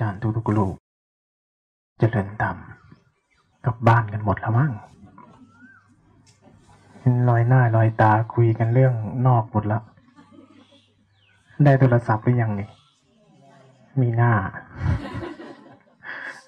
[0.00, 0.74] อาจารย์ทุกๆลูก
[1.98, 2.56] เจริญธรรม
[3.64, 4.72] กลับบ้านกันหมดแล้วมั้ง
[7.28, 8.94] ลอยหน้าลอยตาคุยกันเรื่อง
[9.26, 9.82] นอกหมดแล้ว
[11.64, 12.68] ได้โทรศัพท์หรือยังนี่
[14.00, 14.32] มีหน้า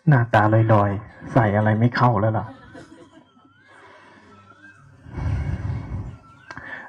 [0.08, 0.42] หน้าตา
[0.74, 2.46] ลอยๆ ใส่อะไรไม่เข้าแล้วล่ะ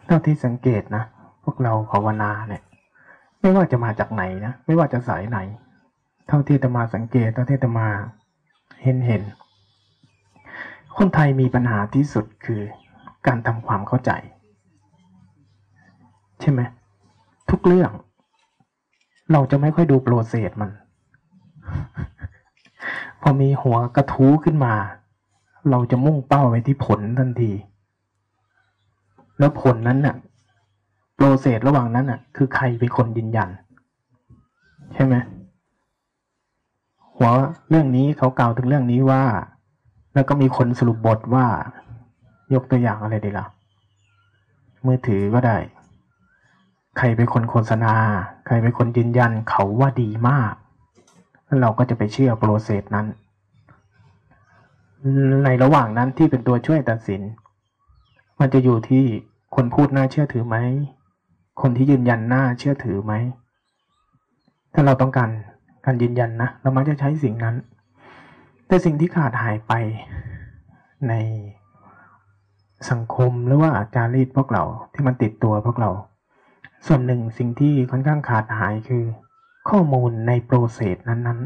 [0.06, 1.04] เท่าที่สังเกตนะ
[1.44, 2.64] พวกเราภาวนาเนี่ย
[3.42, 5.40] ไม่ว่าจะมาจากไหนนะ ไม่ว่าจะสายไหน
[6.36, 7.88] ท่าที่จะมาสังเกตเท่าที่จะมา
[8.84, 9.22] เห็นเห็น
[10.98, 12.62] คนไทยมีปัญหาที่สุดคือ
[13.28, 14.12] การทำความเข้าใจ
[16.42, 16.62] ใช่ไหม
[17.50, 17.92] ทุกเรื่อง
[19.32, 20.72] เราจะไม่ค่อยดูโปรเซสมัน
[23.22, 24.74] พอมีหัวกระทู้ขึ้นมา
[25.72, 27.52] เราจะมุ่งเป้าไปที่ผลทันที
[29.40, 30.16] แล้วผลนั้นน่ะ
[31.16, 33.50] โปรเซสระหว่างนั้นน่ะ คือใครเป็นคนยืนยัน
[34.96, 35.16] ใช่ไหม
[37.24, 37.38] หัว
[37.70, 39.24] เรื่องนี้เขากล่าวถึงเรื่องนี้ว่า
[40.14, 41.48] แล้วก็มีคนสรุปบทว่า
[42.54, 43.46] ยกตัวอย่างอะไรดีล่ะ
[44.86, 45.58] มือถือก็ได้
[46.98, 47.94] ใครเป็นคนโฆษณา
[48.46, 50.54] ใครเป็นคนยืนยันเขาว่าดีมาก
[51.62, 53.06] เราก็จะไปเชื่อโปรเซสนั้น
[55.44, 57.22] ในระหว่างนั้นที่เป็นตัวช่วยตัดสิน
[58.40, 59.04] มันจะอยู่ที่
[59.56, 60.58] คนพูดน่าเชื่อถือไหม
[61.62, 63.14] คนที่ยืนยันน่าเชื่อถือไหม
[64.74, 65.30] ถ้าเราต้องการ
[65.86, 67.56] การยืนยันนะเรามักจะใช้สิ่งนั้น
[68.68, 69.74] แต่สิ่งที่ขาดหายไป
[71.10, 71.14] ใน
[72.90, 75.90] สังคมหรือว่าจารีตพวกเราที่มันติดตัวพวกเรา
[76.88, 79.04] ส่วนหนึ่งสิ่งที่ค่อนข้างขาดหายคือ
[79.70, 81.40] ข้อมูลในโปรเซสนั้น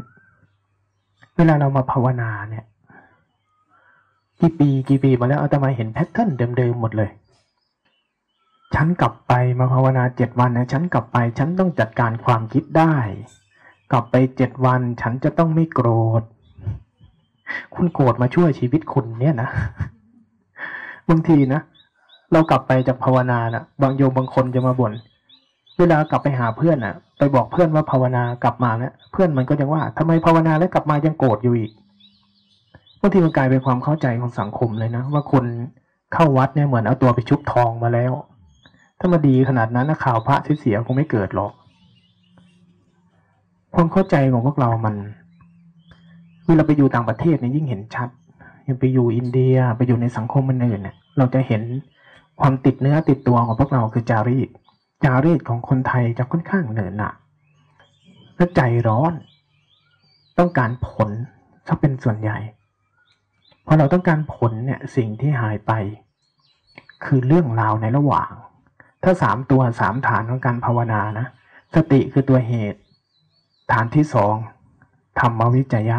[0.66, 2.64] ๆ เวลาเรามาภาวนาเนี่ย
[4.40, 7.10] กี่ปีกี่ปีมาแล้วอาตมาเห็นแพทเทิร์นเดิมๆหมดเลย
[8.74, 12.94] ฉันกลับไปมาภาวนาเจ็ดวันนะฉันกลับไป ฉันต้องจัดการความคิดได้
[13.92, 15.88] กลับไปเจ็ดวันฉันจะต้องไม่โกร
[16.20, 16.22] ธ
[17.74, 19.48] คุณโกรธมาช่วยชีวิตคุณเนี่ยนะ
[21.08, 21.60] บางทีนะ
[22.32, 24.92] เรากลับไปจากภาวนานะบางโยมบางคนจะมาบน่น
[25.78, 31.70] เวลากลับไปหาเพื่อนนะไปบอกเพื่อนว่าภาวนากลับมาเนะี่ยเพื่อนมันก็ยังว่าทำไมภาวนาแล้วกลับมายังโกรธอยู่อีก
[33.00, 35.44] บางทีมันกลายเป็นความเข้าใจของสังคมเลยนะ ว่าคน
[36.14, 38.12] เข้าวัดเนี่ยเหมือนเอาตัวไปชุบทองมาแล้ว
[38.98, 41.52] ถ้ามาดีขนาดนั้นนะข่าวพระเสียคงไม่เกิดหรอก
[43.80, 44.94] ความเข้าใจของพวกเรามัน
[46.46, 48.08] เวลาไปอยู่ต่างประเทศเนี่ยยิ่งเห็นชัด
[48.68, 51.62] ยังไปอยู่อินเดียไปอยู่ในสังคมมันอื่นเนี่ยเราจะเห็น
[52.40, 54.48] ความติดเนื้อติดตัวของพวกเราคือจารีต
[55.04, 57.14] จารีตของคนไทยจะค่อนข้างเหนือหนัก
[58.36, 59.12] และใจร้อน
[60.38, 61.10] ต้องการผล
[61.66, 62.38] ถ้าเป็นส่วนใหญ่
[63.66, 65.72] พอเราต้องการผลเนี่ยสิ่งที่หายไป
[67.04, 68.30] คือเรื่องราวในระหว่าง
[69.04, 71.26] ถ้าสามตัวสามฐานของการภาวนานะ
[71.74, 72.80] สติคือตัวเหตุ
[73.72, 74.34] ฐานที่สอง
[75.20, 75.98] ธรรมวิจยะ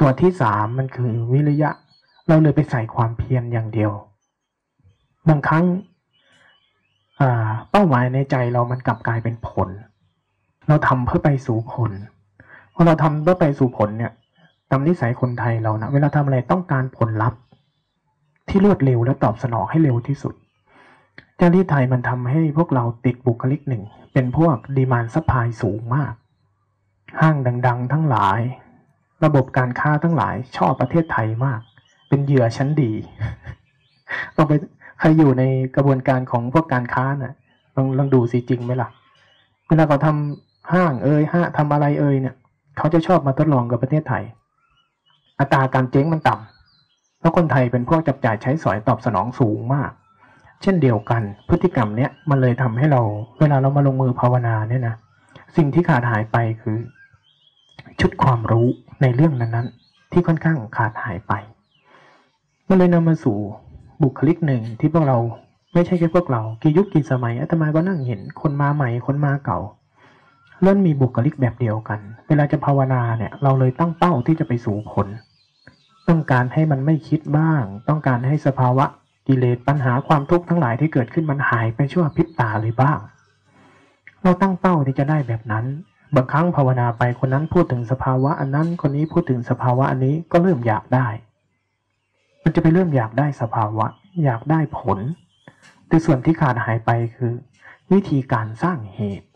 [0.00, 1.70] ตัวที่สามมันคือวิริยะ
[2.28, 3.92] เราเลยไปใส่ความเพียรอย่างเดียว
[5.28, 5.64] บางครั้ง
[7.70, 9.68] เป้าหมายในใจเรามันกลับกลายเป็นผล
[10.68, 11.92] เราทำเพื่อไปสู่ผล
[12.74, 14.12] พอเราทำเพื่อไปสู่ผลเนี่ย
[14.70, 17.40] ตามนิสัยคนไทยเรานะเวลาทำอะไรต้องการผลลัพธ์
[18.48, 20.34] ที่รวดเร็วและตอบสนองให้เร็วที่สุด
[21.36, 23.82] เจ้าที่ไทยมันทำให้พวกเราติดบุคลิกหนึ่ง
[24.12, 26.12] เป็นพวก demand supply สูงมาก
[27.20, 27.36] ห้าง
[27.66, 28.40] ดัง ๆ ทั้งหลาย
[29.24, 31.60] ระบบการค้าทั้งหลายชอบประเทศไทยมาก
[32.08, 32.92] เป็นเหยื่อชั้นดี
[34.36, 34.52] ลองไป
[35.00, 35.42] ใครอยู่ใน
[35.76, 37.34] กระบวนการของพวกการค้านะ่ะ
[37.76, 38.88] ลองลองดูสิจริงไหมล่ะ
[39.68, 42.34] เวลาเขาทำห้างเอ่ยห้าทำอะไรเอ่ยเนี่ย
[42.78, 44.24] เขาจะชอบมาทดลองกับประเทศไทย
[45.40, 49.90] อัตราการเจ๊งมันต่ำเพราะคนไทยเป็นพวกจับจ่ายใช้สอยตอบสนองสูงมาก
[50.62, 53.00] เช่นเดียวกันพฤติกรรมเนี้ยมันเลยทำให้เรา
[53.40, 54.94] เวลาเรามาลงมือภาวนาเนี่ยนะ
[55.56, 56.78] สิ่งที่ขาดหายไปคือ
[58.00, 58.66] ชุดความรู้
[59.02, 61.32] ในเรื่องนั้นๆ ที่ค่อนข้างขาดหายไป
[62.68, 63.38] มันเลยนำมาสู่
[64.02, 65.18] บุคลิกหนึ่งที่พวกเรา
[65.74, 69.58] ไม่ใช่แค่พวกเรากี่ยุคกี่สมัยอาตมาก็นั่งเห็นคนมาใหม่คนมาเก่า
[70.62, 75.08] เริ่มมีบุคลิกแบบเดียวกัน เวลาจะภาวนาเนี่ย เราเลยตั้งเป้าที่จะไปสู่ผล
[76.08, 78.86] ต้องการให้มันไม่คิดบ้าง ต้องการให้สภาวะ
[79.28, 82.98] กิเลสปัญหาความทุกข์ทั้งหลายที่เกิดขึ้นมันหายไปชั่วพริบตาเลยบ้าง
[84.22, 85.64] เราตั้งเป้าที่จะได้แบบนั้น
[86.14, 91.08] บางครั้งภาวนาไปคนนั้นพูดถึงสภาวะอันนั้นคนนี้พูดถึงสภาวะอันนี้ก็เริ่มอยากได้
[92.44, 93.86] มันจะไปเริ่มอยากได้สภาวะ
[94.24, 94.98] อยากได้ผล
[95.88, 97.32] แต่ส่วนที่ขาดหายไปคือ
[97.92, 99.28] วิธีการสร้างเหตุ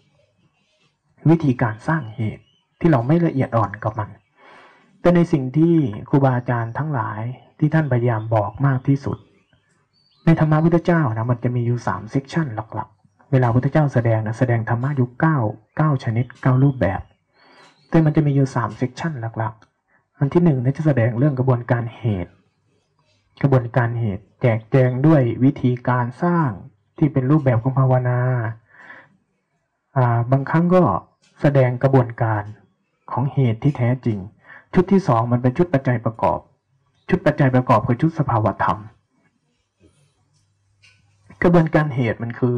[1.29, 2.43] วิธีการสร้างเหตุ
[2.81, 4.11] ที่เราไม่ละเอียดอ่อนกับมัน
[5.01, 5.75] แต่ในสิ่งที่
[6.09, 7.21] ครูบาอาจารย์ทั้งหลาย
[7.59, 9.19] ที่ท่านพยายามบอกมากที่สุด
[10.25, 12.98] ในธรรมะพุทธเจ้านะมันจะมีอยู่สาม section หลักๆ
[13.33, 15.39] เวลาพุทธเจ้าแสดงนะแสดงธรรมะอยู่เก้า
[15.77, 17.01] เก้าชนิดเก้ารูปแบบ
[17.89, 22.33] แต่มันจะมีอยู่สาม section หลักๆ อันที่หนึ่งนี่จะแสดงเรื่องกระบวนการเหตุ
[23.43, 26.51] กระบวนการเหตุ แจกแจงด้วยวิธีการสร้าง
[26.99, 28.21] ที่เป็นรูปแบบของภาวนา
[30.31, 30.83] บางครั้งก็
[31.41, 32.43] แสดงกระบวนการ
[33.13, 34.19] ของเหตุที่แท้จริง
[34.75, 36.39] ชุดที่สองมันเป็นชุดปัจจัยประกอบ
[37.09, 38.79] ชุดปัจจัยประกอบคือชุดสภาวธรรม
[41.43, 42.57] กระบวนการเหตุมันคือ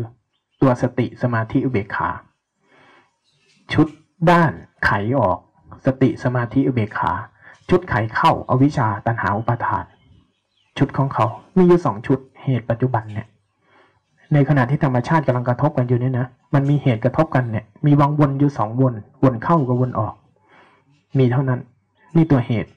[0.60, 2.08] ตัวสติสมาธิอุเบกขา
[3.72, 3.86] ชุด
[4.30, 4.52] ด้าน
[4.84, 4.90] ไข
[5.20, 5.38] ออก
[5.86, 7.12] สติสมาธิอุเบกขา
[7.70, 9.84] ชุดไขเข้าอาวิชชาตัณหาอุปาทาน
[10.78, 11.26] ชุดของเขา
[11.56, 13.28] มีอยู่สองชุดเหตุปัจจุบันเนี่ย
[14.32, 20.14] ในขณะที่ธรรมชาติกำลังกระทบกันอยู่เนี่ยนะ มันมีเหตุกระทบกันเนี่ย มีวังวนอยู่สองวน วนเข้ากับวนออก
[21.18, 21.60] มีเท่านั้น
[22.16, 22.70] นี่ตัวเหตุ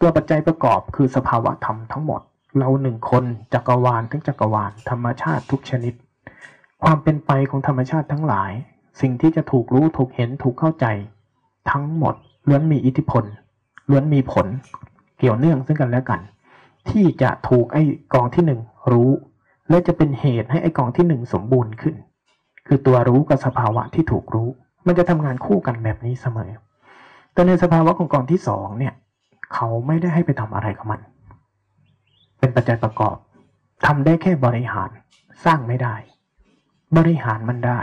[0.00, 2.20] ตัวปัจจัยประกอบคือสภาวะธรรมทั้งหมด
[2.58, 5.94] เราหนึ่งคนจักรวาลทั้งจักรวาลธรรมชาติทุกชนิด
[6.82, 8.52] ความเป็นไปของธรรมชาติทั้งหลาย
[9.00, 10.86] สิ่งที่จะถูกรู้ถูกเห็นถูกเข้าใจ
[11.70, 12.14] ทั้งหมด
[12.48, 13.24] ล้วนมีอิทธิพล
[13.90, 14.46] ล้วนมีผล
[15.18, 16.20] เกี่ยวเนื่องซึ่งกันและกัน
[16.90, 17.82] ที่จะถูกไอ้
[18.14, 18.60] กองที่หนึ่ง
[18.92, 19.10] รู้
[19.70, 21.94] และจะเป็นเหตุให้ไอ้กองที่หนึ่งสมบูรณ์ขึ้น
[22.66, 24.48] คือตัวรู้กับสภาวะที่ถูกรู้
[24.86, 26.50] มันจะทำงานคู่กันแบบนี้เสมอ
[27.32, 28.94] แต่ในสภาวะของกองที่สองเนี่ย
[29.54, 31.00] เขาไม่ได้ให้ไปทำอะไรกับมัน
[32.38, 33.16] เป็นปัจจัยประกอบ
[33.86, 34.90] ทำได้แค่บริหาร
[35.44, 35.94] สร้างไม่ได้
[36.96, 37.80] บริหารมันได้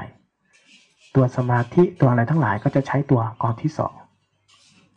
[1.16, 3.94] ตัวสมาธิตัวอะไรทั้งหลายก็จะใช้ตัวกองที่สอง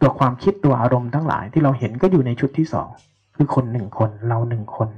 [0.01, 2.89] ตัวความคิดตัวอารมณ์ทั้งหลายที่เราเห็นก็อยู่ในชุดที่สอง
[3.37, 4.89] คือคนหนึ่งคนเราหนึ่งคน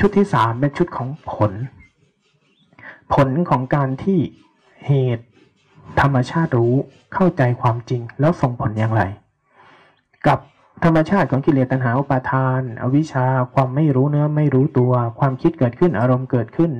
[0.00, 1.52] ชุดที่สามเป็นชุดของผล
[3.14, 4.18] ผลของการที่
[4.86, 5.26] เหตุ
[6.00, 6.74] ธรรมชาติรู้
[7.14, 9.02] เข้าใจความจริงแล้วส่งผลอย่างไร
[10.26, 10.38] กับ
[10.84, 16.70] ธรรมชาติของกิเลสตัณหาอุปาทาน อวิชชา ความไม่รู้เนื้อไม่รู้ตัว ความคิดเกิดขึ้นอารมณ์เกิดขึ้น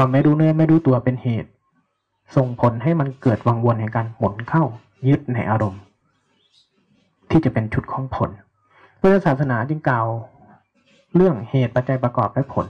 [0.00, 1.50] ความไม่รู้เนื้อไม่รู้ตัวเป็นเหตุ
[2.36, 4.62] ส่งผลให้มันเกิดวังวนแห่งการหมุนเข้า
[5.08, 5.82] ยึดในอารมณ์
[7.30, 8.30] ที่จะเป็นชุดของผล
[9.00, 10.06] พุทธศาสนาจึงกล่าว
[11.14, 12.66] เรื่องเหตุปัจจัยประกอบและผล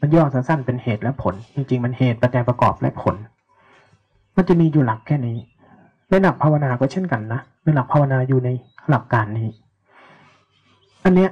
[0.00, 3.14] มันย่อสั้นๆเป็นเหตุและผล จริงๆ มันเหตุปัจจัยประกอบและผล
[4.36, 5.36] มันจะมีอยู่หลักแค่นี้
[6.08, 8.48] ในหลักภาวนาก็เช่นกันนะในหลักภาวนาอยู่ใน
[8.88, 9.48] หลักการนี้
[11.04, 11.30] อันเนี้ย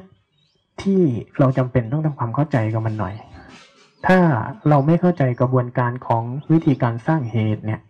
[0.82, 1.00] ที่
[1.38, 3.14] เราจำเป็นต้องทำความเข้าใจกับมันหน่อย
[4.06, 4.18] ถ้า
[4.68, 7.80] เราไม่เข้าใจกระบวนการของวิธีการสร้างเหตุเนี่ย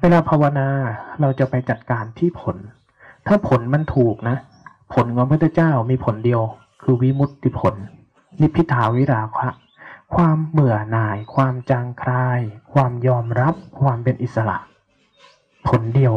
[0.00, 0.68] เวลาภาวนา
[1.20, 2.56] เราจะไปจัดการที่ผล
[3.26, 4.36] ถ้าผลมันถูกนะ
[4.94, 6.42] ผลของพระพุทธเจ้ามีผลเดียว
[6.82, 7.74] คือวิมุตติผล
[8.40, 9.50] นิพิทาวิราคะ
[10.14, 12.40] ความเบื่อหน่าย ความจางคลาย
[12.72, 14.56] ความยอมรับ ความเป็นอิสระ
[15.68, 16.14] ผลเดียว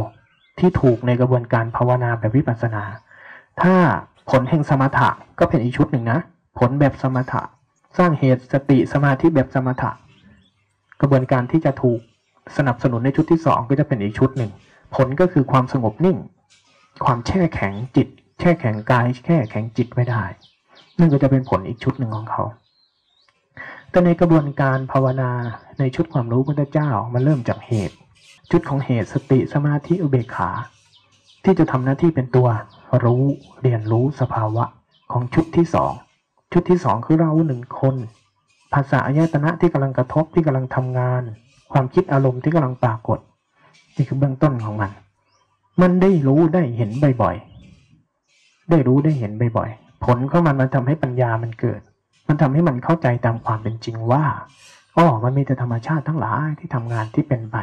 [0.60, 2.84] ที่ถูกในกระบวนการภาวนาแบบวิปัสสนา
[3.62, 3.76] ถ้า
[4.30, 5.10] ผลแห่งสมถะ
[5.40, 6.20] ก็เป็นอีกชุดหนึ่งนะ
[6.60, 7.42] ผลแบบสมถะ
[7.98, 9.92] สร้างเหตุสติสมาธิแบบสมถะ
[11.02, 12.00] กระบวนการที่จะถูก
[12.58, 14.52] สนับสนุนในชุดที่สองก็จะเป็นอีกชุดหนึ่ง
[14.96, 16.18] ผลก็คือความสงบนิ่ง
[17.06, 18.08] ความแช่แข็งจิต
[18.40, 20.24] แช่แข็งกายแช่แข็งจิตไว้ได้
[21.00, 22.44] นั่นก็จะเป็นผลอีกชุดหนึ่งของเขา
[23.92, 25.32] แต่ในกระบวนการภาวนา
[25.80, 27.96] ในชุดความรู้พระเจ้ามันเริ่มจากเหตุ
[28.52, 30.50] ชุดของเหตุสติสมาธิอุเบกขา
[31.44, 32.48] ที่จะทำหน้าที่เป็นตัว
[33.04, 33.24] รู้
[33.62, 34.64] เรียนรู้สภาวะ
[35.12, 35.94] ของชุดที่สอง
[36.52, 37.96] ชุดที่สองคือเราหนึ่งคน
[38.74, 41.24] ภาษาอายตนะที่กำลังกระทบที่กำลังทำงาน
[41.72, 43.20] ความคิดอารมณ์ที่กำลังปรากฏ
[43.96, 44.92] นี่คือเบื้องต้นของมัน
[45.82, 46.90] มันได้รู้ได้เห็น
[47.22, 49.70] บ่อยๆ ได้รู้ได้เห็นบ่อย
[50.06, 51.82] ผลของมันมันทำให้ปัญญามันเกิด
[52.28, 54.24] มันทำให้มันเข้าใจตามความเป็นจริงว่า
[54.98, 57.58] อ๋อมันมีแต่ธรรมชาติทั้งหลายที่ทำงานที่เป็นไป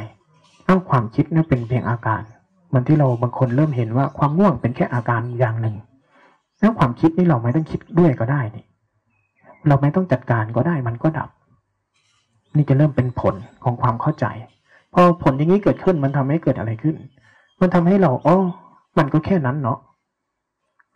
[0.65, 2.23] เอ้าความคิดนั่นเป็นเพียงอาการ
[2.73, 5.77] มันที่เราบางคนเริ่มเห็นว่าความง่วงเป็นแค่อาการอย่างหนึ่ง
[6.61, 8.65] แล้วความคิดนี่เราไม่ต้องคิดด้วยก็ได้นี่
[9.69, 11.29] เราไม่ต้องจัดการก็ได้มันก็ดับ
[12.57, 14.27] นี่จะเริ่มเป็นผลของความเข้าใจ
[14.95, 16.97] พอผลอย่างนี้เกิดขึ้นมันทำให้เกิดอะไรขึ้น
[17.61, 18.37] มันทำให้เราอ๋อ
[18.99, 19.79] มันก็แค่นั้นเนาะ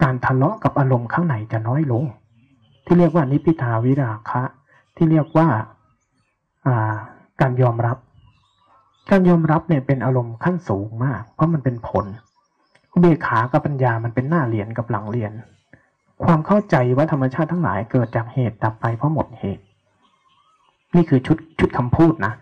[0.02, 2.04] การทะเลาะกับอารมณ์ข้างในจะน้อยลง
[2.84, 4.42] ที่เรียกว่านิพิทาวิราคะ
[4.96, 5.48] ที่เรียกว่า
[7.40, 7.98] การยอมรับ
[9.10, 12.06] การยอมรับเนี่ยเป็นอารมณ์ขั้นสูงมาก เพราะมันเป็นผล
[13.00, 15.32] เบขากับปัญญามันเป็นหน้าเรียนกับหลังเรียน
[16.24, 19.62] ความเข้าใจว่าธรรมชาติทั้งหลายเกิดจากเหตุดับไปเพราะหมดเหตุ
[20.94, 22.32] นี่คือชุดชุดคำพูดนะ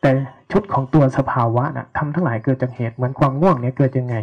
[0.00, 0.10] แต่
[0.52, 4.16] ชุดของตัวสภาวะนะทำทั้งหลายเกิดจากเหตุเหมือนความง่วงเนี่ยเกิดยังไง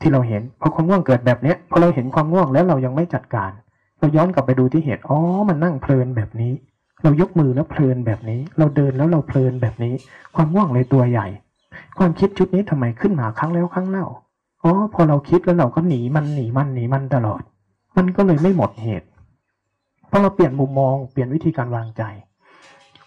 [0.00, 3.50] ที่เราเห็นพอความง่วงเกิดแบบเนี้ยพอเราเห็นความง่วงแล้วเรายังไม่จัดการ
[3.98, 6.52] เราย้อนกลับไปดูที่เหตุอ๋อมันนั่งเพลินแบบนี้
[7.02, 9.94] เรายกมือแล้วเพลินแบบนี้ เราเดินแล้วเราเพลินแบบนี้
[10.36, 11.26] ความง่วงเลยตัวใหญ่
[11.98, 14.06] ความคิดชุดนี้ทำไมขึ้นมาครั้งแล้วครั้งเล่า
[14.62, 17.42] อ๋อพอเราคิดแล้วเราก็หนีมันหนีมันหนีมันตลอด
[17.96, 19.08] มันก็เลยไม่หมดเหตุ
[20.08, 22.02] เพอเราเปลี่ยนมุมมองเปลี่ยนวิธีการวางใจ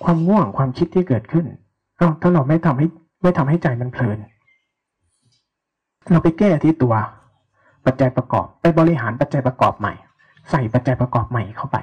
[0.03, 1.45] ความง่วงความคิดที่เกิดขึ้น
[1.97, 2.87] เอ้าถ้าเราไม่ทำให้
[3.23, 4.17] ไม่ทำให้ใจมันเพลิน
[6.11, 6.93] เราไปแก้ที่ตัว
[7.85, 9.93] ปัจจัยประกอบ ไปบริหารปัจจัยประกอบใหม่
[10.49, 11.77] ใส่ปัจจัยประกอบใหม่เข้าไป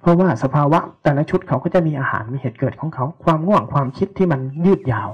[0.00, 5.08] เพราะว่าสภาวะแต่ละชุดเขาก็จะมีอาหารมีเหตุเกิดของเขา ความง่วงความคิดที่มันยืดยาว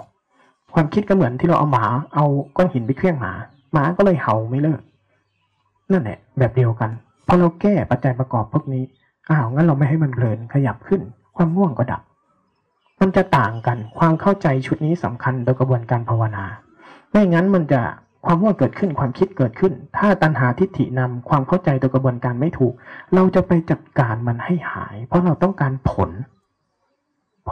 [0.75, 1.85] ความคิดก็เหมือนที่เราเอาหมา
[2.15, 2.25] เอา
[2.57, 3.33] ก้อนหินไปเคลื่องหมา
[3.73, 4.81] หมาก็เลยเห่าไม่เลิก
[5.93, 6.91] นั่นแหละแบบเดียวกัน
[7.27, 8.85] พอเราแก้ปัจจัยประกอบพวกนี้
[9.29, 11.01] อ้าวงั้นเราไม่ให้มันเพลินขยับขึ้น
[11.37, 12.03] ความง่วงก็ดับ
[13.01, 16.45] มันจะต่างกันความเข้าใจชุดนี้สำคัญโดยกระบวนการภาวนา
[17.11, 17.81] ไม่งั้นมันจะ
[18.27, 22.75] ความง่วงเกิดขึ้นความคิดเกิดขึ้น ถ้าตัณหาทิฏฐินำความเข้าใจโดยกระบวนการไม่ถูก
[23.15, 26.11] เราจะไปจัดการมันให้หาย เพราะเราต้องการผล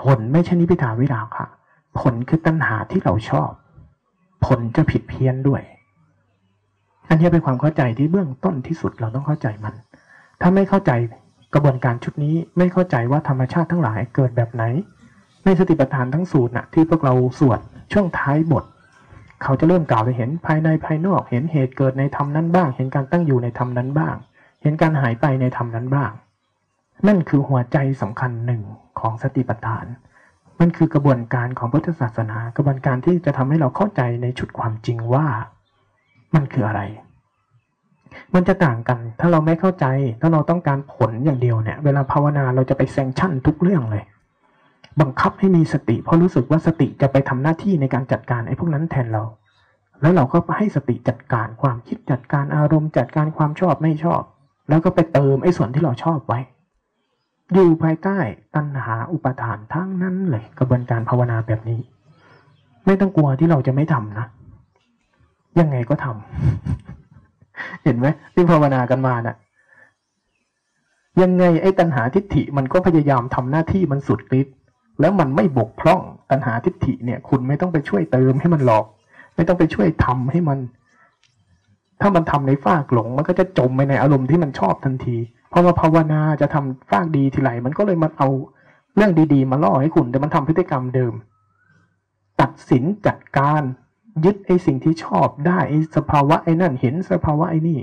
[0.01, 1.47] ผลไม่ใช่นิพิทาวิราค่ะ
[2.01, 3.51] ผลคือตัณหาที่เราชอบ
[4.47, 5.63] ผลจะผิดเพี้ยนด้วย
[7.11, 9.75] อันนี้เป็นความเข้าใจที่เบื้องต้นที่สุดเราต้องเข้าใจมัน
[10.41, 10.93] ถ้าไม่เข้าใจ
[11.55, 14.65] กระบวนการชุดนี้ไม่เข้าใจว่าธรรมชาติทั้งหลายเกิดแบบไหน
[15.45, 17.61] ในสติปัฏฐานทั้งสูตรนะที่พวกเราสวด
[17.93, 18.65] ช่วงท้ายบท
[19.43, 24.17] เขาจะเริ่มกล่าวไปเห็นภายในภายนอกเห็นเหตุเกิดในธรรมนั้นบ้าง เห็นการตั้งอยู่ในธรรมนั้นบ้าง
[24.63, 26.11] เห็นการหายไปในธรรมนั้นบ้าง
[27.07, 28.63] นั่นคือหัวใจสำคัญหนึ่ง
[29.01, 29.87] ของสติปัฏฐาน
[30.61, 35.27] มันคือกระบวนการของพุทธศาสนา กระบวนการที่จะทำให้เราเข้าใจในชุดความจริงว่า
[36.35, 36.83] มันคืออะไร
[38.35, 39.87] มันจะต่างกัน ถ้าเราไม่เข้าใจ
[40.21, 44.05] ถ้าเราต้องการผลอย่างเดียวเนี่ย เวลาภาวนาเราจะไปแซงชั่นทุกเรื่องเลย
[45.01, 49.25] บังคับให้มีสติ เพราะรู้สึกว่าสติจะไปทำหน้าที่ในการจัดการไอ้พวกนั้นแทนเรา
[50.01, 54.23] แล้วเราก็ให้สติจัดการความคิดจัดการอารมณ์จัดการความชอบไม่ชอบ
[54.69, 56.41] แล้วก็ไปเติมไอ้ส่วนที่เราชอบไว้
[57.53, 58.19] อยู่ภายใต้
[58.55, 61.81] ตัณหาอุปทานทั้งนั้นเลยกระบวนการภาวนาแบบนี้
[62.87, 64.27] ไม่ต้องกลัวที่เราจะไม่ทำนะ
[65.59, 69.37] ยังไงก็ทำเห็นไหมที่ภาวนากันมานะ่ะ
[71.23, 74.55] ยังไงไอ้ตัณหาทิฏฐิมันก็พยายามทำหน้าที่มันสุดฤทธิ์
[75.01, 78.87] แล้วมันไม่บกพร่องตัณหาทิฏฐิเนี่ย คุณไม่ต้องไปช่วยเติมให้มันหลอก
[79.37, 80.59] ไม่ต้องไปช่วยทำให้มัน
[82.01, 85.17] ถ้ามันทำในฟากหลง มันก็จะจมไปในอารมณ์ที่มันชอบทันที
[85.53, 88.29] พอมาภาวนาจะทำฟากดีทีไรมันก็เลยมาเอา
[88.97, 91.15] เรื่องดีๆ มาล่อให้คุณ แต่มันทำพฤติกรรมเดิม
[92.41, 93.63] ตัดสินจัดการ
[94.25, 97.81] ยึดไอ้สิ่งที่ชอบได้ไอ้สภาวะไอ้นั่นเห็นสภาวะไอ้นี่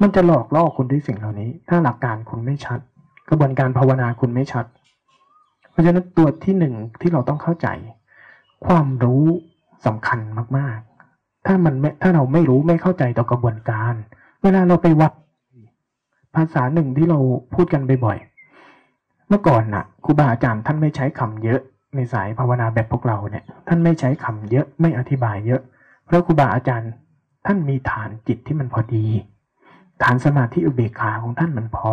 [0.00, 2.80] มันจะหลอกล่อคุณด้วยสิ่งเหล่านี้ ถ้าหลักการคุณไม่ชัด
[3.28, 4.66] กระบวนการภาวนาคุณไม่ชัด
[5.70, 7.68] เพราะฉะนั้นตัวที่หนึ่งที่เราต้องเข้าใจ
[8.66, 9.24] ความรู้
[9.86, 10.20] สำคัญ
[10.58, 13.94] มากๆ ถ้ามันถ้าเราไม่รู้ไม่เข้าใจต่อกระบวนการ
[14.42, 15.12] เวลาเราไปวัด
[16.34, 17.18] ภาษาหนึ่งที่เรา
[17.54, 21.60] พูดกันบ่อยๆเมื่อก่อนน่ะครูบาอาจารย์ท่านไม่ใช้คำเยอะ
[21.96, 25.60] ในสายภาวนาแบบพวกเราเนี่ย ท่านไม่ใช้คำเยอะไม่อธิบายเยอะ
[26.04, 26.92] เพราะครูบาอาจารย์
[27.46, 29.06] ท่านมีฐานจิตที่มันพอดี
[30.02, 31.92] ฐานสมาธิอุเบกขาของท่านมันพอ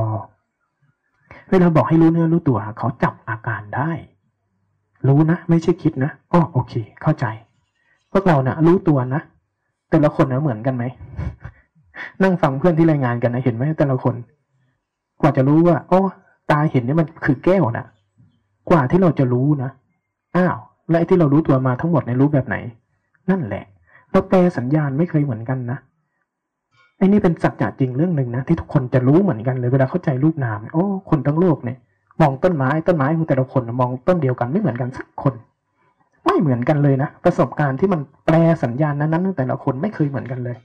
[1.49, 3.91] เวลาบอกให้รู้เนื้อรู้ตัวเขาจับอาการได้
[5.07, 7.25] รู้นะ ไม่ใช่คิดนะอ๋อโอเค เข้าใจ
[8.11, 9.21] พวกเราเนะ่ะ รู้ตัวนะ
[9.89, 10.83] แต่ละคนนะเหมือนกันไหม
[12.23, 14.15] นั่งฟังเพื่อนที่รายงานกันนะเห็นไหมแต่ละคน
[15.21, 16.01] กว่าจะรู้ว่าอ๋อ
[16.51, 17.85] ตาเห็นนี่มันคือแก้วนะ
[18.69, 19.71] กว่าที่เราจะรู้นะ
[20.35, 20.55] อ้าว
[20.89, 22.55] และไอ้ที่เรารู้ตัวมาทั้งหมดในรู้แบบไหน
[23.29, 23.63] นั่นแหละ
[24.11, 25.77] เราแปลสัญญาณไม่เคยเหมือนกันนะ
[26.97, 31.77] ไอ้นี่เป็นสัจจะจริงเรื่องหนึ่งนะที่ทุกคนจะรู้เหมือนกันเลยเวลาเข้าใจรูปนามโอ้คนทั้งโลกเนี่ย
[32.21, 35.33] มองต้นไม้ต้นไม้ของแต่ละคนมองต้นเดียวกันไม่เหมือนกันสักคน
[36.25, 40.57] ไม่เหมือนกันเลยนะประสบการณ์ที่มันแปลสัญญาณนั้นๆแต่ละคนไม่เคยเหมือนกันเลย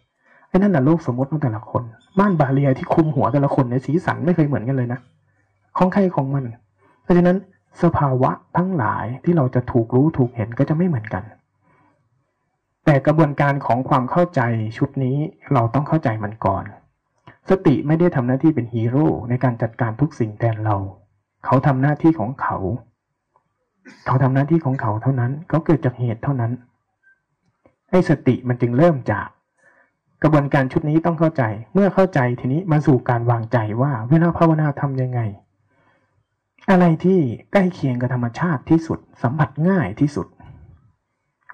[0.49, 1.83] ไอ้นั่นน่ะโลกสมมติของแต่ละคน
[2.19, 4.99] ม่านบาเรียที่คุมหัวแต่ละคนในสีสันไม่เคยเหมือนกันเลยนะ
[5.79, 6.45] ของใครของมัน
[7.03, 7.37] เพราะฉะนั้น
[7.83, 11.25] สภาวะทั้งหลายที่เราจะถูกรู้ถูกเห็นก็จะไม่เหมือนกัน
[12.85, 14.41] แต่กระบวนการของความเข้าใจ
[14.77, 15.17] ชุดนี้
[15.53, 16.65] เราต้องเข้าใจมันก่อน
[17.51, 20.77] สติไม่ได้ทำหน้าที่เป็นฮีโร่ในการจัดการทุกสิ่งแทนเรา
[21.45, 22.57] เขาทำหน้าที่ของเขา
[24.07, 26.53] เขาทำหน้าที่ของเขาเท่านั้นเขาเกิดจากเหตุเท่านั้น
[27.91, 29.29] ไอ้สติมันจึงเริ่มจาก
[30.23, 31.43] กระบวนการชุดนี้ต้องเข้าใจ
[31.75, 35.21] เมื่อเข้าใจทีนี้มาสู่การวางใจว่าเวลาภาวนาทำยังไง
[36.71, 37.19] อะไรที่
[37.53, 40.27] ใกล้เคียงกับธรรมชาติที่สุด สัมผัสง่ายที่สุด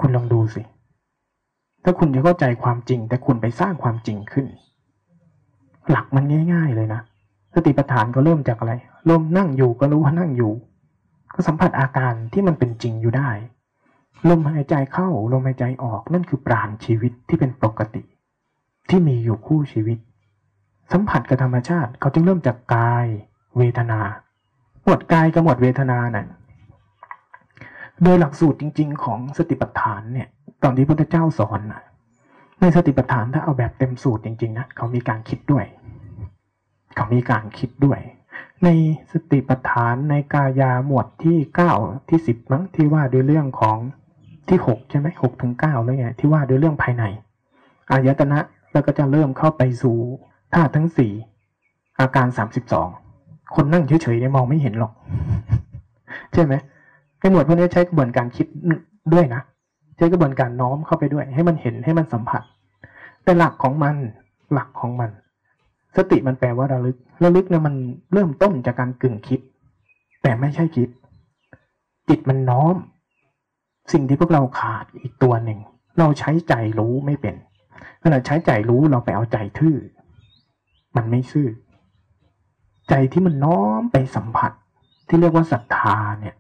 [0.01, 0.63] คุณลองดูสิ
[1.85, 4.47] ถ้าคุณจะเข้าใจความจริง แต่คุณไปสร้างความจริงขึ้น
[5.91, 7.01] หลักมันง่าย ๆ เลยนะ
[7.55, 8.73] สติปัฏฐานก็เริ่มจากอะไร
[9.11, 10.53] ลมนั่งอยู่ก็รู้ว่านั่งอยู่
[11.35, 13.31] ก็สัมผัสอาการที่มันเป็นจริงอยู่ได้
[14.31, 18.03] ลมหายใจเข้าลมหายใจออกนั่นคือปราณชีวิตที่เป็นปกติ
[18.89, 19.99] ที่มีอยู่คู่ชีวิต
[20.93, 23.07] สัมผัสกับธรรมชาติเขาจึงเริ่มจากกาย
[23.57, 24.01] เวทนา
[24.85, 26.29] หมวดกายกับหมวดเวทนานั่น
[28.03, 30.29] โดยหลักสูตรจริง ๆ ของสติปัฏฐานเนี่ย
[30.63, 31.83] ตอนที่พระเจ้าสอนนะ
[32.61, 35.65] ในสติปัฏฐานถ้าเอาแบบเต็มสูตรจริง ๆ นะเขามีการคิดด้วย
[36.95, 38.01] เขามีการคิดด้วย
[38.65, 38.69] ใน
[39.13, 41.73] สติปัฏฐานในกายาหมวดที่เก้า
[42.09, 43.79] ที่สิบมั้งที่ว่าด้วยเรื่องของ
[44.49, 47.05] ที่หกใช่ไหมหกถึงเก้าแล้วไงที่ว่าด้วยเรื่องภายใน
[47.91, 48.39] อายตนะ
[48.73, 49.97] แล้วก็จะเริ่มเข้าไปสู่
[50.55, 51.13] ธาตุทั้งสี่
[52.01, 52.89] อาการสามสิบสอง
[53.55, 54.93] คนนั่งเฉยๆเนี่ยมองไม่เห็นหรอก
[56.33, 56.55] ใช่ไหม
[57.19, 58.47] ไอ้หมวดพวกนี้ใช้กระบวนการคิด
[59.13, 59.43] ด้วยนะ
[59.97, 62.43] ใช้กระบวนการน้อมเข้าไปด้วย ให้มันเห็นให้มันสัมผัส
[63.25, 63.97] แต่หลักของมัน
[64.53, 65.11] หลักของมัน
[65.97, 67.75] สติมันแปลว่าระลึกระลึกเนี่ยมัน
[68.13, 69.41] เริ่มต้นจากการกึ่งคิด
[70.23, 70.89] แต่ไม่ใช่คิด
[72.09, 72.75] จิตมันน้อม
[73.93, 75.59] สิ่งที่พวกเราขาดอีกตัวหนึ่ง
[75.99, 77.35] เราใช้ใจรู้ไม่เป็น
[78.01, 79.77] เวลาใช้ใจรู้เราไปเอาใจทื่อ
[80.97, 81.49] มันไม่ซื่อ
[82.89, 84.53] ใจที่มันน้อมไปสัมผัส
[85.09, 86.35] ที่เรียกว่าศรัทธาเนี่ย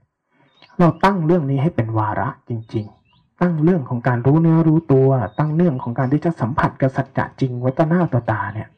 [0.78, 5.08] เราตั้งเรื่องนี้ให้เป็นวาระจริง ๆ ตั้งเรื่องของการรู้เนื้อรู้ตัว
[5.38, 8.68] ตั้งเรื่องของการที่จะสัมผัสกับสัจจะจริงไว้ต่อหน้าต่อตาเนี่ย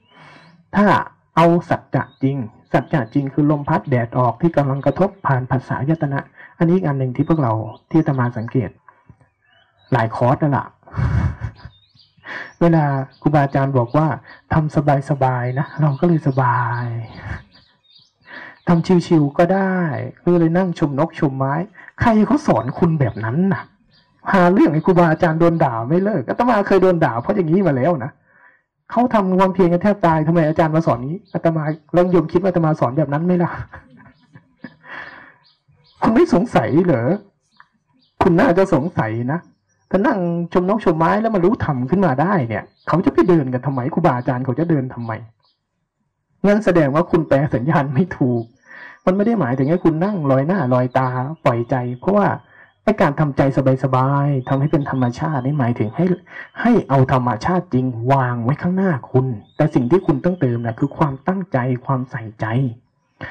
[0.76, 0.86] ถ้า
[1.36, 2.36] เอาสัจจะจริง
[2.72, 6.20] สัจจะจริงคือลมพัดแดดออกที่กำลังกระทบผ่านภาษายตนะ
[6.58, 7.52] อันนี้อีกอันหนึ่งที่พวกเรา
[7.90, 8.70] ที่ตมาสังเกต
[9.92, 10.66] หลายคอร์สนั่นแหละ
[12.60, 12.84] เวลา
[13.20, 14.06] ครูบาอาจารย์บอกว่า
[14.52, 14.76] ทำ
[15.10, 16.86] สบายๆนะ เราก็เลยสบาย
[18.68, 19.74] ทำชิวๆก็ได้
[20.22, 21.54] ก็เลยนั่งชมนกชมไม้
[22.00, 23.62] ใครเขาสอนคุณแบบนั้นนะ
[24.32, 28.10] หาเรื่องให้ครูบาอาจารย์โดนด่าไม่เลิกอาตมาเคยโดนด่าเพราะอย่างนี้มาแล้วนะ
[28.90, 33.50] เขาทำความเพียรกันแทบตายทำไมอาจารย์มาสอนนี้อาตมาแล้วโยมคิดว่าอาตมาสอนแบบนั้นไหมล่ะ
[36.02, 37.08] คุณไม่สงสัยเหรอ
[38.22, 39.38] คุณน่าจะสงสัยนะ
[39.90, 40.18] ถ้านั่ง
[40.52, 45.12] ชมนกชมไม้แล้วมารู้ทำขึ้นมาได้เนี่ย เขาจะไปเดินกันทำไมครูบาอาจารย์เขาจะเดินทำไม
[46.46, 48.42] งั้นแสดงว่าคุณแปลสัญญาณไม่ถูก
[49.06, 51.08] มันไม่ได้หมายถึงให้คุณนั่งลอยหน้าลอยตา
[51.44, 52.28] ปล่อยใจ เพราะว่า
[52.84, 53.42] ไอการทำใจ
[53.84, 56.04] สบายๆทำให้เป็นธรรมชาตินี่หมายถึงให้
[56.60, 62.46] ให้เอาธรรมชาติจริงวางไว้ข้างหน้าคุณ แต่สิ่งที่คุณต้องเติมนะคือความตั้งใจความใส่ใจ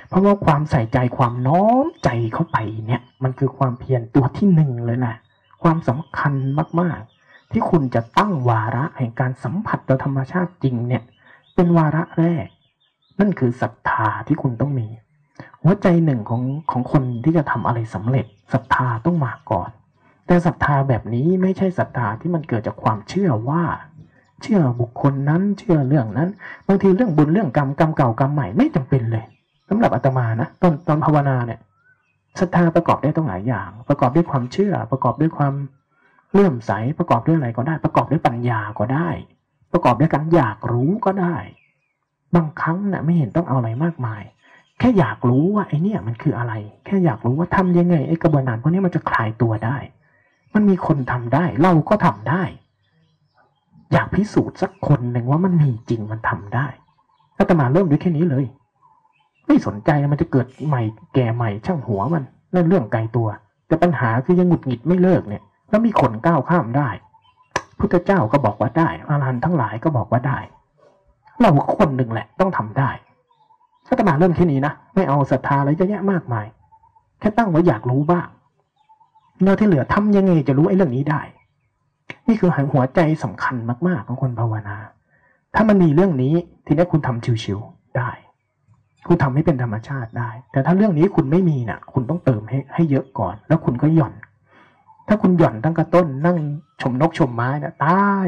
[0.09, 5.15] เพราะว่าความใส่ใจความน้อมใจเข้าไปเนี่ย มันคือความเพียรตัวที่หนึ่งเลยนะ
[5.63, 6.33] ความสำคัญ
[6.81, 11.03] มากๆ ที่คุณจะตั้งวาระแห่งการสัมผัสต่อธรรมชาติจริงเนี่ย
[11.55, 12.45] เป็นวาระแรก
[13.19, 14.87] นั่นคือศรัทธาที่คุณต้องมี
[15.63, 19.69] หัวใจหนึ่งของของคนที่จะทำอะไรสำเร็จศรัทธาต้องมาก่อน
[20.27, 23.63] แต่ศรัทธาแบบนี้ไม่ใช่ศรัทธาที่มันเกิดจากความเชื่อว่า
[24.41, 26.29] เชื่อบุคคลนั้นเชื่อเรื่องนั้น
[26.67, 29.25] บางทีเรื่องบุญเรื่องกรรมกรรมเก่ากรรมใหม่ไม่จำเป็นเลย
[29.69, 31.59] สำหรับอาตมานะตอนตอนภาวนาเนี่ย
[32.39, 35.53] ศรัทธาประกอบได้ต้องหลายอย่าง ประกอบด้วยความเชื่อ ประกอบด้วยความ
[36.33, 39.09] เลื่อมใสประกอบด้วยอะไรก็ได้ ประกอบด้วยปัญญาก็ได้
[39.73, 41.35] ประกอบด้วยการอยากรู้ก็ได้
[42.35, 44.21] บางครั้งนะ่ะไม่เห็นต้องเอาอะไรมากมาย
[44.79, 46.53] แค่อยากรู้ว่าไอ้นี่มันคืออะไร
[46.85, 49.77] แค่อยากรู้ว่าทำยังไงไอ้กระบวนการพวกนี้มันจะคลายตัวได้
[50.53, 52.43] มันมีคนทำได้ เราก็ทำได้
[53.91, 56.67] อยากพิสูจน์สักคนหนึ่งว่ามันมีจริงมันทำได้
[57.37, 58.45] อาตมาเริ่มด้วยแค่นี้เลย
[59.47, 60.81] ไม่สนใจมันจะเกิดใหม่
[61.13, 63.27] แก่ใหม่ช่างหัวมันนั่นเรื่องไกลตัว
[63.67, 66.89] แต่ปัญหาคือยังหงุดหงิดไม่เลิกเนี่ย แล้วมีคนก้าวข้ามได้
[67.79, 70.39] พุทธเจ้าก็บอกว่าได้อารันทั้งหลายก็บอกว่าได้
[71.39, 72.89] เราคนหนึ่งแหละต้องทำได้
[73.85, 76.45] ถ้าตมาเริ่มแค่นี้นะไม่เอาศรัทธาอะไรเยอะแยะมากมาย
[77.19, 78.27] แค่ตั้งไว้อยากรู้บ้าง
[79.41, 81.21] เนื้อที่เหลือทำยังไงจะรู้ไอ้เรื่องนี้ได้
[82.27, 83.55] นี่คือหัวใจสำคัญ
[83.87, 84.77] มาก ๆ ของคนภาวนา
[85.55, 86.33] ถ้ามันมีเรื่องนี้
[86.65, 88.09] ทีนี้คุณทำชิวๆได้
[89.07, 94.13] คุณทำให้เป็นธรรมชาติได้ แต่ถ้าเรื่องนี้คุณไม่มีนะ่ะ คุณต้องเติมให้ให้เยอะก่อน แล้วคุณก็หย่อน
[95.07, 96.37] ถ้าคุณหย่อนตั้งกระต้น นั่ง
[96.81, 98.27] ชมนกชมไม้น่ะตาย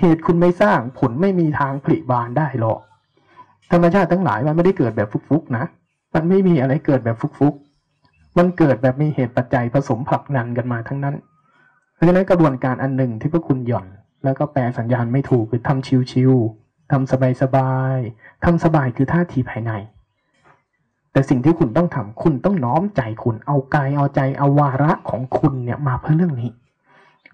[0.00, 2.80] เหตุคุณไม่สร้างผลไม่มีทางผลิบานได้หรอก
[3.72, 5.64] ธรรมชาติทั้งหลายมันไม่ได้เกิดแบบฟุกๆนะ
[6.14, 11.16] มันไม่มีอะไรเกิดแบบฟุกๆมันเกิดแบบมีเหตุปัจจัยผสมผักนันกันมาทั้งนั้น
[11.94, 13.86] เพราะฉะนั้นกระบวนการอันหนึ่งที่พวกคุณหย่อน
[14.24, 19.72] แล้วก็แปลสัญญาณไม่ถูกคือทำชิวๆทำสบายๆทำสบายคือท่าทีภายใน
[21.12, 26.50] แต่สิ่งที่คุณต้องทำคุณต้องน้อมใจคุณเอากายเอาใจเอาวาระของคุณเนี่ยมาเพื่อเรื่องนี้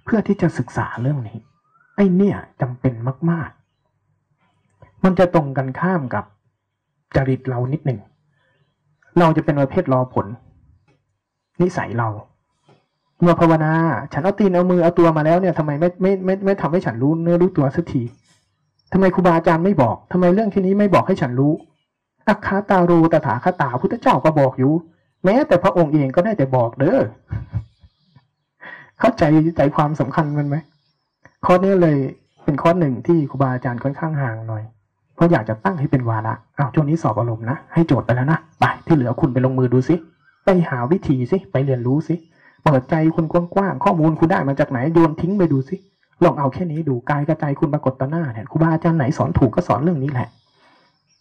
[0.04, 1.38] เพื่อที่จะศึกษาเรื่องนี้
[1.96, 2.94] ไอ้เนี่ยจำเป็น
[3.30, 3.50] มาก
[5.06, 6.24] มันจะตรงกันข้ามกับ
[7.16, 8.00] จริตเรานิดหนึ่ง
[9.18, 10.26] เราจะเป็นประเภทรอผล
[11.60, 12.08] นิสัยเรา
[13.20, 13.72] เมื่อภาวนา
[14.12, 18.02] ฉันเอาตีนเอามือเอาตัวมาแล้วเนี่ยทำไมไม่ไม่ไม่ไม่ทำให้ฉันรู้เนื้อรู้ตัวสักที
[18.92, 21.52] ทำไมครูบาอาจารย์ไม่บอกทำไมเรื่องที่นี้ไม่บอกให้ฉันรู้
[22.28, 24.72] อัคคาตารูตถาคตาพุทธเจ้าก็บอกอยู่
[25.24, 27.00] แม้แต่พระองค์เองก็ได้แต่บอกเด้อ
[29.00, 29.24] เข้าใจ
[29.56, 30.56] ใจความสำคัญมันไหม
[31.44, 31.96] ข้อนี้เลย
[32.44, 34.64] เป็นข้อหนึ่งที่ครูบาอาจารย์ค่อนข้างห่างหน่อย
[35.16, 39.96] เพราะอยากจะตั้งให้เป็นวาระอ้าวช่วงนี้สอบอารมณ์นะ ให้โจทย์ไปแล้วนะไปที่เหลือคุณไปลงมือดูสิ
[40.44, 42.14] ไปหาวิธีสิไปเรียนรู้สิ
[42.64, 45.76] เปิดใจคุณกว้างๆข้อมูลคุณได้มาจากไหนโยนทิ้งไปดูสิ
[46.24, 50.28] ลองเอาแค่นี้ดูกายกระใจคุณปรากฏต่อหน้าเนี่ยครูบาอาจารย์ไหนสอนถูกก็สอนเรื่องนี้แหละ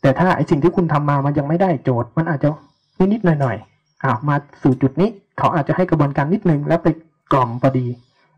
[0.02, 2.50] แต่ถ้าไอสิ่งที่คุณทำมามันยังไม่ได้โจทย์ มันอาจจะ
[3.14, 6.88] นิดๆหน่อยๆอ้าวมาสู่จุดนี้ เขาอาจจะให้กระบวนการนิดนึงแล้วไป
[7.34, 7.86] กล่อมพอดี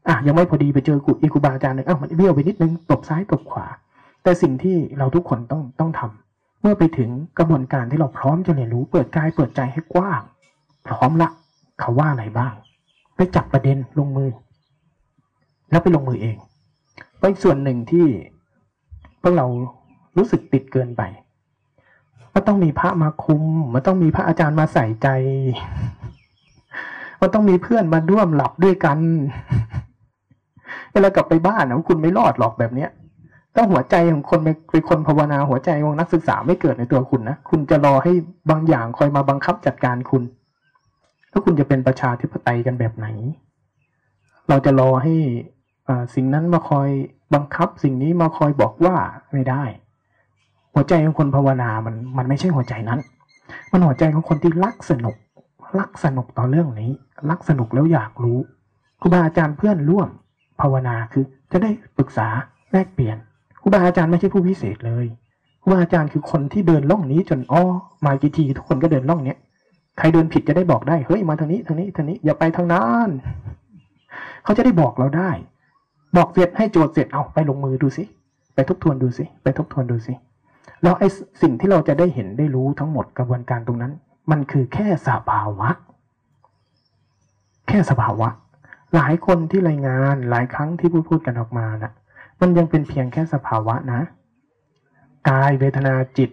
[0.07, 3.65] อะยังไม่พอดีไปเจอกูอีกูบาอาจารย์หนึ่งอ้าวมันเบี้ยวไปนิดนึงตบซ้ายตบขวา
[4.27, 10.21] แต่สิ่งที่เราทุกคนต้องต้องทำเมื่อไปถึงกระบวนการที่เราพร้อมจะเรียนรู้เปิดกายเปิดใจให้กว้าง
[10.87, 11.29] พร้อมละ
[11.79, 12.53] เขาว่าอะไรบ้าง
[13.15, 14.31] ไปจับประเด็นลงมือ
[15.71, 16.37] แล้วไปลงมือเอง
[17.19, 18.07] ไปส่วนหนึ่งที่
[19.21, 19.45] พวกเรา
[20.17, 21.01] รู้สึกติดเกินไป
[22.33, 25.07] มันต้องมีพระมาคุมมันต้องมีพระอาจารย์มาใส่ใจ
[27.21, 28.99] มันต้องมีเพื่อนมาร่วมหลับด้วยกัน
[30.93, 32.91] เวลากลับไปบ้านนะคุณไม่รอดหรอกแบบเนี้ย
[33.59, 34.39] ถ้าหัวใจของคน
[34.71, 38.13] เป็นคนภาวนาหัวใจของนักศึกษาไม่เกิดในตัวคุณนะคุณจะรอให้
[38.49, 40.23] บางอย่างคอยมาบังคับจัดการคุณ
[41.29, 43.07] แล้วคุณจะเป็นประชาธิปไตยกันแบบไหน
[44.49, 45.15] เราจะรอให้
[46.15, 46.89] สิ่งนั้นมาคอย
[47.35, 48.95] บังคับ สิ่งนี้มาคอยบอกว่า
[49.31, 49.63] ไม่ได้
[50.73, 52.99] หัวใจของคนภาวนามันมันไม่ใช่หัวใจนั้น
[53.71, 55.15] มันหัวใจของคนที่รักสนุก
[55.79, 56.91] รักสนุกต่อเรื่องนี้
[57.29, 58.39] รักสนุกแล้วอยากรู้
[59.01, 60.09] ครูบาอาจารย์เพื่อนร่วม
[60.61, 62.27] ภาวนาคือจะได้ปรึกษา
[62.71, 63.17] แลกเปลี่ยน
[63.67, 65.05] รูบาอาจารย์ไม่ใช่ผู้พิเศษเลย
[65.61, 67.63] ครูบาอาจารย์คือคนที่เดินล่องนี้จนอ้อ
[68.05, 69.37] มากี่ทีทุกคนก็เดินล่องเนี้ย
[69.97, 73.09] ใครเดินผิดจะได้บอกได้เฮ้ยมาทางนี้ทางนี้ทางนี้อย่าไปทางนั้น
[74.43, 75.31] เขาจะได้บอกเราได้
[76.17, 78.03] บอกเสร็จให้โจทย์เสร็จเอาไปลงมือดูสิ
[78.53, 80.13] ไปทบทวนดูสิไปทบทวนดูสิ
[80.83, 81.07] แล้วไอ้
[81.41, 83.93] สิ่งที่เราจะได้เห็นได้รู้ทั้งหมดกระบวนการตรงนั้น
[84.31, 85.69] มันคือแค่สภาวะ
[87.67, 88.27] แค่สภาวะ
[88.95, 91.91] หลายคนที่รายงานหลายครั้งที่พูดพูดกันออกมานะ่ะ
[92.41, 94.01] มันยังเป็นเพียงแค่สภาวะนะ
[95.29, 96.29] กายเวทนาจิต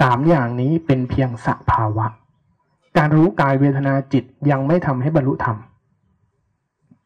[0.00, 2.06] สามอย่างนี้เป็นเพียงสภาวะ
[2.98, 5.56] การรู้กายเวทนาจิตยังไม่ทำให้บรรลุธรรม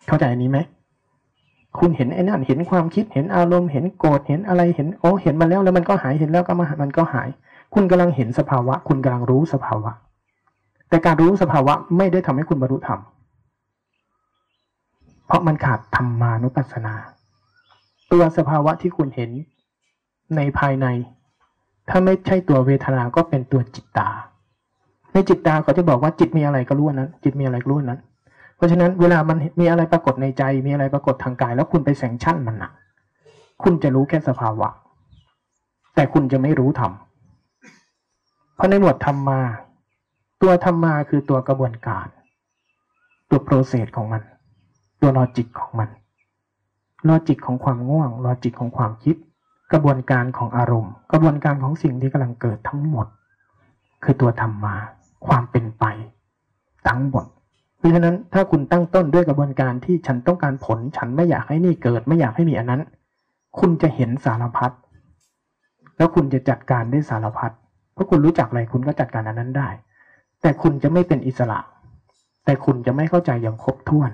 [0.06, 0.58] เข้าใจอันนี้ไหม
[1.78, 7.28] คุณเห็นไอ้นั่นเห็นความคิดเห็นอารมณ์เห็นโกรธเห็นอะไรเห็นโอ้เห็นมาแล้วแล้วมันก็หายเห็นแล้วก็มามันก็หาย
[7.74, 9.92] คุณกำลังเห็นสภาวะ คุณกำลังรู้สภาวะ
[10.88, 13.00] แต่การรู้สภาวะไม่ได้ทำให้คุณบรรลุธรรม
[15.26, 16.94] เพราะมันขาดธรรมานุปัสสนา
[18.12, 19.30] ตัวสภาวะที่คุณเห็น
[20.36, 20.86] ในภายใน
[21.88, 24.08] ถ้าไม่ใช่ตัวเวทนา ก็เป็นตัวจิตตา
[25.12, 28.00] ในจิตตาเขาจะบอกว่าจิตมีอะไรก็รู้นั้น จิตมีอะไรก็รู้นั้น
[28.56, 32.70] เพราะฉะนั้นเวลามันมีอะไรปรากฏในใจ มีอะไรปรากฏทางกาย แล้วคุณไปแสงชั่นมันหนะ
[33.62, 34.68] คุณจะรู้แค่สภาวะ
[35.94, 36.92] แต่คุณจะไม่รู้ธรรม
[38.56, 39.40] เพราะในหมวดธรรมมา
[40.42, 42.06] ตัวธรรมมาคือตัวกระบวนการ
[43.30, 44.22] ตัว process ของมัน
[45.00, 45.88] ตัว logic ของมัน
[47.08, 49.16] logic ของความง่วง logic ของความคิด
[49.72, 53.06] กระบวนการของอารมณ์ กระบวนการของสิ่งที่กำลังเกิดทั้งหมด
[54.04, 54.76] คือตัวธรรมา
[55.26, 55.84] ความเป็นไป
[56.88, 57.24] ทั้งหมด
[57.78, 62.82] เพราะฉะนั้นถ้าคุณตั้งต้นด้วยกระบวนการที่ฉันต้องการผล ฉันไม่อยากให้นี่เกิด ไม่อยากให้มีอันนั้น
[63.58, 64.72] คุณจะเห็นสารพัด
[65.96, 67.52] แล้วคุณจะจัดการได้สารพัด
[67.92, 69.68] เพราะคุณรู้จักอะไรคุณก็จัดการอันนั้นได้
[70.42, 71.58] แต่คุณจะไม่เป็นอิสระ
[72.44, 74.10] แต่คุณจะไม่เข้าใจอย่างครบถ้วน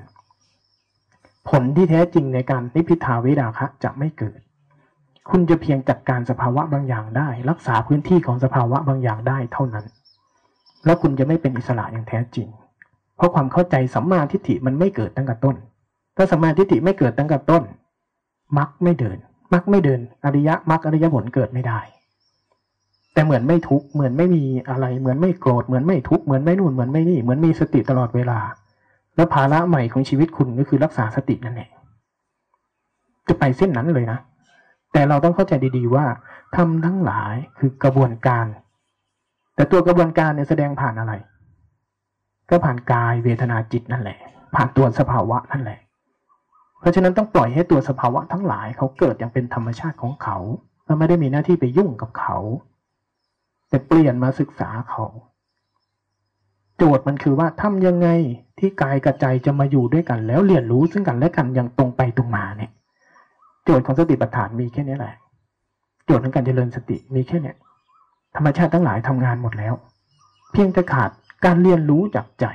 [1.48, 4.38] ผลที่แท้จริงในการนิพิทาวิดาคะจะไม่เกิด
[5.30, 9.84] คุณจะเพียงจัดการสภาวะบางอย่างได้ รักษาพื้นที่ของสภาวะบางอย่างได้เท่านั้น
[10.84, 12.48] แล้วคุณจะไม่เป็นอิสระอย่างแท้จริง
[13.16, 15.56] เพราะความเข้าใจสัมมาทิฏฐิมันไม่เกิดตั้งแต่ต้น
[16.16, 17.62] ถ้าสัมมาทิฏฐิไม่เกิดตั้งแต่ต้น
[18.58, 19.18] มรรคไม่เดิน
[19.52, 21.80] มรรคไม่เดิน อริยะมรรคอริยผลเกิดไม่ได้
[23.12, 28.38] แต่เหมือนไม่ทุกเหมือนไม่มีอะไร เหมือนไม่โกรธเหมือนไม่ทุกเหมือนไม่นู่นเหมือนไม่นี่เหมือนมีสติตลอดเวลา
[29.16, 31.70] แล้วภาระใหม่ของชีวิตคุณก็คือรักษาสตินั่นเอง
[33.28, 34.18] จะไปเส้นนั้นเลยนะ
[34.92, 36.06] แต่เราต้องเข้าใจดีๆว่า
[36.56, 38.46] ทำทั้งหลายคือกระบวนการ
[39.54, 41.12] แต่ตัวกระบวนการเนี่ยแสดงผ่านอะไร
[42.50, 44.18] ก็ผ่านกายเวทนาจิตนั่นแหละ
[44.54, 45.78] ผ่านตัวสภาวะนั่นแหละ
[46.80, 50.36] เพราะฉะนั้นต้องปล่อยให้ตัวสภาวะทั้งหลายเขาเกิดอย่างเป็นธรรมชาติของเขา
[50.84, 52.38] เราไม่ได้มีหน้าที่ไปยุ่งกับเขา
[53.68, 55.04] แต่เปลี่ยนมาศึกษาเขา
[56.76, 58.08] โจทย์มันคือว่าทำยังไง
[58.58, 62.70] ที่กายกับใจจะมาอยู่ด้วยกัน แล้วเรียนรู้ซึ่งกันและกันอย่างตรงไปตรงมาเนี่ย
[63.64, 65.14] โจทย์ของสติปัฏฐานมีแค่นี้แหละ
[66.04, 67.54] โจทย์ของการเจริญสติมีแค่นี้
[68.36, 69.74] ธรรมชาติทั้งหลายทำงานหมดแล้ว
[70.52, 71.10] เพียงแต่ขาด
[71.44, 72.46] การเรียนรู้จากใจ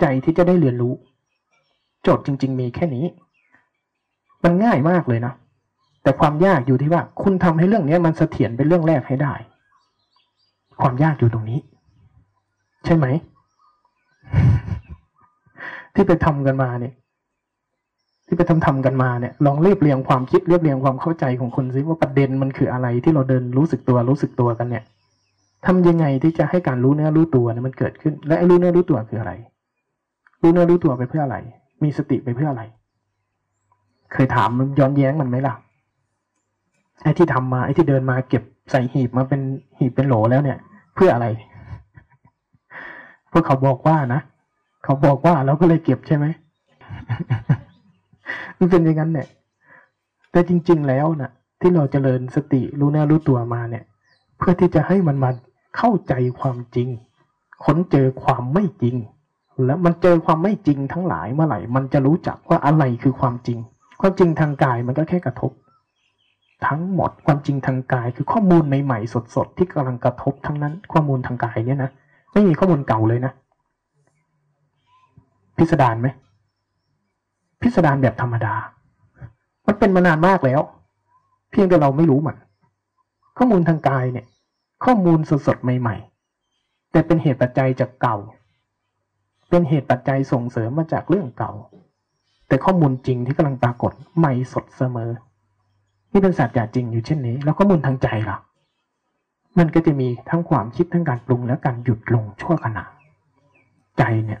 [0.00, 0.94] ใจที่จะได้เรียนรู้
[2.02, 3.06] โจทย์จริง ๆ มีแค่นี้
[4.44, 5.32] มันง่ายมากเลยนะ
[6.02, 9.34] แต่ความยากอยู่ที่ว่า คุณทำให้เรื่องนี้มันเสถียรเป็นเรื่องแรกให้ได้
[10.80, 11.60] ความยากอยู่ตรงนี้
[12.84, 13.06] ใช่ไหม
[15.94, 16.94] ที่ไปทำกันมาเนี่ย
[18.26, 24.84] ที่ไปทำทำกันมาเนี่ย ลองเรียบเรียงความคิดเรียบเรียงความเข้าใจของคนซิว่าประเด็นมันคืออะไรที่เราเดินรู้สึกตัวรู้สึกตัวกันเนี่ย
[25.66, 29.32] ทำยังไงที่จะให้การรู้เนื้อรู้ตัวเนี่ยมันเกิดขึ้น และรู้เนื้อรู้ตัวคืออะไร
[30.42, 31.36] รู้เนื้อรู้ตัวไปเพื่ออะไร
[31.82, 32.62] มีสติไปเพื่ออะไร
[34.12, 35.54] เคยถามมันย้อนแย้งมันไหมล่ะ
[37.02, 39.40] ไอ้ที่ทำมาไอ้ที่เดินมาเก็บใส่หีบมาเป็น
[39.78, 40.58] หีบเป็นโหลแล้วเนี่ย
[40.94, 41.26] เพื่ออะไร
[43.34, 44.20] พวกเขาบอกว่านะ
[44.84, 46.26] เขาบอกว่าเราก็เลยเก็บใช่ไหม
[48.58, 49.28] มันเป็นอย่างนั้นเนี่ย
[50.32, 53.84] แต่จริง ๆ แล้วนะที่เราจเจริญสติรู้หน้ารู้ตัวมาเนี่ย
[54.38, 55.30] เพื่อที่จะให้มันมา
[55.76, 56.88] เข้าใจความจริง
[57.64, 58.96] ค้นเจอความไม่จริง
[59.64, 63.58] แล้วมันเจอความไม่จริงทั้งหลายเมื่อไหร่ มันจะรู้จักว่าอะไรคือความจริง
[64.00, 65.52] ความจริงทางกายมันก็แค่กระทบ
[66.66, 71.90] ทั้งหมดความจริงทางกายคือข้อมูลใหม่ๆสดๆที่กำลังกระทบทั้งนั้นข้อมูลทางกายเนี่ยนะ
[72.34, 73.32] ไม่มีข้อมูลเก่าเลยนะ
[75.58, 76.08] พิสดารไหม
[77.60, 78.54] พิสดารแบบธรรมดา
[79.66, 80.60] มันเป็นมานานมากแล้ว
[81.50, 82.36] เพียงแต่เราไม่รู้มัน
[83.38, 84.26] ข้อมูลทางกายเนี่ย
[84.84, 85.96] ข้อมูลสดๆใหม่
[86.44, 88.16] ๆ แต่เป็นเหตุปัจจัยจากเก่า
[89.50, 91.52] เป็นเหตุปัจจัยส่งเสริมมาจากเรื่องเก่า
[92.48, 95.10] แต่ข้อมูลจริงที่กำลังปรากฏใหม่สดเสมอ
[96.12, 98.38] นี่เป็นศาสัจจะจริงอยู่เช่นนี้ แล้วข้อมูลทางใจล่ะ
[99.58, 102.84] มันก็จะมีทั้งความคิดทั้งการปรุงและการหยุดลงชั่วขณะ
[103.98, 104.40] ใจเนี่ย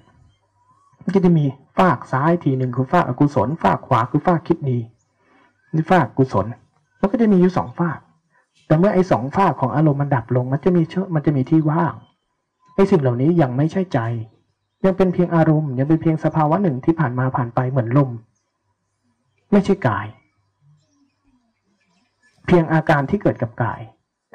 [1.02, 1.44] มันก็จะมี
[1.78, 4.78] ฝากซ้ายทีหนึ่งคือฝากอกุศลฝากขวาคือฝากคิดดี
[5.74, 6.46] นี่ฝากกุศล
[7.00, 7.98] มันก็จะมีอยู่สองฝาก
[8.66, 11.94] แต่เมื่อไอ้สองฝากของอารมณ์มันดับลง มันจะมีเชื่อมันจะมีที่ว่าง
[12.74, 13.98] ไอ้สิ่งเหล่านี้ยังไม่ใช่ใจ
[14.84, 18.10] ยังเป็นเพียงอารมณ์ ยังเป็นเพียงสภาวะหนึ่งที่ผ่านมาผ่านไปเหมือนลม
[19.52, 20.06] ไม่ใช่กาย
[22.46, 23.80] เพียงอาการที่เกิดกับกาย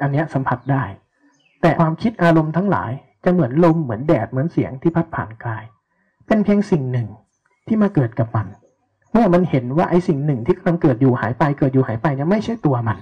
[0.02, 0.84] อันนี้สัมผัสได้
[1.60, 2.90] แต่ความคิดอารมณ์ทั้งหลาย
[3.24, 5.64] จะเหมือนลมเหมือนแดดเหมือนเสียงที่พัดผ่านกาย
[6.26, 7.08] เป็นเพียงสิ่งหนึ่ง
[7.66, 8.46] ที่มาเกิดกับมัน
[9.12, 12.98] เมื่อมันเห็นว่าไอ้สิ่งหนึ่งที่กำลังเกิดอยู่หายไปเกิดอยู่หายไปเนี่ยไม่ใช่ตัวมัน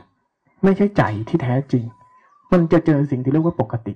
[0.65, 1.85] ไม่ใช่ใจที่แท้จริง
[2.53, 3.95] มันจะเจอสิ่งที่เรียกว่าปกติ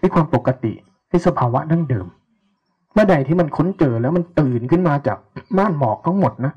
[0.00, 0.72] ไอ้ความปกติ
[1.08, 2.06] ไอ้สภาวะดั้งเดิม
[2.92, 5.18] เมื่อใดที่มันค้นเจอแล้วมันตื่นขึ้นมาจาก
[5.56, 6.52] ม่านหมอกทั้งหมดนะ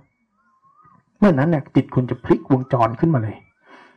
[1.20, 3.36] เมื่อนั้นเนี่ยจิตคุณจะพลิกวงจรขึ้นมาเลย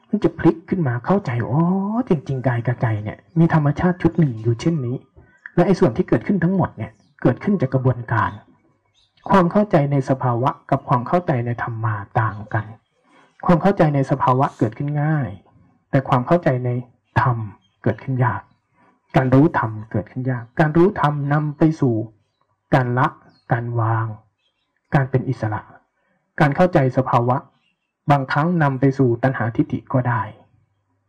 [0.09, 1.61] มันจะพลิกขึ้นมาเข้าใจอ๋อ
[2.09, 4.97] จริงๆกายกับใจเนี่ย มีธรรมชาติชุดหนึ่งอยู่เช่นนี้
[5.55, 6.93] และไอ้ส่วนที่เกิดขึ้นทั้งหมดเนี่ย
[7.23, 8.31] เกิดขึ้นจากกระบวนการ
[9.31, 12.65] ความเข้าใจในสภาวะกับความเข้าใจในธรรมาต่างกัน
[13.47, 15.29] ความเข้าใจในสภาวะเกิดขึ้นง่าย
[15.91, 16.71] แต่ความเข้าใจใน
[17.21, 17.37] ธรรม
[17.83, 18.43] เกิดขึ้นยาก
[19.17, 21.95] การรู้ธรรมเกิดขึ้นยาก การรู้ธรรมนำไปสู่
[22.75, 23.07] การละ
[23.53, 24.07] การวาง
[24.95, 25.61] การเป็นอิสระ
[26.41, 27.37] การเข้าใจสภาวะ
[28.11, 30.23] บางครั้งนำไปสู่ตัณหาทิฏฐิก็ได้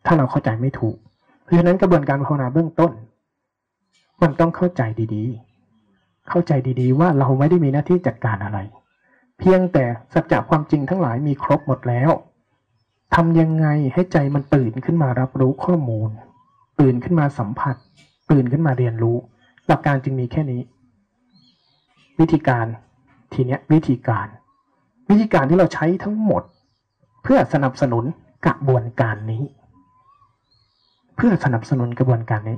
[0.05, 0.97] ถ้าเราเข้าใจไม่ถูก
[1.43, 2.91] เพราะฉะนั้นกระบวนการภาวนาเบื้องต้น
[4.21, 4.81] มันต้องเข้าใจ
[5.15, 8.59] ดีๆ เข้าใจดีๆ ว่าเราไม่ได้มีหน้าที่จัดการอะไร
[9.39, 12.11] เพียงแต่สัจจะความจริงทั้งหลายมีครบหมดแล้ว
[13.15, 16.09] ทำยังไงให้ใจมันตื่นขึ้นมารับรู้ข้อมูล
[16.79, 17.75] ตื่นขึ้นมาสัมผัส
[18.31, 19.17] ตื่นขึ้นมาเรียนรู้
[19.67, 20.61] หลักการจึงมีแค่นี้
[22.19, 22.65] วิธีการ
[23.33, 24.27] ทีเนี้ยวิธีการ
[25.09, 26.43] วิธีการที่เราใช้ทั้งหมด
[27.23, 28.03] เพื่อสนับสนุน
[28.45, 29.43] กระบวนการนี้
[31.15, 32.57] เพื่อสนับสนุนกระบวนการนี้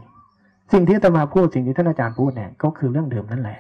[0.72, 3.58] สิ่งที่อาตมาพูดสิ่งที่ท่านอาจารย์พูดเนี่ยก็คือเรื่องเดิมนั่นแหละ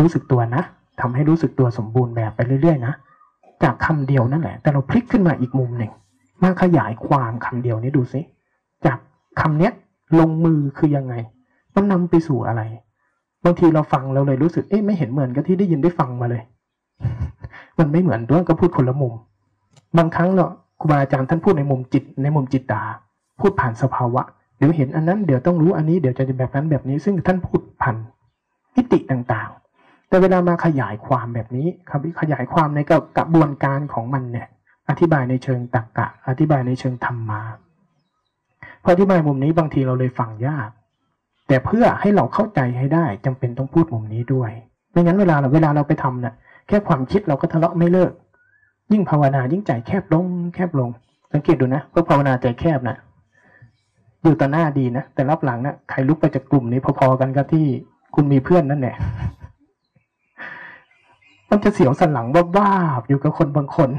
[0.00, 0.62] รู้สึกตัวนะ
[1.00, 2.94] ทำให้รู้สึกตัวสมบูรณ์แบบไปเรื่อยๆนะ
[3.62, 5.92] จากคำเดียวนั่นแหละ แต่เราพลิกขึ้นมาอีกมุมหนึ่ง
[6.42, 8.20] มาขยายความคำเดียวนี้ดูสิ
[8.86, 8.98] จาก
[9.40, 9.72] คำเนี้ย
[10.18, 11.14] ลงมือคือยังไง
[11.74, 12.62] มันนำไปสู่อะไร
[13.44, 16.42] บางทีเราฟังเราเลยรู้สึกเอ๊ะไม่เห็นเหมือนกับที่ได้ยินได้ฟังมาเลย
[17.78, 19.14] มันไม่เหมือนด้วยก็พูดคนละมุม
[19.98, 22.82] บางครั้งเนาะครูบาอาจารย์ท่านพูดในมุมจิต ในมุมจิตตา
[23.40, 24.22] พูดผ่านสภาวะ
[24.58, 27.96] เดี๋ยวเห็นอันนั้นเดี๋ยวต้องรู้อันนี้เดี๋ยวจะแบบนั้นแบบนี้ ซึ่งท่านพูดพัน
[28.74, 32.80] อิติต่างๆ แต่เวลามาขยายความแบบนี้ครับขยายความใน
[33.16, 34.48] กระบวนการของมันเนี่ย
[34.88, 37.42] อธิบายในเชิงตรรกะ อธิบายในเชิงธรรมมา
[38.82, 40.68] พออธิบายมุมนี้บางทีเราเลยฟังยาก
[41.48, 44.50] แต่เพื่อให้เราเข้าใจให้ได้จำเป็นต้องพูดมุมนี้ด้วย
[44.92, 46.34] ไม่งั้นเวลาเราเวลาเราไปทำเนี่ย
[46.68, 48.12] แค่ความคิดเราก็ทะเลาะไม่เลิก
[48.92, 50.88] ยิ่งภาวนายิ่งใจแคบลง แคบลง
[51.32, 52.96] สังเกตดูนะพวกภาวนาใจแคบนะ
[54.22, 57.66] อยู่ต่อหน้าดีนะแต่รับหลังนะใครลุกไปจากกลุ่มนี้พอๆกันกับที่
[58.14, 58.96] คุณมีเพื่อนนั่นแหละ
[61.50, 63.90] มันจะเสียวสันหลังบ้าๆอยู่กับคนบางคน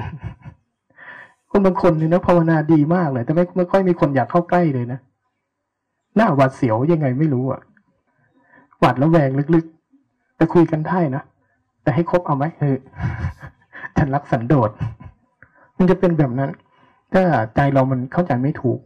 [1.52, 5.00] คนบางคนเนี่ยนะภาวนาดีมากเลย แต่ไม่ไม่ค่อยมีคนอยากเข้าใกล้เลยนะ
[6.16, 7.62] หน้าหวาดเสียวยังไงไม่รู้อะ
[8.80, 11.24] หวาดแล้วแวงลึกๆ แต่คุยกันได้นะ
[11.84, 12.78] แต่ให้คบเอาไหมเออ
[13.98, 14.70] ฉันรักสันโดษ
[15.78, 16.52] มันจะเป็นแบบนั้น
[17.14, 17.24] ถ้า
[17.56, 18.80] ใจเรามันเข้าใจไม่ถูก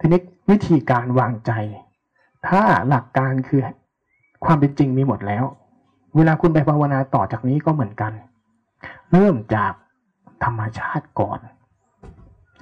[0.00, 1.52] ทีนี้วิธีการวางใจ
[2.48, 3.60] ถ้าหลักการคือ
[4.44, 5.44] ความเป็นจริงมีหมดแล้ว
[6.16, 8.12] เวลาคุณไปภาวนาต่อจากนี้ก็เหมือนกัน
[9.12, 9.72] เริ่มจาก
[10.44, 11.38] ธรรมชาติก่อน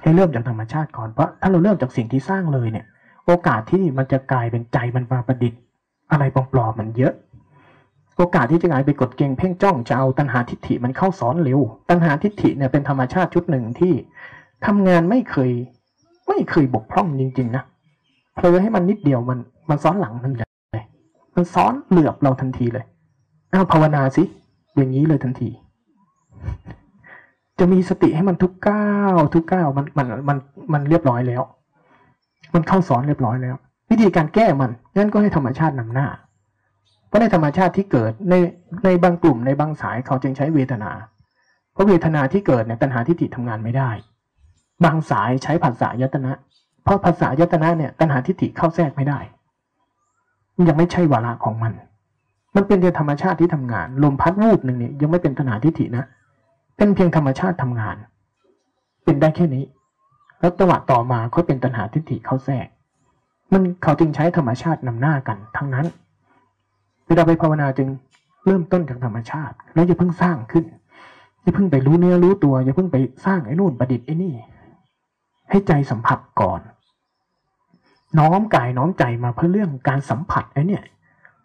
[0.01, 2.85] ให้เริ่มจากธรรมชาติก่อน เพราะถ้าเราเริ่มจากสิ่งที่สร้างเลยเนี่ย
[3.25, 5.59] โอกาสที่มันจะกลายเป็นใจมันมาประดิษฐ์
[6.11, 7.13] อะไรปลอมๆมันเยอะ
[8.17, 13.93] โอกาสที่จะกลายไปกดเกงเพ่งจ้องจะเอาตัณหาทิฏฐิมันเข้าซ้อนเร็ว ตัณหาทิฏฐิเนี่ยเป็นธรรมชาติชุดหนึ่งที่
[14.65, 15.51] ทำงานไม่เคย
[16.27, 17.63] ไม่เคยบกพร่องจริง ๆ นะ
[18.35, 20.85] เพลอให้มันนิดเดียวมันมันซ้อนหลังทันทีเลย
[21.35, 22.85] มันซ้อนเหลือบเราทันทีเลย
[23.53, 24.23] อ้าวภาวนาสิ
[24.75, 25.49] อย่างนี้เลยทันที
[27.59, 30.37] จะมีสติให้มันทุกก้าวทุกก้าวมันมันมัน
[30.73, 31.41] มันเรียบร้อยแล้ว
[32.53, 33.55] มันเข้าสอนเรียบร้อยแล้ว
[33.89, 36.07] วิธีการแก้มันนั่นก็ให้ธรรมชาตินำหน้า
[37.13, 38.33] ราะในธรรมชาติที่เกิดใน
[38.85, 40.91] ในบางกลุ่มในบางสายเขาจึงใช้เวทนา
[41.73, 43.89] เพราะเวทนาที่เกิดเนี่ยตัณหาทิฏฐิทำงานไม่ได้
[44.83, 46.31] บางสายใช้ภาษายตนะ
[46.83, 49.19] เพราะภาษายตนะเนี่ยตัณหาทิฏฐิเข้าแทรกไม่ได้
[50.55, 51.73] มันยังไม่ใช่วาระของมัน
[52.55, 56.05] มันเป็นเพียงธรรมชาติที่ทำงาน ลมพัดวูบหนึ่งเนี่ยยังไม่เป็นตัณหาทิฏฐินะ
[56.77, 57.95] เป็นเพียงธรรมชาติทำงาน
[59.03, 59.65] เป็นได้แค่นี้
[60.39, 62.67] แล้วจังหวะต่อมาค่อยเป็นตัณหาทิฏฐิเข้าแทรก
[63.51, 65.85] มันเขาจึงใช้ธรรมชาตินำหน้ากันทั้งนั้น
[67.07, 67.87] เวลาไปภาวนาจึง
[68.45, 70.65] เริ่มต้นจากธรรมชาติ แล้วอย่าเพิ่งสร้างขึ้น
[71.41, 74.33] อย่าเพิ่งไปรู้เนื้อรู้ตัวอย่าเพิ่งไปสร้างไอ้นู่นประดิษฐ์ไอ้นี่
[75.49, 76.61] ให้ใจสัมผัสก่อน
[78.19, 80.83] น้อมกายน้อมใจมาเพื่อเรื่องการสัมผัสไอ้เนี่ย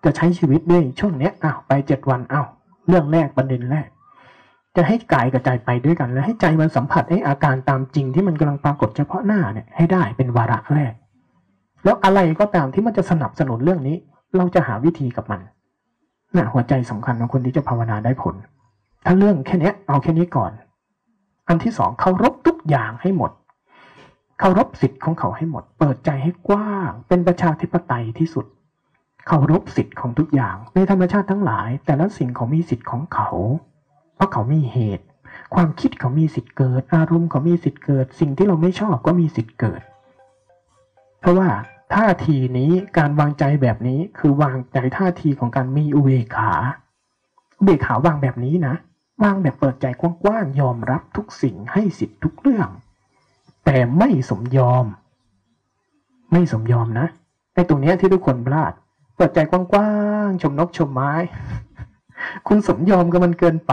[0.04, 2.46] จะใช้ชีวิตด้วยช่วงเนี้ยอ้าวไปเจ็ดวันอ้าว
[2.88, 3.88] เรื่องแรกประเด็นแรก
[4.76, 10.92] จะให้กายกับใจไปด้วยกันแล้วให้ใจมันสัมผัสไอ้อาการตามจริงที่มันกำลังปรากฏเฉพาะหน้าเนี่ยให้ได้เป็นวาระแรก
[11.84, 13.96] แล้วอะไรก็ตามที่มันจะสนับสนุนเรื่องนี้
[14.36, 15.40] เราจะหาวิธีกับมัน
[16.36, 18.34] น่ะหัวใจสำคัญของคนที่จะภาวนาได้ผล
[19.06, 20.52] ถ้าเรื่องแค่นี้เอาแค่นี้ก่อน
[21.48, 23.30] อันที่สองเคารพทุกอย่างให้หมด
[24.38, 28.46] เคารพสิทธิ์ของเขาให้หมด เปิดใจให้กว้าง เป็นประชาธิปไตยที่สุด
[29.26, 33.28] เคารพสิทธิ์ของทุกอย่าง ในธรรมชาติทั้งหลาย แต่ละสิ่งเขามีสิทธิ์ของเขา
[34.14, 35.06] เพราะเขามีเหตุ
[35.54, 39.82] ความคิดเขามีสิทธิ์เกิด อารมณ์เขามีสิทธิ์เกิด สิ่งที่เราไม่ชอบก็มีสิทธิ์เกิด
[41.20, 41.48] เพราะว่า
[41.94, 46.52] ท่าทีนี้การวางใจแบบนี้คือวางใจท่าทีของการมีอุเบกขา
[47.58, 48.74] อุเบกขาวางแบบนี้นะ
[49.22, 52.68] วางแบบเปิดใจกว้างๆยอมรับทุกสิ่งให้สิทธิ์ทุกเรื่อง
[53.64, 54.84] แต่ไม่สมยอม
[56.32, 57.06] ไม่สมยอมนะ
[57.54, 58.72] ไอตรงนี้ที่ทุกคนพลาด
[59.16, 59.92] เปิดใจกว้า
[60.26, 61.12] งๆชมนกชมไม้
[62.48, 63.72] คุณสมยอมกับมันเกินไป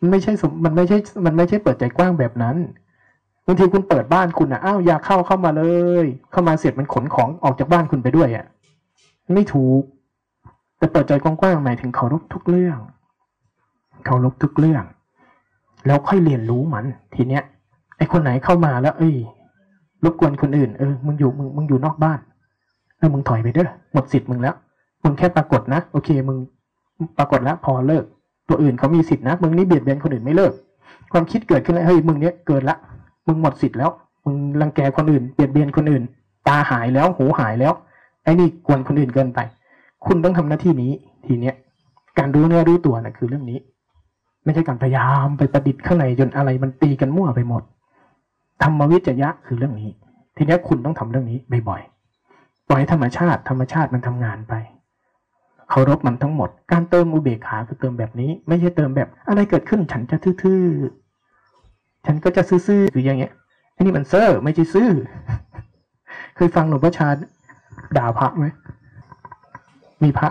[0.00, 2.56] มันไม่ใช่สมมันไม่ใช่มันไม่ใช่เปิดใจกว้างแบบนั้น
[3.46, 5.64] บางทีคุณเปิดบ้านคุณนะอ้าวอยากเข้าเข้ามาเล
[6.04, 8.46] ย เข้ามาเสร็จมันขนของออกจากบ้านคุณไปด้วยอะ
[9.34, 9.82] ไม่ถูก
[10.78, 12.78] แต่เปิดใจกว้างๆหมายถึงเคารพทุกเรื่อง
[14.04, 14.84] เคารพทุกเรื่อง
[15.86, 17.42] แล้วค่อยเรียนรู้มัน ทีเนี้ย
[17.96, 19.16] ไอคนไหนเข้ามาแล้ว เอ้ย
[20.04, 22.18] รบกวนคนอื่นเออมึงอยู่มึงมึงอยู่นอกบ้าน
[22.98, 24.54] เออมึงถอยไปเด้อหมดสิทธิ์มึงแล้ว
[25.04, 26.38] มึงแค่ปรากฏนะโอเค มึง
[27.18, 28.04] ปรากฏแล้วพอเลิก
[28.48, 30.52] ตัวอื่นเขามีสิทธินะ มึงนี่เบียดเบียนคนอื่นไม่เลิก
[31.12, 32.76] ความคิดเกิดขึ้นแล้วเฮ้ยมึงเนี้ยเกินละ
[33.26, 33.90] มึงหมดสิทธิ์แล้ว
[34.24, 36.02] มึงรังแกคนอื่นเบียดเบียนคนอื่น
[36.48, 37.72] ตาหายแล้วหูหายแล้ว
[38.24, 39.40] ไอ้นี่กวนคนอื่นเกินไป
[40.06, 40.92] คุณต้องทำหน้าที่นี้
[41.26, 41.54] ทีเนี้ย
[42.18, 43.58] การรู้เนื้อรู้ตัวนะคือเรื่องนี้
[44.44, 47.62] ไม่ใช่การพยายามไปประดิษฐ์ข้างในจนอะไรมันตีกันมั่วไปหมด
[48.62, 49.90] ธรรมวิจยะคือเรื่องนี้
[50.36, 54.54] ทีนี้คุณต้องทำเรื่องนี้บ่อยๆปล่อยธรรมชาติ ธรรมชาติมันทำงานไป
[55.70, 61.01] เคารพมันทั้งหมด การเติมอุเบกขาคือเติมแบบนี้ ไม่ใช่เติมแบบ อะไรเกิดขึ้นฉันจะทื่อๆ
[62.06, 63.32] ฉันก็จะซื่อๆคืออย่างเงี้ย
[63.76, 64.90] อันนี้มันเซอร์ไม่ใช่ซื่อ
[66.36, 67.08] เคยฟังหลวงพ่อชา
[67.96, 68.46] ด่าพระไหม
[70.02, 70.28] มีพระ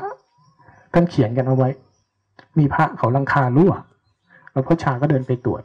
[0.93, 1.69] ท่านเขียนกันเอาไว้
[2.60, 3.73] มีพระเขาลังคารั่ว
[4.51, 5.62] หลวงพ่อชาก็เดินไปตรวจ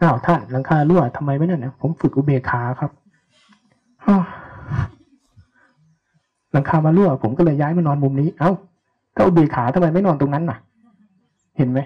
[0.00, 2.90] อ้าวท่านลังคารั่วทำไมไม่นั่นนะผมฝึกอุเบกขาครับ
[6.52, 8.52] หลังคามารั่ว ผมก็เลยย้ายมานอนมุมนี้ เอ้า
[9.14, 10.58] ถ้าอุเบกขาทำไมไม่นอนตรงนั้นน่ะ
[11.56, 11.80] เห็นไหม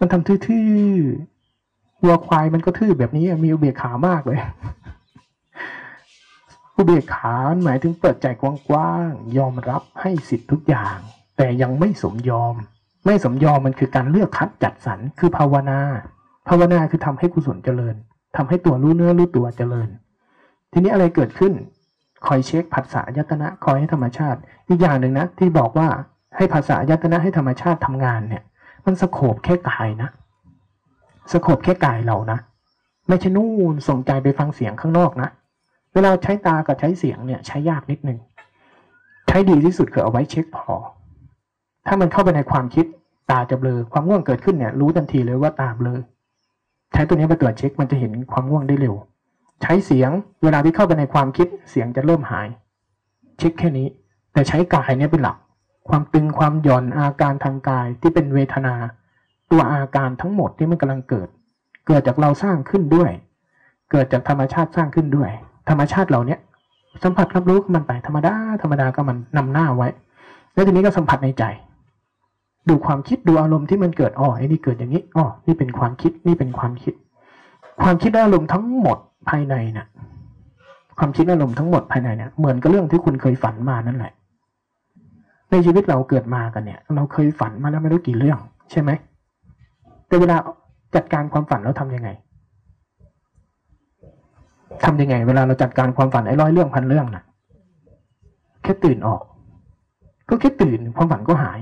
[0.00, 1.39] มันทำทื่อๆ
[2.02, 4.38] วัวควายมันก็ทื่อแบบนี้มีอุเบกขามากเลย
[6.76, 7.34] อุเบกขา
[7.64, 10.96] หมายถึงเปิดใจกว้างๆยอมรับให้สิทธิ์ทุกอย่าง
[11.36, 12.54] แต่ยังไม่สมยอม
[13.06, 15.80] ไม่สมยอมมันคือการเลือกคัดจัดสรรคือภาวนา
[16.48, 17.96] ภาวนาคือทำให้กุศลเจริญ
[18.36, 19.88] ทำให้ตัวรู้เนื้อรู้ตัวเจริญ
[20.72, 21.52] ทีนี้อะไรเกิดขึ้น
[22.26, 25.88] คอยเช็คผัสสะยตนะคอยให้ธรรมชาติ อีกอย่างหนึ่งนะที่บอกว่า
[26.36, 28.42] ให้ภาษายตนะให้ธรรมชาติทำงานเนี่ย
[28.84, 30.10] มันสโคบแค่กายนะ
[31.32, 32.38] สโคบแค่กายเรานะ
[33.08, 35.28] ไม่ใช่นู่นส่งใจไปฟังเสียงข้างนอกนะ
[35.94, 38.18] เวลาใช้ตากับใช้เสียงเนี่ยใช้ยากนิดนึง
[39.28, 40.74] ใช้ดีที่สุดคือเอาไว้เช็คพอ
[41.86, 42.86] ถ้ามันเข้าไปในความคิด
[43.30, 46.00] ตาจะเบลอ ความง่วงเกิดขึ้นเนี่ยรู้ทันทีเลยว่าตาเบลอ
[46.92, 48.94] ใช้ตัวนี้มาตรวจเช็คมันจะเห็นความง่วงได้เร็ว
[49.62, 50.10] ใช้เสียง
[50.42, 52.48] เวลาที่เข้าไปในความคิดเสียงจะเริ่มหาย
[53.38, 53.88] เช็คแค่นี้
[54.32, 55.36] แต่ใช้กายเนี่ยเป็นหลัก
[55.88, 58.74] ความตึงความหย่อนอาการทางกายที่เป็นเวทนา
[59.50, 61.28] ตัวอาการทั้งหมดที่มันกำลังเกิด
[61.86, 63.10] เกิดจากเราสร้างขึ้นด้วย
[63.90, 65.30] เกิดจากธรรมชาติสร้างขึ้นด้วย
[65.68, 66.40] ธรรมชาติเราเนี่ย
[67.02, 69.88] สัมผัสรับรู้กับมันไปธรรมดาธรรมดาก็มันนำหน้าไว้
[70.54, 71.44] แล้วทีนี้ก็สัมผัสในใจ
[72.68, 76.94] ดูความคิดดูอารมณ์ที่มันเกิดอ๋อไอ้นี่เกิดอย่างนี้อ๋อนี่เป็นความคิดนี่เป็นความคิด
[77.82, 78.98] ความคิดอารมณ์ทั้งหมด
[79.28, 79.86] ภายในน่ะ
[80.98, 84.12] ความคิดอารมณ์ทั้งหมดภายในเนี่ยเหมือนกับเรื่องที่คุณเคยฝันมานั่นแหละ
[85.50, 88.38] ในชีวิตเราเกิดมากันเนี่ย เราเคยฝันมาแล้วไม่รู้กี่เรื่อง
[88.70, 88.90] ใช่ไหม
[90.10, 90.36] แต่เวลา
[90.96, 92.10] จัดการความฝันเราทำยังไง
[94.84, 97.24] ทำยังไง เวลาเราจัดการความฝันไอ้ร้อยเรื่องพันเรื่องน่ะ
[98.62, 99.20] แค่ตื่นออก
[100.28, 101.60] ก็แค่ตื่นความฝันก็หาย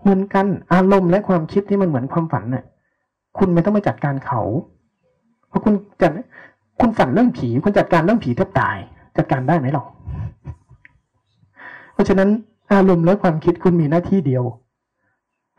[0.00, 2.64] เหมือนกันอารมณ์และความคิดที่มันเหมือนความฝันน่ะ
[3.38, 4.40] คุณไม่ต้องไปจัดการเขา
[5.48, 6.10] เพราะคุณจัด
[6.80, 8.76] คุณฝันเรื่องผี คุณจัดการเรื่องผีแทบตาย
[9.16, 9.84] จัดการได้ไหมหรอ
[11.94, 12.28] เพราะฉะนั้น
[12.72, 14.44] อารมณ์และความคิดคุณมีหน้าที่เดียว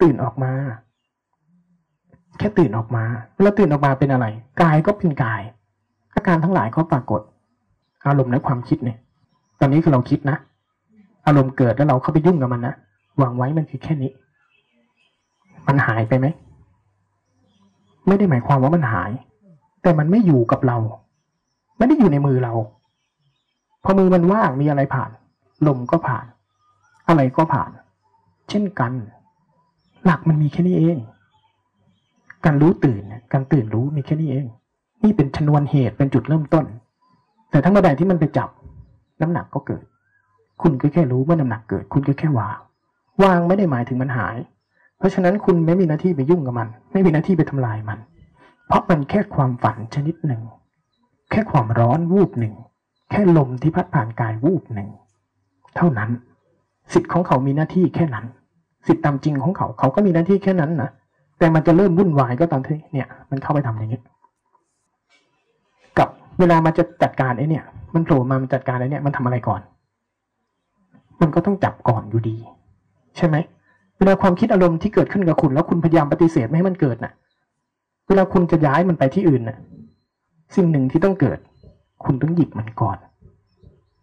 [0.02, 0.52] ตื่นออกมา
[2.42, 3.06] แค่ตื่นออกมา
[3.42, 4.26] แล้วตื่นออกมาเป็นอะไร
[4.62, 5.42] กายก็เป็นกาย
[6.16, 7.22] อาการทั้งหลายก็ปรากฏ
[8.08, 8.98] อารมณ์และความคิดเนี่ย
[9.60, 10.38] ตอนนี้คือเราคิดนะ
[11.28, 12.76] อารมณ์เกิดแล้วเราเข้าไปยุ่งกับมันนะ
[13.22, 14.12] วางไว้มันคือแค่นี้
[15.68, 16.28] มันหายไปไหม
[18.08, 19.12] ไม่ได้หมายความว่ามันหาย
[19.82, 20.78] แต่มันไม่อยู่กับเรา
[21.78, 22.54] ไม่ได้อยู่ในมือเรา
[23.84, 25.10] พอมือมันว่างมีอะไรผ่าน
[25.68, 26.26] ลมก็ผ่าน
[27.08, 27.70] อะไรก็ผ่าน
[28.50, 28.92] เช่นกัน
[30.06, 30.98] หลักมันมีแค่นี้เอง
[32.46, 34.46] การรู้ตื่นการตื่นรู้มีแค่นี้เอง
[35.04, 36.66] นี่เป็นชนวนเหตุเป็นจุดเริ่มต้น
[37.52, 38.50] แต่ทั้งเมื่อใดที่มันไปจับ
[39.22, 39.84] น้ำหนักก็เกิด
[40.62, 42.58] คุณก็แค่รู้เมื่อน้ำหนักเกิด คุณก็แค่วาง
[43.24, 44.38] วางไม่ได้หมายถึงมันหาย
[44.98, 48.00] เพราะฉะนั้นคุณไม่มีหน้าที่ไปยุ่งกับมัน ไม่มีหน้าที่ไปทำลายมัน
[48.68, 50.42] เพราะมันแค่ความฝันชนิดหนึ่ง
[51.32, 52.54] แค่ความร้อนวูบหนึ่ง
[53.12, 54.90] แค่ลมที่พัดผ่านกายวูบหนึ่ง
[55.76, 56.10] เท่านั้น
[56.94, 58.26] สิทธิ์ของเขามีหน้าที่แค่นั้น
[58.88, 60.92] สิทธิ์ตามจริงของเขาเขาก็มีหน้าที่แค่นั้นนะ
[61.42, 64.02] แต่มันจะเริ่มวุ่นวายก็ตอนที่เนี่ย มันเข้าไปทำอย่างนี้
[65.98, 67.64] กับเวลามันจะจัดการไอ้เนี่ย
[67.94, 69.62] มันโผล่มามันจัดการไอ้เนี่ย มันทำอะไรก่อน
[71.22, 72.38] มันก็ต้องจับก่อนอยู่ดี
[73.18, 73.36] ใช่ไหม
[73.98, 77.14] เวลาความคิดอารมณ์ที่เกิดขึ้นกับคุณ แล้วคุณพยายามปฏิเสธไม่ให้มันเกิดน่ะ
[78.08, 79.58] เวลาคุณจะย้ายมันไปที่อื่นน่ะ
[80.56, 81.40] สิ่งหนึ่งที่ต้องเกิด
[82.06, 82.98] คุณต้องหยิบมันก่อน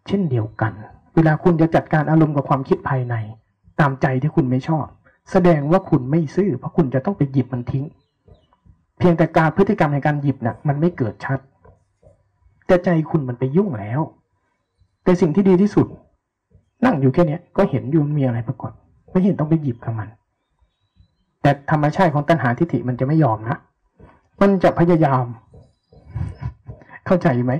[0.07, 0.71] เช่นเดียวกัน
[1.15, 3.15] เวลาคุณจะจัดการอารมณ์กับความคิดภายใน
[3.79, 4.85] ตามใจที่คุณไม่ชอบ
[5.31, 7.85] แสดงว่าคุณไม่ซื่อ เพราะคุณจะต้องไปหยิบมันทิ้ง
[8.97, 11.39] เพียงแต่การพฤติกรรมในการหยิบน่ะ มันไม่เกิดชัด
[12.67, 13.99] แต่ใจคุณมันไปยุ่งแล้ว
[15.03, 15.87] แต่สิ่งที่ดีที่สุด
[16.85, 18.71] นั่งอยู่แค่นี้ก็เห็นอยู่มีอะไรปรากฏ
[19.11, 20.09] ไม่เห็นต้องไปหยิบกับมัน
[21.41, 23.57] แต่ธรรมชาติของตัณหาทิฏฐิมันจะไม่ยอมนะ
[24.41, 25.25] มันจะพยายาม
[27.05, 27.53] เข้าใจไหม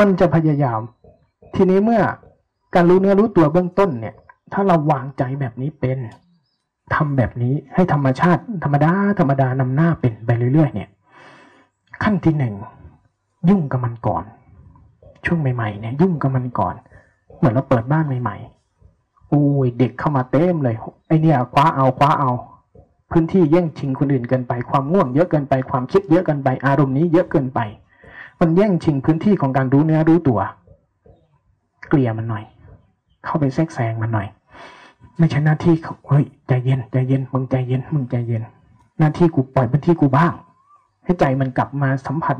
[0.00, 0.80] มันจะพยายาม
[1.54, 2.02] ทีนี้เมื่อ
[2.74, 4.14] การรู้เนื้อรู้ตัวเบื้องต้นเนี่ย
[4.52, 5.98] ถ้าเราวางใจแบบนี้เป็น
[6.94, 10.90] ทำแบบนี้ให้ธรรมชาติ ธรรมดาธรรมดานำหน้าเป็นไปเรื่อยๆ เนี่ย
[12.02, 12.54] ขั้นที่หนึ่ง
[13.48, 14.24] ยุ่งกับมันก่อน
[15.24, 16.74] ช่วงใหม่ๆเนี่ยยุ่งกับมันก่อน
[17.36, 20.76] เหมือนเราเปิดบ้านใหม่ๆอุ้ยเด็กเข้ามาเต็มเลย
[21.06, 22.30] ไอเนี่ยคว้าเอาคว้าเอา
[23.10, 27.60] พื้นที่แย่งชิงคนอื่นเกินไปความง่วงเยอะเกินไปความคิดเยอะเกินไปอารมณ์นี้เยอะเกินไป
[28.40, 30.40] มันแย่งชิงพื้นที่ของการรู้เนื้อรู้ตัว
[31.88, 32.44] เกลี่ยมันหน่อย
[33.24, 34.26] เข้าไปแทรกแซงมันหน่อย
[35.18, 38.42] ไม่ใช่หน้าที่เขาเฮ้ยใจเย็นใจเย็นมึงใจเย็นมึงใจเย็น
[38.98, 40.32] หน้าที่กูปล่อยพื้นที่กูบ้าง
[41.04, 42.36] ให้ใจมันกลับมาสัมผัส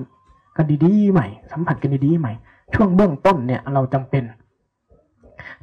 [0.56, 2.32] กันดีๆใหม่ สัมผัสกันดีๆใหม่
[2.74, 4.24] ช่วงเบื้องต้นเนี่ยเราจำเป็น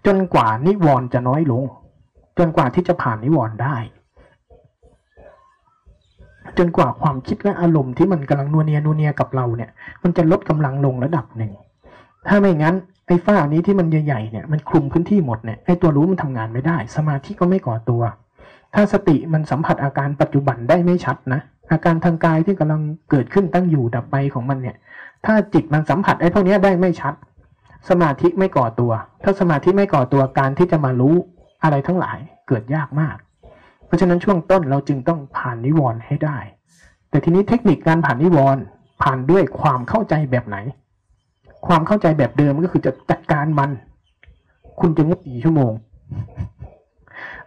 [0.05, 1.63] จนกว่านิวรณ์จะน้อยลง
[2.37, 3.75] จนกว่าที่จะผ่านนิวรณ์ได้
[6.57, 9.69] จนกว่าความคิดและอารมณ์ที่มันกำลังนัวเนียนัวเนียกับเราเนี่ย
[10.03, 11.51] มันจะลดกำลังลงระดับหนึ่ง
[12.27, 12.75] ถ้าไม่งั้น
[13.07, 18.01] ไอ้ฝ้านี้ที่มันใหญ่ๆเนี่ยมันคลุมพื้นที่หมดเนี่ยไอ้ตัวรู้มันทำงานไม่ได้ สมาธิก็ไม่ก่อตัว
[18.73, 21.41] ถ้าสติมันสัมผัสอาการปัจจุบันได้ไม่ชัดนะ
[21.71, 24.75] อาการทางกายที่กำลังเกิดขึ้นตั้งอยู่ดับไปของมันเนี่ย
[25.25, 27.13] ถ้าจิตมันสัมผัสไอ้พวกนี้ได้ไม่ชัด
[27.89, 28.91] สมาธิไม่ก่อตัว
[29.23, 31.15] ถ้าสมาธิไม่ก่อตัวการที่จะมารู้
[31.63, 33.17] อะไรทั้งหลายเกิดยากมาก
[33.85, 36.37] เพราะฉะนั้นช่วงต้นเราจึงต้องผ่านนิวรณ์ให้ได้
[37.09, 38.61] แต่ทีนี้เทคนิคการผ่านนิวรณ์
[39.03, 40.57] ผ่านด้วยความเข้าใจแบบไหน
[41.67, 43.69] ความเข้าใจแบบเดิมก็คือจะจัดการมัน
[44.79, 45.71] คุณจะงดกี่ชั่วโมง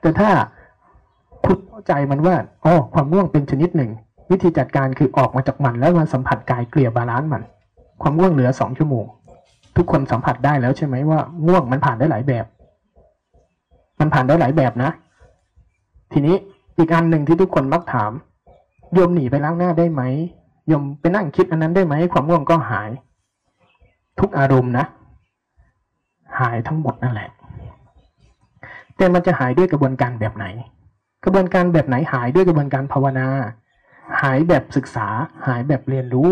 [0.00, 0.30] แต่ถ้า
[1.44, 3.90] คุณเข้าใจมันว่าอ๋อความง่วงเป็นชนิดหนึ่ง
[4.30, 7.42] วิธีจัดการคือออกมาจากมัน แล้วมาสัมผัสกายเกลี่ย balance มัน
[8.02, 9.04] ความง่วงเหลือสองชั่วโมง
[9.76, 12.44] ทุกคนสัมผัสได้แล้วใช่ไหมว่าง่วงมันผ่านได้หลายแบบ
[14.00, 14.90] มันผ่านได้หลายแบบนะ
[16.12, 16.36] ทีนี้
[16.78, 18.12] อีกอันหนึ่งที่ทุกคนมักถาม
[18.92, 20.02] โยมหนีไปล้างหน้าได้ไหม
[20.68, 22.90] โยมไปนั่งคิดอันนั้นได้ไหมความง่วงก็หาย
[24.20, 24.84] ทุกอารมณ์นะ
[26.40, 27.28] หายทั้งหมดนั่นแหละ
[28.96, 30.46] แต่มันจะหายด้วยกระบวนการแบบไหน
[31.24, 33.28] กระบวนการแบบไหนหายด้วยกระบวนการภาวนา
[34.22, 35.08] หายแบบศึกษา
[35.46, 36.28] หายแบบเรียนรู้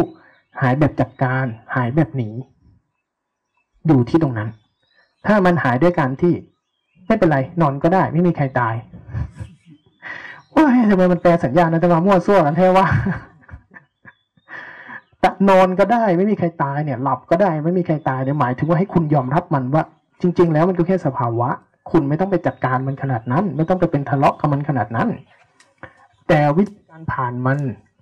[0.60, 1.44] หายแบบจัดการ
[1.76, 2.30] หายแบบหนี
[3.86, 4.48] อยู่ที่ตรงนั้น
[5.26, 6.34] ถ้ามันหายด้วยการที่
[7.06, 8.74] ไม่เป็นไร นอนก็ได้ ไม่มีใครตาย
[10.54, 12.86] ว่าทำไมมันแปลสัญญาณนะแต่มามั่วซั่วกันแท้ว่า
[15.24, 19.82] แต่นอนก็ได้ไม่มีใครตายเนี่ย หลับก็ได้ไม่มีใครตายเนี่ยหมายถึงว่าให้คุณยอมรับมันว่า
[20.20, 21.48] จริง ๆ แล้วมันก็แค่สภาวะ
[21.90, 25.08] คุณไม่ต้องไปจัดการมันขนาดนั้น ไม่ต้องไปเป็นทะเลาะกับมันขนาดนั้น
[26.28, 27.58] แต่วิธีการผ่านมัน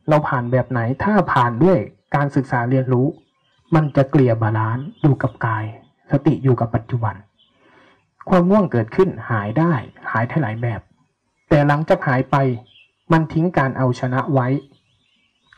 [0.08, 1.78] เราผ่านแบบไหนถ้าผ่านด้วย
[2.14, 3.06] การศึกษาเรียนรู้
[3.74, 5.64] มันจะเกลี่ย balance อยู่กับกาย
[6.10, 7.14] สติอยู่กับปัจจุบัน
[8.28, 9.72] ความง่วงเกิดขึ้นหายได้
[10.10, 10.80] หายได้หลายแบบ
[11.48, 12.36] แต่หลังจากหายไป
[13.12, 14.48] มันทิ้งการเอาชนะไว้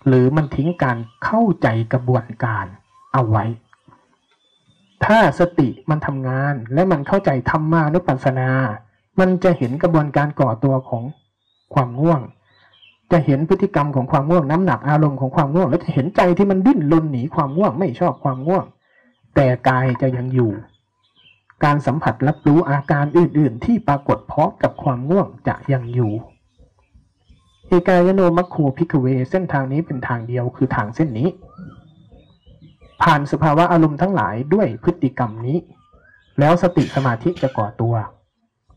[0.07, 2.67] หรือมันทิ้งการเข้าใจกระบวนการ
[3.13, 3.45] เอาไว้
[5.05, 8.49] ถ้าสติมันทำงานและมันเข้าใจธรรมานุปัสสนา
[9.21, 11.03] มันจะเห็นกระบวนการก่อตัวของ
[11.75, 12.21] ความง่วง
[13.13, 18.65] จะเห็นพฤติกรรมของความง่วงน้ำหนักอารมณ์ของความง่วง แล้วจะเห็นใจที่มันดิ้นรนหนีความง่วงไม่ชอบความง่วง
[19.35, 20.53] แต่กายจะยังอยู่
[21.65, 26.13] การสัมผัสรับรู้อาการอื่น ๆ ที่ปรากฏพร้อมกับความง่วงจะยังอยู่
[27.69, 31.29] เอกายโนมัคโคพิกเว เส้นทางนี้เป็นทางเดียวคือทางเส้นนี้
[33.03, 35.59] ผ่านสภาวะอารมณ์ทั้งหลายด้วยพฤติกรรมนี้
[36.41, 37.95] แล้วสติสมาธิจะก่อตัว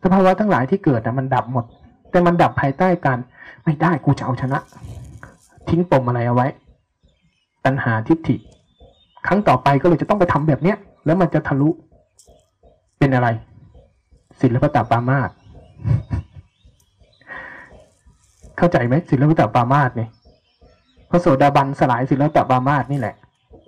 [0.03, 1.65] สภาวะทั้งหลายที่เกิดนะมันดับหมด
[2.11, 3.19] แต่มันดับภายใต้การ
[3.63, 4.59] ไม่ได้กูจะเอาชนะ
[5.69, 6.47] ทิ้งปมอะไรเอาไว้
[7.65, 8.35] ตัณหาทิฏฐิ
[9.27, 11.69] ครั้งต่อไปก็เลยจะต้องไปทำแบบเนี้ย แล้วมันจะทะลุ
[12.99, 13.27] เป็นอะไร
[14.41, 15.29] ศิลปตปามาส
[18.58, 20.10] เข้าใจไหมศิลปตปามาสเนี่ย
[21.10, 23.16] พระโสดาบันสลายศิลปตปามาสนี่แหละ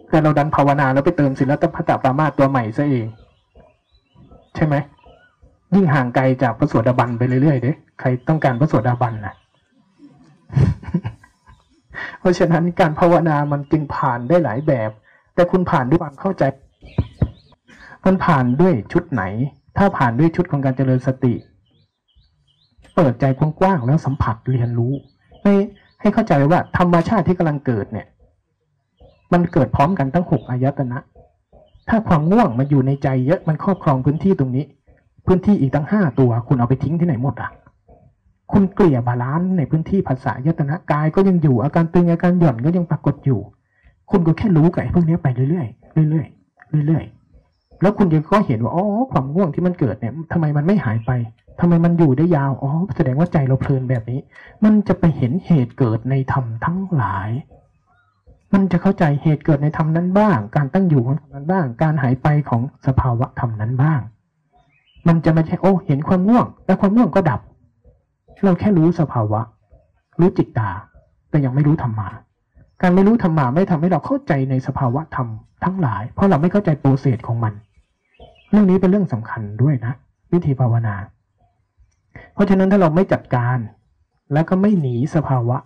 [0.09, 3.07] แต่เราดันภาวนาแล้วไปเติมศิลปตปามาสตัวใหม่ซะเอง
[4.55, 4.75] ใช่ไหม
[5.75, 9.33] ยิ่งห่างไกลจากพระโสดาบันไปเรื่อยๆเด้ใครต้องการพระโสดาบันนะ
[12.19, 14.91] เพราะฉะนั้นการภาวนามันจึงผ่านได้หลายแบบ
[15.35, 16.43] แต่คุณผ่านด้วยความเข้าใจ
[18.05, 19.23] มันผ่านด้วยชุดไหน
[19.77, 21.33] ถ้าผ่านด้วยชุดของการเจริญสติ
[23.01, 24.93] เปิดใจกว้างๆแล้วสัมผัสเรียนรู้
[25.43, 25.53] ให้
[26.01, 28.07] ให้เข้าใจว่าธรรมชาติที่กำลังเกิดเนี่ย
[29.33, 30.99] มันเกิดพร้อมกันทั้งหกอายตนะ
[31.89, 34.65] ถ้าความง่วงมันอยู่ในใจเยอะมันครอบครองพื้นที่ตรงนี้
[35.25, 37.51] พื้นที่อีกตั้งห้าตัว คุณเอาไปทิ้งที่ไหนหมดอะ
[38.51, 43.39] คุณเกลี่ย balance ในพื้นที่ผัสสายตนะกายก็ยังอยู่อาการตึงอาการหย่อนก็ยังปรากฏอยู่
[44.11, 51.11] คุณก็แค่รู้กับไอ้พวกนี้ไปเรื่อยๆเรื่อยๆเรื่อยๆแล้วคุณยังก็เห็นว่าอ๋อความง่วงที่มันเกิดเนี่ยทำไมมันไม่หายไป
[51.59, 54.19] ทำไมมันอยู่ได้ยาว อ๋อ แสดงว่าใจเราเพลินแบบนี้
[54.63, 57.29] มันจะไปเห็นเหตุเกิดในธรรมทั้งหลาย
[58.53, 64.01] มันจะเข้าใจเหตุเกิดในธรรมนั้นบ้าง การตั้งอยู่ของธรรมนั้นบ้าง การหายไปของสภาวะธรรมนั้นบ้าง
[65.07, 67.41] มันจะไม่ใช่ โอ้ เห็นความง่วง แล้วความง่วงก็ดับ
[68.43, 69.41] เราแค่รู้สภาวะ
[70.19, 70.69] รู้จิตตา
[71.29, 72.09] แต่ยังไม่รู้ธรรมา
[72.81, 75.27] การไม่รู้ธรรมาไม่ทำให้เราเข้าใจในสภาวะธรรม
[75.63, 77.53] ทั้งหลาย เพราะเราไม่เข้าใจโปรเซสของมัน
[78.49, 79.93] เรื่องนี้เป็นเรื่องสำคัญด้วยนะ
[80.33, 80.95] วิธีภาวนา
[82.33, 83.57] เพราะฉะนั้นถ้าเราไม่จัดการ
[84.33, 85.57] แล้วก็ไม่หนีสภาวะ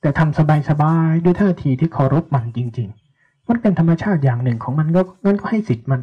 [0.00, 6.00] แต่ทำสบายๆด้วยท่าทีที่เคารพมันจริง ๆ มันเป็นธรรมชาติอย่างหนึ่งของมันก็งั้นก็ให้สิทธิ์มัน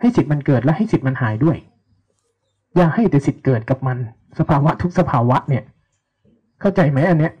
[0.00, 1.56] ให้สิทธิ์มันเกิดและให้สิทธิ์มันหายด้วย
[2.76, 3.98] อย่าให้แต่สิทธิ์เกิดกับมัน
[4.38, 5.64] สภาวะทุกสภาวะเนี่ย
[6.60, 7.32] เข้าใจไหมอันเนี้ย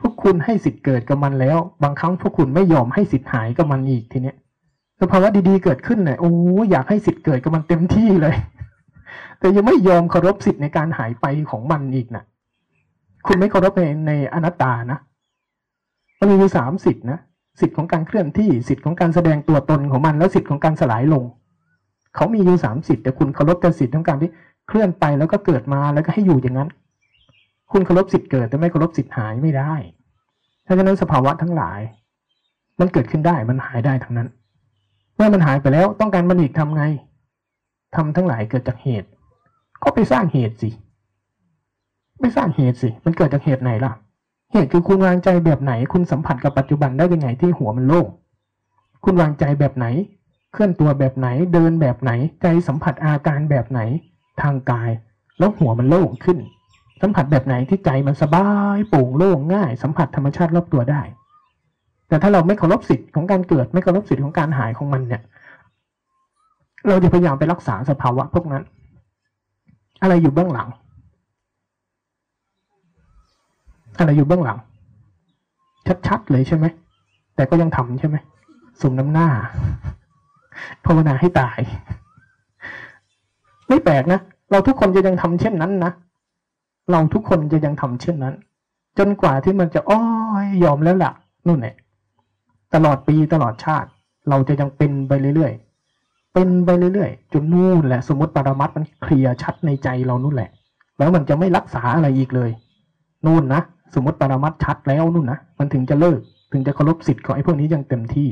[0.00, 4.36] พวกคุณให้สิทธิ์เกิดกับมันแล้ว บางครั้งพวกคุณไม่ยอมให้สิทธิ์หายกับมันอีกทีเนี้ย
[5.00, 6.32] สภาวะดีๆเกิดขึ้นเนี่ยโอ้
[6.70, 8.34] อยากให้สิทธิ์เกิดกับมันเต็มที่เลย
[9.40, 12.24] แต่ยังไม่ยอมเคารพสิทธิ์ในการหายไปของมันอีกนะ
[13.26, 14.98] คุณไม่เคารพในในอนัตตานะ
[16.18, 17.18] มันมีอยู่สามสิทธินะ
[17.60, 21.24] สิทธิ์ของการเคลื่อนที่สิทธิ์ของการแสดงตัวตนของมัน แล้วสิทธิ์ของการสลายลง
[22.16, 24.30] เขามีอยู่สามสิทธิ์แต่คุณเคารพแต่สิทธิ์ของการที่
[24.68, 26.68] เคลื่อนไปแล้วก็เกิดมาแล้วก็ให้อยู่อย่างนั้น
[27.72, 29.72] คุณเคารพสิทธิ์เกิดแต่ไม่เคารพสิทธิ์หายไม่ได้
[30.64, 31.80] เพราะฉะนั้นสภาวะทั้งหลาย
[32.80, 34.28] มันเกิดขึ้นได้มันหายได้ทั้งนั้น
[35.16, 36.84] เมื่อมันหายไปแล้วต้องการมันอีกทำไง
[37.96, 39.08] ทำทั้งหลายเกิดจากเหตุ
[39.82, 40.70] ก็ไปสร้างเหตุสิ
[42.20, 43.92] ไม่สร้างเหตุสิ มันเกิดจากเหตุไหนล่ะ
[44.52, 48.06] เหตุคือคุณวางใจแบบไหน คุณสัมผัสกับปัจจุบันได้ยังไงที่หัวมันโล่ง
[49.04, 49.86] คุณวางใจแบบไหน
[50.52, 52.10] เคลื่อนตัวแบบไหน เดินแบบไหน
[52.42, 53.80] ใจสัมผัสอาการแบบไหน
[54.42, 54.90] ทางกาย
[55.38, 56.38] แล้วหัวมันโล่งขึ้น
[57.02, 61.02] สัมผัสแบบไหนที่ใจมันสบายโปร่งโล่งง่าย สัมผัสธรรมชาติรอบตัวได้
[62.08, 65.22] แต่ถ้าเราไม่เคารพสิทธิ์ของการเกิด ไม่เคารพสิทธิ์ของการหายของมันเนี่ย
[66.88, 68.64] เราจะพยายามไปรักษาสภาวะพวกนั้น
[70.02, 70.68] อะไรอยู่เบื้องหลัง
[73.98, 74.58] อะไรอยู่เบื้องหลัง
[76.06, 76.66] ชัดๆเลยใช่ไหม
[77.34, 78.16] แต่ก็ยังทำใช่ไหม
[78.80, 79.28] สมน้ำหน้า
[80.84, 81.58] ภาวนาให้ตาย
[83.68, 84.20] ไม่แปลกนะ
[84.50, 85.92] เราทุกคนจะยังทำเช่นนั้นนะ
[86.90, 88.34] เราทุกคนจะยังทำเช่นนั้น
[88.98, 90.02] จนกว่าที่มันจะอ้อ
[90.44, 91.12] ยยอมแล้วล่ะ
[91.46, 91.74] นู่นแหละ
[92.74, 93.88] ตลอดปีตลอดชาติ
[94.28, 95.67] เราจะยังเป็นไปเรื่อยๆ
[96.38, 100.50] เป็นไปเรื่อยๆจนนู่นแหละสมมติปรมัตมันเคลียร์ชัดในใจเรานู่นแหละ
[100.98, 102.50] แล้วมันจะไม่รักษาอะไรอีกเลย
[103.26, 103.60] นู่นนะ
[103.94, 106.20] สมมติปรมัตชัดแล้วนู่นนะมันถึงจะเลิก
[106.52, 108.28] ถึงจะเคารพสิทธิ์ของไอ้พวกนี้ยังเต็มที่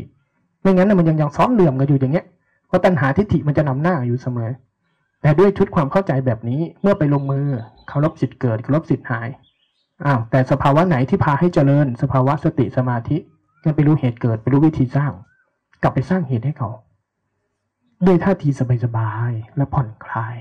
[0.63, 2.27] ไม่งั้นมันยังยังซ้อนเหลื่อมกันอยู่อย่างเงี้ย
[2.69, 4.51] เพราะตัณหาทิฏฐิมันจะนำหน้าอยู่เสมอ
[5.23, 7.47] แต่ด้วยชุดความเข้าใจแบบนี้เมื่อไปลงมือ
[7.89, 9.29] เคารพสิทธิ์เกิดเคารพสิทธิ์หาย
[10.05, 13.17] อ้าวแต่สภาวะไหนที่พาให้เจริญ สภาวะสติสมาธิ
[13.65, 15.13] ก็ไปรู้เหตุเกิดไปรู้วิธีสร้าง
[15.83, 16.71] กลับไปสร้างเหตุให้เขา
[18.05, 18.49] ด้วยท่าที
[18.85, 20.37] สบายๆและผ่อนคลาย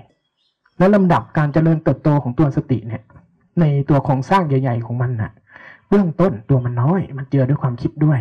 [0.77, 3.03] และลำดับการเจริญเติบโตของตัวสติเนี่ย
[3.59, 5.31] ในตัวโครงสร้างใหญ่ ๆ ของมันน่ะ
[5.89, 8.19] เบื้องต้นตัวมันน้อย มันเจือด้วยความคิดด้วย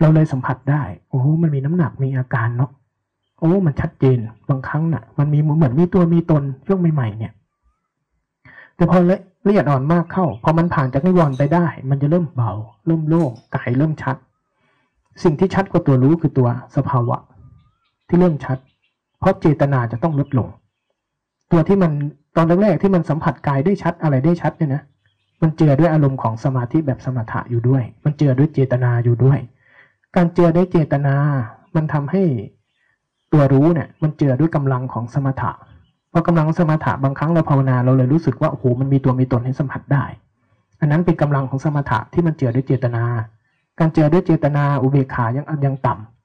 [0.00, 2.70] เราเลยสัมผัสได้ โอ้มันมีน้ำหนักมีอาการเนาะ
[3.40, 4.18] โอ้มันชัดเจน
[4.48, 7.32] บางครั้งน่ะ มันมีเหมือนมีตัวมีตนช่วงใหม่ๆเนี่ย
[8.76, 9.18] แต่พอละ
[9.52, 12.52] เอียดอ่อนมากเข้าพอมันผ่านจากนิวรณ์ไปได้ มันจะเริ่มเบา
[12.86, 14.16] เริ่มโล่งกายเริ่มชัด
[15.22, 17.16] สิ่งที่ชัดกว่าตัวรู้คือตัวสภาวะ
[18.10, 18.58] ที่เริ่มชัด
[19.20, 20.48] เพราะเจตนาจะต้องลดลง
[21.52, 21.92] ตัวที่มัน
[22.36, 24.82] ตอนแรกๆที่มันสัมผัสกายได้ชัดอะไรได้ชัดเนี่ยนะ
[25.42, 29.38] มันเจือด้วยอารมณ์ของสมาธิแบบสมถะอยู่ด้วย มันเจือด้วยเจตนาอยู่ด้วย
[30.16, 31.14] การเจือได้เจตนา
[31.76, 32.22] มันทำให้
[33.32, 35.50] ตัวรู้เนี่ย มันเจือด้วยกำลังของสมถะ
[36.12, 40.04] พอกำลังสมถะบางครั้งเราภาวนาเราเลยรู้สึกว่าโอ้โหมันมีตัวมีตนให้สัมผัสได้
[40.80, 43.04] อันนั้นเป็นกำลังของสมถะที่มันเจือด้วยเจตนา
[43.78, 46.19] การเจือด้วยเจตนาอุเบกขายังยังต่ำ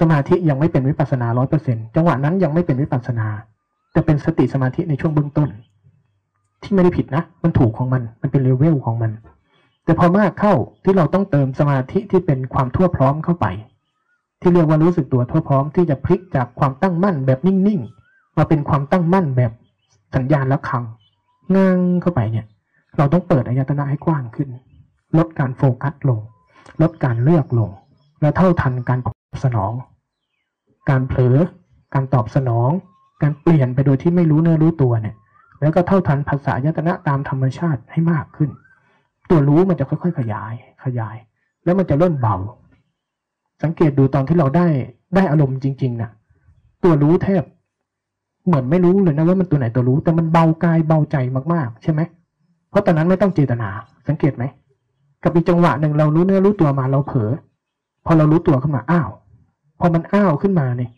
[0.00, 3.26] สมาธิยังไม่เป็นวิปัสสนาร้อยเปอร์เซ็นต์จังหวะนั้นยังไม่เป็นวิปัสสนา
[3.92, 5.48] แต่เป็นสติสมาธิในช่วงเบื้องต้น
[6.62, 9.10] ที่ไม่ได้ผิดนะ มันถูกของมัน มันเป็นเลเวลของมัน
[9.84, 13.46] แต่พอมากเข้าที่เราต้องเติมสมาธิที่เป็นความทั่วพร้อมเข้าไป
[14.40, 19.52] ที่เรียกว่ารู้สึกตัวทั่วพร้อมที่จะพลิกจากความตั้งมั่นแบบนิ่งๆมาเป็นความตั้งมั่นแบบ
[20.14, 20.84] สัญญาณแล้วคัง
[21.54, 22.46] ง้างเข้าไปเนี่ย
[22.98, 24.48] เราต้องเปิดอายตนะให้กว้างขึ้น
[25.18, 26.20] ลดการโฟกัสลง
[26.82, 27.70] ลดการเลือกลง
[28.20, 28.98] และเท่าทันการ
[29.44, 29.72] สนอง
[30.90, 31.36] การเผลอ
[31.94, 32.70] การตอบสนอง
[33.22, 35.14] การเปลี่ยนไปโดยที่ไม่รู้เนื้อรู้ตัวเนี่ย
[35.60, 38.50] แล้วก็เท่าทันภาษายตนะตามธรรมชาติให้มากขึ้น
[39.30, 40.52] ตัวรู้มันจะค่อยๆขยาย
[40.84, 41.16] ขยาย
[41.64, 42.36] แล้วมันจะเริ่มเบา
[43.62, 44.66] สังเกตดูตอนที่เราได้
[45.14, 46.10] ได้อารมณ์จริง ๆนะ
[46.82, 47.42] ตัวรู้แทบ
[48.46, 51.16] เหมือนไม่รู้เลยนะว่ามันตัวไหนตัวรู้ แต่มันเบากายเบาใจ
[51.52, 52.00] มากๆ ใช่ไหม
[52.70, 53.68] เพราะตอนนั้นไม่ต้องเจตนา
[54.08, 54.44] สังเกตไหม
[55.22, 57.30] กับอีกจังหวะหนึ่งเรารู้เนื้อรู้ตัวมาเราเผลอ
[58.06, 59.10] พอเรารู้ตัวขึ้นมาอ้าว
[59.84, 60.90] อมันอ้าวขึ้นมาเนี่ย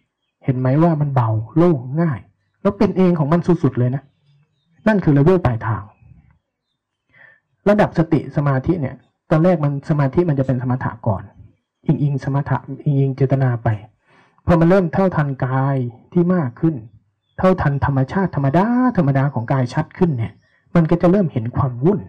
[0.45, 2.21] เห็นไหมว่ามันเบาโล่งง่าย
[2.61, 4.03] แล้วเป็นเองของมันสุดๆเลยนะ
[4.89, 5.83] นั่นคือเลเวลปลายทาง
[7.69, 8.97] ระดับสติสมาธิเนี่ย
[9.31, 11.23] ตอนแรกมันสมาธิมันจะเป็นสมถะก่อน
[11.87, 13.69] อิงอิงสมถะอิงอิงเจตนาไป
[14.47, 15.77] พอมันเริ่มเท่าทันกาย
[16.13, 16.75] ที่มากขึ้น
[17.39, 18.67] เท่าทันธรรมชาติธรรมดา
[18.97, 20.33] ธรรมดาของกายชัดขึ้นเนี่ย
[20.75, 22.01] มันก็จะเริ่มเห็นความวุ่น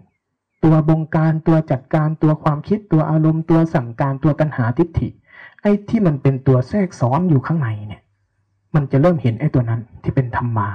[0.64, 5.08] ตัวบงการตัวจัดการตัวความคิดตัวอารมณ์ตัวสั่งการตัวตัณหาทิฏฐิ
[5.62, 8.02] ไอ้ที่มันเป็นตัวแทรกซ้อนอยู่ข้างในเนี่ย
[8.76, 10.70] มันจะเริ่มเห็นไอ้ตัวนั้นที่เป็นธรรมา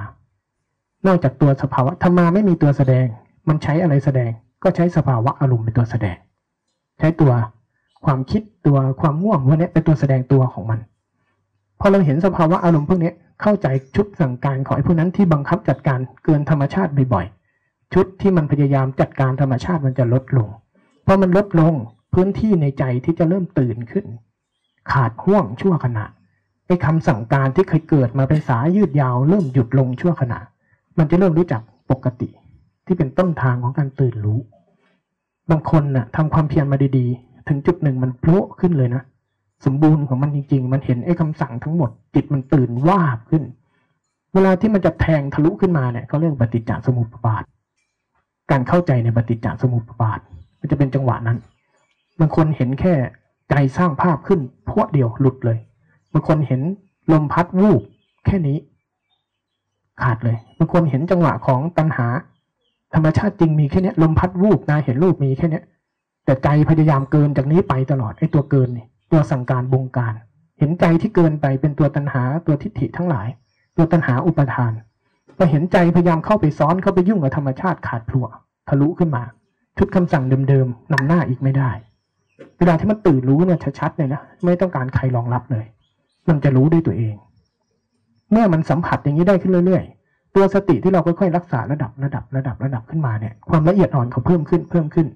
[1.07, 3.07] นอกจากตัวสภาวะธรรมาไม่มีตัวแสดง
[3.49, 4.31] มันใช้อะไรแสดง
[4.63, 6.17] ก็ใช้สภาวะอารมณ์เป็นตัวแสดง
[6.99, 7.33] ใช้ตัว
[8.05, 10.81] ความคิดตัวความง่วงพวกนี้เป็นตัวแสดงตัวของมัน
[11.81, 13.13] พอเราเห็นสภาวะอารมณ์พวกนี้
[13.43, 13.67] เข้าใจ
[13.97, 20.49] ชุดสั่งการของไอ้พวกนั้นที่บังคับจัดการเกินธรรมชาติบ่อยๆ ชุดที่มันพยายามจัดการธรรมชาติมันจะลดลง
[21.07, 21.75] พอมันลดลง
[22.15, 24.07] พื้นที่ในใจที่จะเริ่มตื่นขึ้น
[24.91, 26.05] ขาดห่วงชั่วขณะ
[26.67, 30.39] ไอ้คำสั่งการที่เคยเกิดมาเป็นสายยืดยาว เริ่มหยุดลงชั่วขณะ
[30.99, 32.29] มันจะเริ่มรู้จักปกติ
[32.87, 34.41] ที่เป็นต้นทางของการตื่นรู้
[35.51, 39.03] บางคนน่ะทำความเพียรมาดีๆ ถึงจุดหนึ่งมันโผล่ขึ้นเลยนะ
[39.67, 43.43] สมบูรณ์ของมันจริงๆ มันเห็นไอ้คำสั่งทั้งหมด จิตมันตื่นว่าบขึ้น
[44.35, 47.45] เวลาที่มันจะแทงทะลุขึ้นมาเนี่ยเขาเรียกปฏิจจสมุปบาท
[48.51, 50.21] การเข้าใจในปฏิจจสมุปบาท
[50.61, 51.39] มันจะเป็นจังหวะนั้น
[52.21, 52.95] บางคนเห็นแค่
[53.51, 55.59] ใจสร้างภาพขึ้นพวดเดียวหลุดเลย
[56.13, 56.61] บางคนเห็น
[57.13, 57.83] ลมพัดวูบ
[58.27, 58.59] แค่นี้
[60.03, 62.07] ขาดเลยบางคนเห็นจังหวะของตัณหา
[62.95, 65.63] ธรรมชาติจริงมีแค่นี้ลมพัดวูบนายเห็นรูปมีแค่นี้
[66.25, 70.15] แต่ใจพยายามเกินจากนี้ไปตลอดไอ้ตัวเกินนี่ตัวสั่งการบงการ
[70.59, 73.29] เห็นใจที่เกินไปเป็นตัวตัณหาตัวทิฏฐิทั้งหลาย
[73.77, 74.73] ตัวตัณหาอุปทาน
[75.37, 78.27] พอเห็นใจพยายามเข้าไปซ้อนเข้าไปยุ่งกับธรรมชาติขาดพลัว
[78.69, 79.23] ทะลุขึ้นมา
[79.79, 81.71] ชุดคำสั่งเดิมๆนำหน้าอีกไม่ได้
[82.59, 85.65] เวลาที่มันตื่นรู้เนี่ยชัดๆเลยนะไม่ต้องการใครรองรับเลย
[86.29, 87.15] มันจะรู้ด้วยตัวเอง
[88.31, 95.07] เมื่อมันสัมผัสอย่างนี้ได้ขึ้นเรื่อยๆ ตัวสติที่เราค่อยๆรักษาระดับระดับระดับระดับขึ้นมาเนี่ยความละเอียดอ่อนเขาเพิ่มขึ้นเพิ่มขึ้น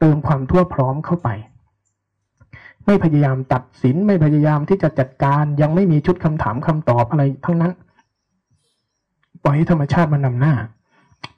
[0.00, 1.28] เติมความทั่วพร้อมเข้าไป
[2.86, 7.72] ไม่พยายามตัดสินไม่พยายามที่จะจัดการยังไม่มีชุดคำถามคำตอบอะไรทั้งนั้น
[9.44, 10.54] ปล่อยให้ธรรมชาติมันนำหน้า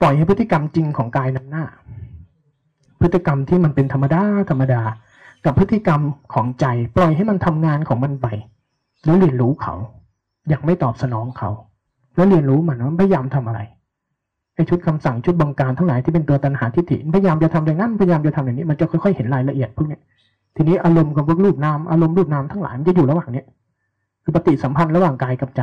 [0.01, 1.65] ปล่อยให้พฤติกรรมจริงของกายนำหน้า
[3.01, 4.81] พฤติกรรมที่มันเป็นธรรมดาธรรมดา
[5.45, 6.01] กับพฤติกรรม
[6.35, 6.67] ของใจ
[6.97, 8.27] ปล่อยให้มันทำงานของมันไป
[9.05, 9.75] แล้วเรียนรู้เขา
[10.49, 11.51] อยังไม่ตอบสนองเขา
[12.15, 13.61] แล้วเรียนรู้มันว่าพยายามทำอะไร
[14.55, 19.99] ไอชุดคำสั่งชุดบังการทั้งหลายที่เป็นตัวตัณหาทิฏฐิพยายามจะทำอย่างนั้นพยายามจะทำอย่างนี้มันจะค่อยๆเห็นรายละเอียดพวกนี้
[20.57, 23.47] ทีนี้อารมณ์กับพวกรูปนามอารมณ์รูปนามทั้งหลายมันจะอยู่ระหว่างเนี้ย
[24.23, 25.63] คือปฏิสัมพันธ์ระหว่างกายกับใจ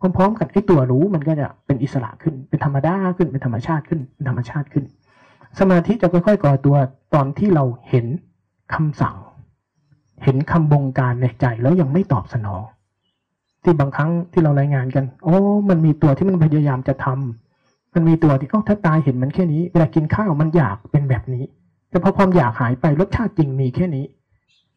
[0.00, 4.84] พร้อมๆกันไอ้ตัวรู้มันก็จะเป็นอิสระขึ้น เป็นธรรมดาขึ้นเป็นธรรมชาติขึ้นเป็นธรรมชาติขึ้น
[5.58, 6.76] สมาธิจะค่อยๆก่อตัว
[7.14, 8.06] ตอนที่เราเห็น
[8.74, 9.16] คำสั่ง
[10.24, 12.62] เห็นคำบงการในใจแล้วยังไม่ตอบสนอง
[13.62, 15.36] ที่บางครั้งที่เรารายงานกัน โอ้
[15.68, 21.44] มันมีตัวที่มันพยายามจะทำมันมีตัวที่เอ้าถ้าตายเห็นมันแค่นี้ เวลากินข้าวมันอยากเป็นแบบนี้
[21.90, 24.04] แต่พอความอยากหายไปรสชาติจริงมีแค่นี้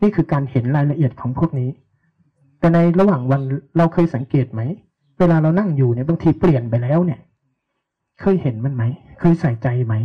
[0.02, 1.70] นี่คือการเห็นรายละเอียดของพวกนี้
[2.60, 3.42] แต่ในระหว่างวัน
[3.78, 4.62] เราเคยสังเกตไหม
[5.20, 7.20] เวลาเรานั่งอยู่เนี่ยบางทีเปลี่ยนไปแล้วเนี่ย
[8.22, 8.84] เคยเห็นมันไหม
[9.20, 9.96] เคยใส่ใจไหม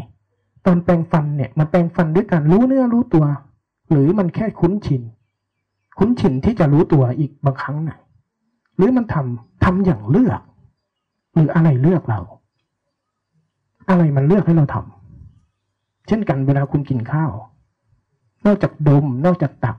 [0.66, 3.24] ตอนแปรงฟันเนี่ยมันแปรงฟันด้วยการรู้เนื้อรู้ตัว
[3.90, 5.02] หรือมันแค่คุ้นชิน
[5.98, 7.96] คุ้นชินที่จะรู้ตัวอีกบางครั้งนะ
[8.76, 10.40] หรือมันทำทำอย่างเลือก
[11.34, 12.20] หรืออะไรเลือกเรา
[13.88, 17.32] อะไรมันเลือกให้เราทำเช่นกันเวลาคุณกินข้าว
[18.46, 19.76] นอกจากดม นอกจากตัก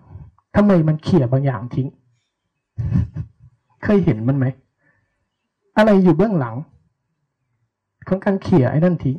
[0.56, 1.88] ทำไมมันเขี่ยบางอย่างทิ้ง
[3.84, 4.46] เคยเห็นมันไหม
[5.78, 6.56] อะไรอยู่เบื้องหลัง
[8.08, 9.18] ของการเขี่ยไอ้นั่นทิ้ง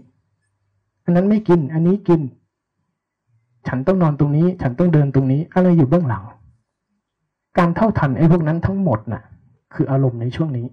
[1.05, 2.21] อันนั้นไม่กิน อันนี้กิน
[3.67, 6.25] ฉันต้องนอนตรงนี้ ฉันต้องเดินตรงนี้ อะไรอยู่เบื้องหลัง
[7.59, 9.23] การเท่าทันไอ้พวกนั้นทั้งหมดน่ะ
[9.75, 10.67] คืออารมณ์ในช่วงนี้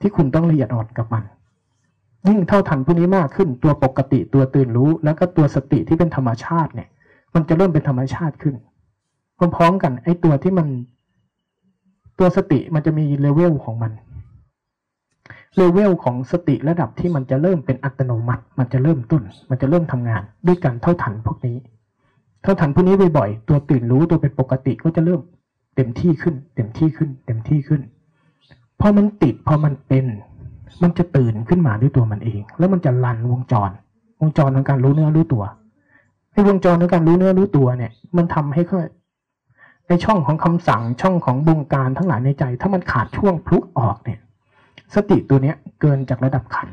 [0.00, 1.24] ที่คุณต้องละเอียดอ่อนกับมัน
[2.28, 6.88] ยิ่งเท่าทันพวกนี้มากขึ้น ตัวปกติตัวตื่นรู้ แล้วก็ตัวสติที่เป็นธรรมชาติเนี่ย
[7.34, 8.54] มันจะเริ่มเป็นธรรมชาติขึ้น
[9.56, 10.66] พร้อมๆกัน ไอ้ตัวที่มัน
[12.18, 13.92] ตัวสติมันจะมีเลเวลของมัน
[15.56, 21.56] เลเวลของสติระดับที่มันจะเริ่มเป็นอัตโนมัติ มันจะเริ่มต้น มันจะเริ่มทำงานด้วยการเท่าทันพวกนี้
[22.48, 25.20] เท่าทันพวกนี้บ่อยๆตัวตื่นรู้ตัวเป็นปกติก็จะเริ่ม
[25.76, 27.80] เต็มที่ขึ้น เต็มที่ขึ้น เต็มที่ขึ้น
[28.80, 30.04] พอมันติดพอมันเป็น
[30.82, 33.70] มันจะตื่นขึ้นมาด้วยตัวมันเอง แล้วมันจะลันวงจร
[34.20, 35.44] วงจรของการรู้เนื้อรู้ตัว
[36.32, 38.86] ไอ้วงจรของการรู้เนื้อรู้ตัวเนี่ย มันทำให้ค่อย
[39.88, 44.20] ในช่องของคำสั่งช่องของบงการทั้งหลายในใจ ถ้ามันขาดช่วงพลุกออกเนี่ย
[44.94, 46.68] สติตัวเนี้ยเกินจากระดับขัน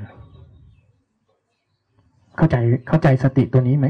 [2.37, 2.55] เข้าใจ
[2.87, 3.87] เข้าใจสติตัวนี้ไหม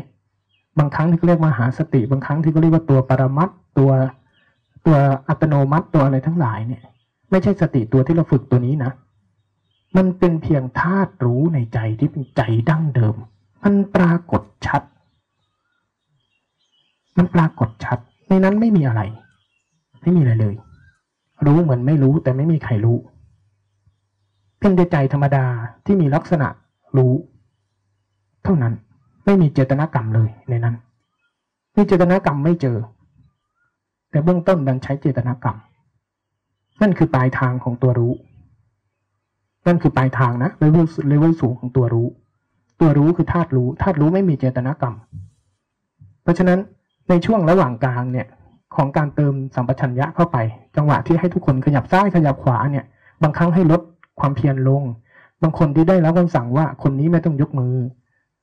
[0.79, 3.91] บางครั้งที่เขาเรียกมหาสติ บางครั้งที่เขาเรียกว่าตัวปรมัตตัว
[4.85, 4.97] ตัว
[5.27, 6.83] อัตโนมัติตัวอะไรทั้งหลายเนี่ย
[7.31, 8.91] ไม่ใช่สติตัวที่เราฝึกตัวนี้นะ
[9.97, 13.15] มันเป็นเพียงธาตุรู้ในใจที่เป็นใจดั้งเดิม
[13.63, 14.81] มันปรากฏชัด
[17.17, 17.99] มันปรากฏชัด
[18.29, 19.01] ในนั้นไม่มีอะไร
[20.01, 20.55] ไม่มีอะไรเลย
[21.45, 22.97] รู้เหมือนไม่รู้แต่ไม่มีใครรู้
[24.57, 25.45] เพียงแต่ใจธรรมดา
[25.85, 26.47] ที่มีลักษณะ
[26.97, 27.13] รู้
[28.43, 28.73] เท่านั้น
[29.25, 30.75] ไม่มีเจตนากรรมเลยในนั้น
[31.75, 32.77] มีเจตนากรรมไม่เจอ
[34.09, 35.57] แต่เบื้องต้นดันใช้เจตนากรรม
[36.81, 38.13] นั่นคือปลายทางของตัวรู้
[39.67, 42.07] นั่นคือปลายทางนะเลเวลเลเวลสูงของตัวรู้
[42.79, 44.95] ตัวรู้คือธาตุรู้ธาตุรู้ไม่มีเจตนากรรม
[46.23, 46.59] เพราะฉะนั้น
[47.09, 48.27] ในช่วงระหว่างกลางเนี่ย
[48.75, 50.37] ของการเติมสัมปชัญญะเข้าไป
[50.75, 52.85] จังหวะที่ให้ทุกคนขยับซ้ายขยับขวาเนี่ย
[53.23, 53.81] บางครั้งให้ลด
[54.19, 54.83] ความเพียรลง
[55.41, 57.75] บางคนที่ได้รับคำสั่งว่าคนนี้ไม่ต้องยกมือ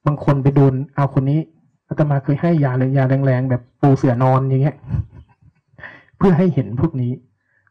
[0.06, 1.40] บางคนไปโดนเอาคนนี้
[1.88, 4.76] อาตมาเคยให้ยาเลยยาแรงๆแบบปูเสือนอนอย่างเงี้ย
[6.18, 7.12] เพื่อให้เห็นพวกนี้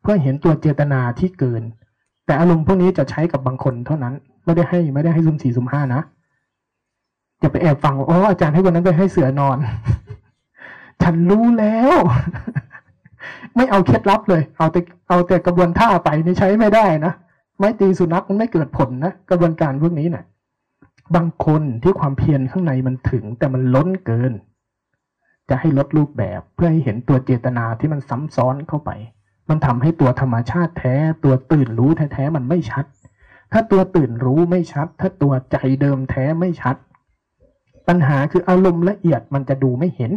[0.01, 1.63] เพื่อเห็นตัวเจตนาที่เกิน
[2.25, 4.13] แต่อารมณ์พวกนี้จะใช้กับบางคนเท่านั้น
[4.45, 6.01] ไม่ได้ให้ไม่ได้ให้ซุ่มสี่ซุ่มห้านะ
[7.39, 9.57] อย่าไปแอบฟังอ๋ออาจารย์ให้วันนั้นไปให้เสือนอน
[11.01, 11.97] ฉันรู้แล้ว
[13.55, 14.79] ไม่เอาเคล็ดลับเลย เอาแต่
[15.09, 17.13] เอาแต่กระบวนท่าไปนี่ใช้ไม่ได้นะ
[17.57, 20.23] ไม้ตีสุนัขมันไม่เกิดผลนะกระบวนการพวกนี้นะ่ะ
[21.15, 24.33] บางคนที่ความเพียรข้างในมันถึง แต่มันล้นเกิน
[25.49, 28.91] จะให้ลดรูปแบบเพื่อให้เห็นตัวเจตนาที่มันซ้ำซ้อนเข้าไป
[29.49, 32.85] มันทำให้ตัวธรรมชาติแท้ ตัวตื่นรู้แท้ๆมันไม่ชัด
[33.51, 36.75] ถ้าตัวตื่นรู้ไม่ชัด ถ้าตัวใจเดิมแท้ไม่ชัด
[37.87, 40.11] ปัญหาคืออารมณ์ละเอียดมันจะดูไม่เห็น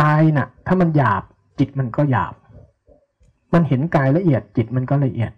[0.00, 1.22] กายนะ่ะ ถ้ามันหยาบ
[1.58, 2.34] จิตมันก็หยาบ
[3.54, 5.32] มันเห็นกายละเอียดจิตมันก็ละเอียด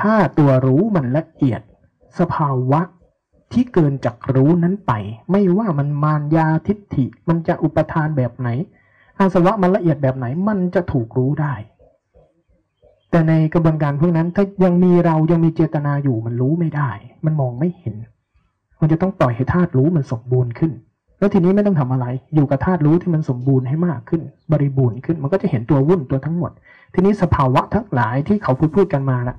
[0.00, 1.62] ถ้าตัวรู้มันละเอียด
[2.18, 2.80] สภาวะ
[3.52, 4.92] ที่เกินจากรู้นั้นไป
[5.30, 8.48] ไม่ว่ามันมารยาทิฏฐิ มันจะอุปทานแบบไหน
[9.18, 11.54] อาสวะมันละเอียดแบบไหนมันจะถูกรู้ได้
[13.10, 16.90] แต่ในกระบวนการพวกนั้นถ้ายังมีเรายังมีเจตนาอยู่มันรู้ไม่ได้
[17.24, 17.94] มันมองไม่เห็น
[18.80, 20.72] มันจะต้องปล่อยให้ธาตุรู้มันสมบูรณ์ขึ้น
[21.18, 26.52] แล้วทีนี้ไม่ต้องทำอะไร อยู่กับธาตุรู้ที่มันสมบูรณ์ให้มากขึ้น บริบูรณ์ขึ้น มันก็จะเห็นตัววุ่นตัวทั้งหมด
[26.94, 29.36] ทีนี้สภาวะทั้งหลายที่เขาพูดพูดกันมาละ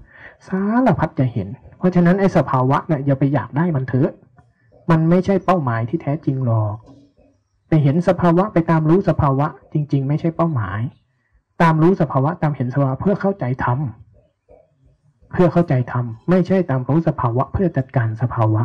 [0.47, 1.47] สารพัดจะเห็น
[1.79, 4.11] เพราะฉะนั้นไอ้สภาวะเนี่ยอย่าไปอยากได้มันเถอะ
[4.89, 6.75] มันไม่ใช่เป้าหมายที่แท้จริงหรอก
[7.67, 10.79] ไปเห็นสภาวะไปตามรู้สภาวะ จริง ๆ ไม่ใช่เป้าหมาย
[11.61, 13.79] ตามรู้สภาวะตามเห็นสภาวะเพื่อเข้าใจธรรม
[15.31, 18.61] เพื่อเข้าใจธรรมไม่ใช่ตามรู้สภาวะเพื่อจัดการสภาวะ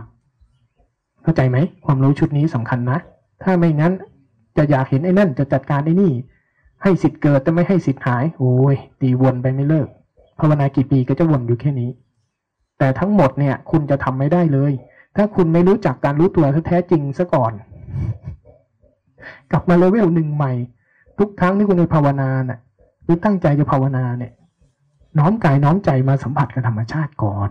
[1.23, 2.99] เข้าใจไหมความรู้ชุดนี้สำคัญนะ
[3.43, 3.93] ถ้าไม่งั้น
[4.57, 6.13] จะอยากเห็นไอ้นั่นจะจัดการไอ้นี่
[6.83, 9.89] ให้สิทธิ์เกิดแต่ไม่ให้สิทธิ์หาย โอ้ยตีวนไปไม่เลิก
[10.41, 11.91] ภาวนากี่ปีก็จะวนอยู่แค่นี้
[12.85, 14.73] แต่ทั้งหมดเนี่ยคุณจะทำไม่ได้เลย
[15.17, 17.53] ถ้าคุณไม่รู้จักการรู้ตัวแท้จริงซะก่อน
[19.51, 20.53] กลับมาเลเวลหนึ่งใหม่
[21.19, 22.59] ทุกครั้งที่คุณไปภาวนาเนี่ย
[23.05, 24.33] หรือตั้งใจจะภาวนาเนี่ย
[25.19, 27.49] น้อมกายน้อมใจมาสัมผัสกับธรรมชาติก่อน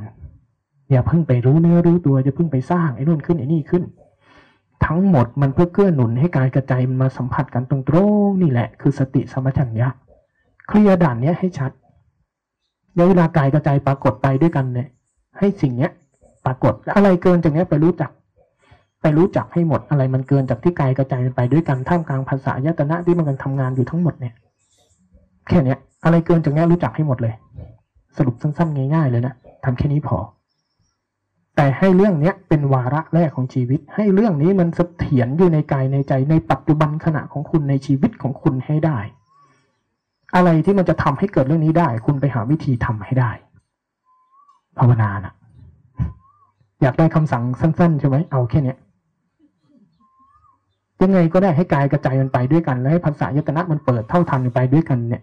[0.89, 3.83] อย่าเพิ่งไปรู้เนื้อรู้ตัวจะเพิ่งไปสร้างไอ้นู่นขึ้นไอ้นี่ขึ้น
[4.85, 7.77] ทั้งหมดมันเพื่อเกื้อหนุนให้กายกระใจมันมาสัมผัสกันตร
[8.27, 9.87] งๆนี่แหละ คือสติสมัชัญญะ
[10.67, 11.71] เคลียร์ด่านเนี้ยให้ชัด
[12.95, 14.89] เวลากายกระใจปรากฏไปด้วยกันเนี่ย
[15.39, 15.91] ให้สิ่งเนี้ย
[16.45, 18.11] ปรากฏอะไรเกินจากเนี้ยไปรู้จัก
[19.01, 24.33] ไปรู้จักให้หมดอะไรมันเกินจากที่กายกระจายไปด้วยกันท่ามกลางภาษายตนะที่มันกำลังทำงานอยู่ทั้งหมดเนี่ย
[25.47, 27.33] แค่เนี้ย อะไรเกินจากนี้รู้จักให้หมดเลย
[28.17, 30.17] สรุปสั้นๆง่ายๆเลยนะทำแค่นี้พอ
[31.55, 38.97] แต่ให้เรื่องเนี้ยเป็นวาระแรกของชีวิต ให้เรื่องนี้มันเสถียรอยู่ในกายในใจในปัจจุบันขณะของคุณในชีวิตของคุณให้ได้
[40.35, 43.31] อะไรที่มันจะทำให้เกิดเรื่องนี้ได้ คุณไปหาวิธีทำให้ได้
[44.77, 45.33] ภาวนานะ
[46.81, 48.77] อยากได้คำสั่งสั้นๆใช่ไหมเอาแค่เนี้ย
[51.01, 55.21] ยังไงก็ได้ให้กายกระจายมันไปด้วยกัน และให้ภาษายตนะมันเปิดเท่าทันไปด้วยกันเนี่ย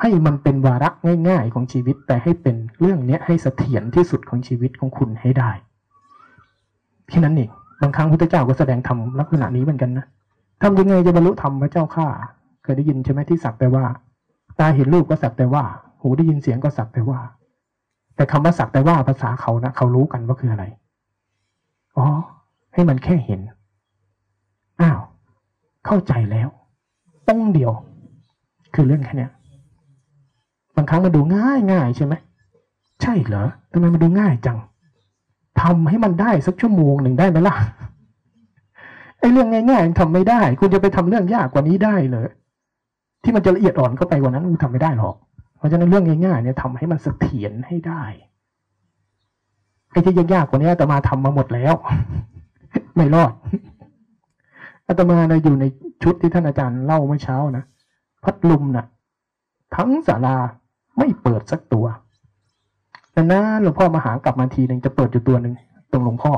[0.00, 0.90] ให้มันเป็นวาระ
[1.28, 5.50] ง่าย ๆ ของชีวิต แต่ให้เป็นเรื่องเนี้ยให้เสถียรที่สุดของชีวิตของคุณให้ได้
[7.08, 7.50] แค่นั้นเอง
[7.82, 10.06] บางครั้งพระเจ้าก็แสดงธรรมลักษณะนี้เหมือนกันนะ
[10.62, 12.06] ทำยังไงจะบรรลุธรรมพระเจ้าข้า
[12.62, 13.84] เคยได้ยินใช่ไหมที่สักแต่ว่า
[14.58, 15.64] ตาเห็นรูปก็สักแต่ว่า
[16.00, 17.20] หูได้ยินเสียงก็สักแต่ว่า
[18.16, 20.64] แต่คำว่าสักแต่ว่าภาษาเขานะเขารู้กันว่าคืออะไร
[21.96, 22.06] อ๋อ
[22.74, 23.40] ให้มันแค่เห็น
[24.80, 25.00] อ้าว
[25.86, 26.48] เข้าใจแล้ว
[27.28, 27.72] ต้องเดียว
[28.74, 29.28] คือเรื่องแค่นี้
[30.76, 32.14] บางครั้งมันดูง่ายง่ายใช่ไหม
[33.02, 34.58] ใช่เหรอทำไมมันดูง่ายจัง
[35.60, 37.54] ทำให้มันได้สักชั่วโมงหนึ่งได้ไหมล่ะ
[39.20, 42.28] ไอ้เรื่องง่ายๆทำไม่ได้ คุณจะไปทำเรื่องยากกว่านี้ได้เลย
[43.22, 45.14] ที่มันจะละเอียดอ่อนเข้าไปกว่านั้นคุณทำไม่ได้หรอก
[45.56, 48.02] เพราะฉะนั้นเรื่องง่ายๆเนี่ยทำให้มันเสถียรให้ได้
[49.90, 51.74] ไอ้ที่ยากๆกว่านี้แต่มาทำมาหมดแล้ว
[52.96, 53.32] ไม่รอด
[54.86, 55.64] อาตมาเนะอยู่ใน
[56.02, 57.64] ชุดที่ท่านอาจารย์เล่าเมื่อเช้านะ
[58.24, 58.86] พัดลมนะ่ะ
[59.76, 60.36] ทั้งศาลา
[60.98, 61.86] ไม่เปิดสักตัว
[63.12, 65.54] แต่นะหลวงพ่อมาหากลับมาทีหนึ่งจะเปิดอยู่ตัวหนึ่ง
[65.92, 66.32] ตรงหลวงพ่อ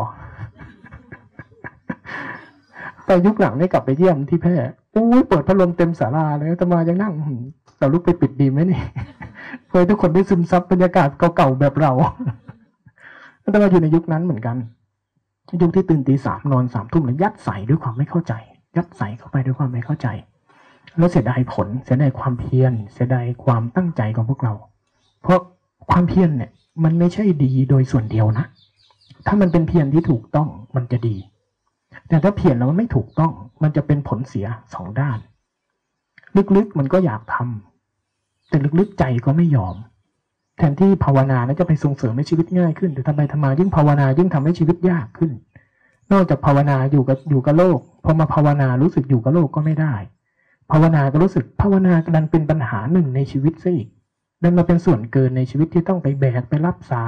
[3.07, 4.55] แต่ยุคหลังนี่กลับไปเยี่ยมที่แพร่
[4.93, 7.15] โอ้ยเปิดพัดลมเต็มศาลาเลยอาตมายังนั่ง
[7.79, 8.81] เราลุกไปปิดดีไหมนี่
[9.69, 11.93] เคยทุกคนได้ซึมซับบรรยากาศเก่าๆแบบเรา
[13.43, 14.57] อาตมาอยู่ในยุคนั้นเหมือนกัน
[15.63, 18.33] ยุคที่ตื่นตีสามนอนสามทุ่มแล้วยัดใส่ด้วยความไม่เข้าใจ
[18.77, 20.07] ยัดใส่เข้าไปด้วยความไม่เข้าใจ
[20.99, 24.55] แล้วเสียดายผล เสียดายความเพียรเสียดายความตั้งใจของพวกเรา
[25.23, 25.41] เพราะ
[25.91, 26.51] ความเพียรเนี่ย
[26.85, 28.47] มันไม่ใช่ดีโดยส่วนเดียวนะ
[29.27, 31.17] ถ้ามันเป็นเพียรที่ถูกต้องมันจะดี
[32.09, 35.19] แต่ถ้าเพียรแล้วมันไม่ถูกต้อง มันจะเป็นผลเสียสองด้าน
[36.57, 37.68] ลึกๆมันก็อยากทำ
[38.49, 39.77] แต่ลึกๆใจก็ไม่ยอม
[40.59, 45.31] แทนที่ภาวนาแล้วจะไปส่งเสริมให้ชีวิตง่ายขึ้น แต่ทำไมทำมายิ่งภาวนายิ่งทำให้ชีวิตยากขึ้น
[46.13, 49.95] นอกจากภาวนาอยู่กับอยู่กับโลกพอมาภาวนารู้สึกอยู่กับโลกก็ไม่ได้
[50.71, 53.89] ภาวนาก็รู้สึกภาวนาดันเป็นปัญหาหนึ่งในชีวิตซะอีก
[54.43, 57.03] ดันมาเป็นส่วนเกินในชีวิตที่ต้องไปแบกไปรับสา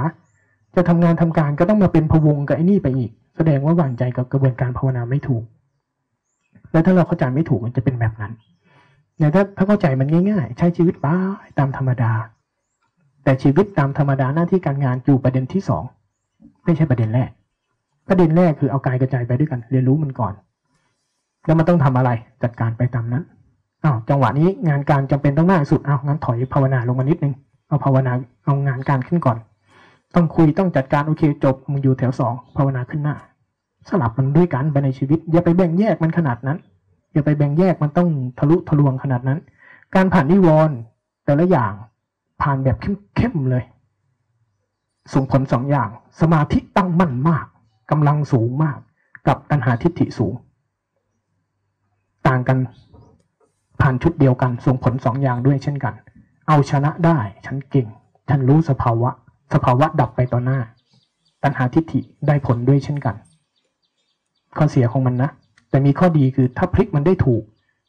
[0.74, 5.45] จะทำงานทำการก็ต้องมาเป็นพวงกับไอ้นี่ไปอีก แสดงว่าวางใจกับกระบวนการภาวนาไม่ถูก
[6.72, 8.32] แล้วถ้าเราเข้าใจไม่ถูกมันจะเป็นแบบนั้น
[9.21, 11.16] เนี่ยถ้าถ้าเข้าใจมันง่าย ๆ ใช้ชีวิตบ้า
[11.59, 12.12] ตามธรรมดา
[13.25, 15.85] แต่ชีวิตตามธรรมดาหน้าที่การงานอยู่ประเด็นที่สอง
[16.64, 17.31] ไม่ใช่ประเด็นแรก
[18.09, 20.33] ประเด็นแรกคือเอากายกระจายไปด้วยกัน เรียนรู้มันก่อน
[21.47, 22.11] แล้วมันต้องทำอะไร
[22.43, 23.25] จัดการไปตามนั้น
[23.85, 27.35] อ้าวจังหวะนี้งานการจำเป็นต้องมากสุดอ้าวงั้นถอยภาวนาลงมานิดนึง
[27.68, 28.12] เอาภาวนา
[28.45, 29.39] เอางานการขึ้นก่อน
[30.14, 33.16] ต้องคุยต้องจัดการโอเคจบมึงอยู่แถวสองภาวนาขึ้นหน้า
[33.89, 36.59] สลับมันด้วยกันไปในชีวิตอย่าไปแบ่งแยกมันขนาดนั้น
[37.13, 38.09] อย่าไปแบ่งแยกมันต้อง
[38.39, 39.39] ทะลุทะลวงขนาดนั้น
[39.95, 40.77] การผ่านนิวรณ์
[41.25, 41.73] แต่ละอย่าง
[42.43, 42.77] ผ่านแบบ
[43.17, 43.65] เข้มๆเลย
[45.15, 45.89] ส่งผลสองอย่าง
[46.21, 47.47] สมาธิตั้งมั่นมาก
[47.91, 48.79] กำลังสูงมาก
[49.27, 50.35] กับตัณหาทิฏฐิสูง
[52.27, 52.59] ต่างกัน
[53.81, 55.95] ผ่านชุดเดียวกันส่งผลสองอย่างด้วยเช่นกัน
[56.49, 57.87] เอาชนะได้ ฉันเก่ง
[58.29, 59.11] ฉันรู้สภาวะ
[59.55, 60.61] สภาวะดับไปต่อหน้า
[61.43, 63.15] ตัณหาทิฏฐิได้ผลด้วยเช่นกัน
[64.57, 65.31] ข้อเสียของมันนะ
[65.71, 67.43] แต่มีข้อดีคือถ้าพลิกมันได้ถูก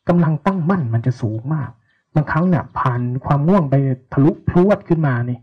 [0.10, 1.70] กำลังตั้งมั่นมันจะสูงมาก
[2.16, 3.76] บางครั้งเนี่ยผ่านความง่วงไป
[4.14, 5.40] ทะลุพรวดขึ้นมานี่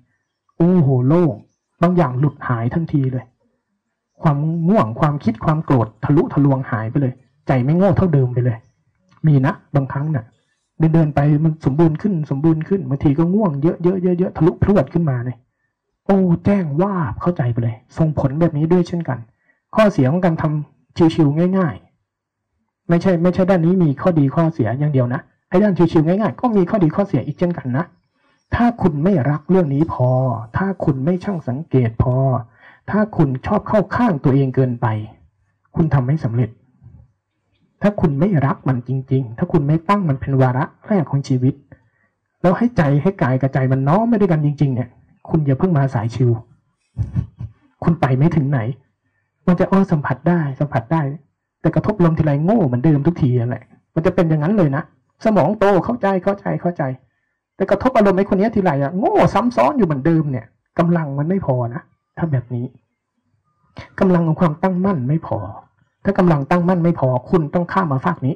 [0.56, 1.34] โอ้โหโล่ง
[1.82, 3.24] บางอย่างหลุดหายทันทีเลย
[4.22, 4.36] ความ
[4.68, 7.14] ง่วงความคิดความโกรธทะลุทะลวงหายไปเลย
[7.46, 8.58] ใจไม่โง่เท่าเดิมไปเลย
[9.26, 10.24] มีนะบางครั้งเนี่ย
[10.78, 15.38] เดินเดินไปมันสมบูรณ์ขึ้นสมบูรณ์ขึ้นบางทีก็ง่วงเยอะเยอะเยอะเยอะทะลุพรวดขึ้นมาเนี่ย
[16.06, 19.18] โอ้แจ้งว่าเข้าใจไปเลย ส่งผลแบบนี้ด้วยเช่นกัน
[19.74, 21.87] ข้อเสียของการทำชิวๆง่าย ๆ
[22.88, 27.84] ไม่ใช่ไม่ใช่ด้านนี้มีข้อดีข้อเสียอย่างเดียวนะไอ้ด้านชิวๆง่ายๆก็มีข้อดีข้อเสียอีกเช่นกันนะ
[28.54, 30.08] ถ้าคุณไม่รักเรื่องนี้พอ
[30.56, 32.14] ถ้าคุณไม่ช่างสังเกตพอ
[32.90, 34.86] ถ้าคุณชอบเข้าข้างตัวเองเกินไป
[35.76, 36.50] คุณทำไม่สำเร็จ
[37.82, 41.54] ถ้าคุณไม่รักมันจริง ๆ ถ้าคุณไม่ตั้งมันเป็นวาระแรกของชีวิต
[42.42, 44.88] แล้วให้ใจให้กายกับใจมันน้อมไม่ด้วยกันจริง ๆ เนี่ย
[45.28, 46.30] คุณอย่าเพิ่งมาสายชิว
[47.82, 48.60] คุณไปไม่ถึงไหน
[49.46, 51.02] มันจะอ้อสัมผัสได้สัมผัสได้
[51.60, 54.82] แต่กระทบลมทีไรโง่เหมือนเดิมทุกทีนั่นแหละ มันจะเป็นอย่างนั้นเลยนะ
[55.24, 56.82] สมองโตเข้าใจเข้าใจเข้าใจ
[57.56, 60.46] แต่กระทบอารมณ์ไอ้คนนี้ทีไรอะโง่ซ้ำซ้อนอยู่เหมือนเดิมเนี่ย
[60.78, 61.82] กำลังมันไม่พอนะ
[62.18, 62.66] ถ้าแบบนี้
[64.00, 65.38] กำลังของความตั้งมั่นไม่พอ
[66.04, 68.34] ถ้ากำลังตั้งมั่นไม่พอ คุณต้องข้ามมาฝากนี้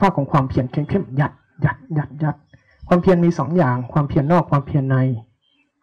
[0.00, 1.32] ฝากของความเพียรเข้มๆยัด
[1.64, 2.36] ยัดยัดยัด
[2.88, 4.96] ความเพียรมีสองอย่าง ความเพียรนอกความเพียรใน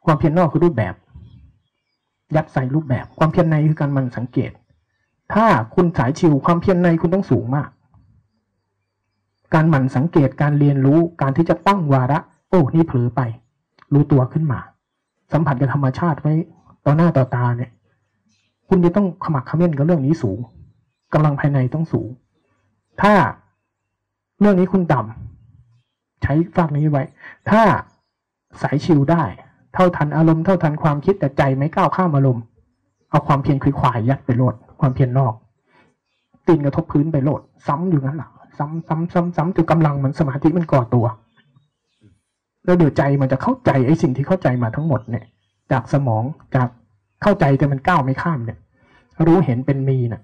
[0.05, 0.93] ความเพียรนอกคือรูปแบบ
[2.36, 4.51] ยัดใส่รูปแบบ ความเพียรในคือการมันสังเกต
[5.34, 7.69] ถ้าคุณสายชิวความเพียรในคุณต้องสูงมาก
[9.53, 12.19] การหมั่นสังเกตการเรียนรู้การที่จะตั้งวาระ
[12.49, 13.21] โอ้นี่เผลอไป
[13.93, 14.59] รู้ตัวขึ้นมา
[15.34, 16.34] สัมผัสกับธรรมชาติไว้
[16.86, 17.71] ต่อหน้าต่อตาเนี่ย
[18.69, 20.39] คุณจะต้องขมักขม้นกับเรื่องนี้สูง
[21.13, 22.09] กำลังภายในต้องสูง
[23.01, 23.13] ถ้า
[24.39, 27.03] เรื่องนี้คุณต่ำใช้ฝากนี้ไว้
[27.49, 27.61] ถ้า
[28.61, 29.23] สายชิวได้
[29.73, 32.43] เท่าทันอารมณ์เท่าทันความคิดแต่ใจไม่ก้าวข้ามอารมณ์
[33.10, 35.34] เอาความเพียรคุยขวายยัดไปโหลด ความเพียรนอก
[36.47, 41.05] ตีนกระทบพื้นไปโหลด ซ้ำอยู่งั้นแหละซ้ำซ้ำซ้ำซ้ำจนกำลังมันสมาธิมันก่อตัว
[42.66, 45.26] แล้วเดี๋ยวใจมันจะเข้าใจไอ้สิ่งที่เข้าใจมาทั้งหมดเนี่ย
[45.72, 46.24] จากสมอง
[46.55, 46.70] จาก
[47.24, 48.57] เข้าใจแต่มันก้าวไม่ข้ามเนี่ย
[49.26, 50.22] รู้เห็นเป็นมีนะ่ะ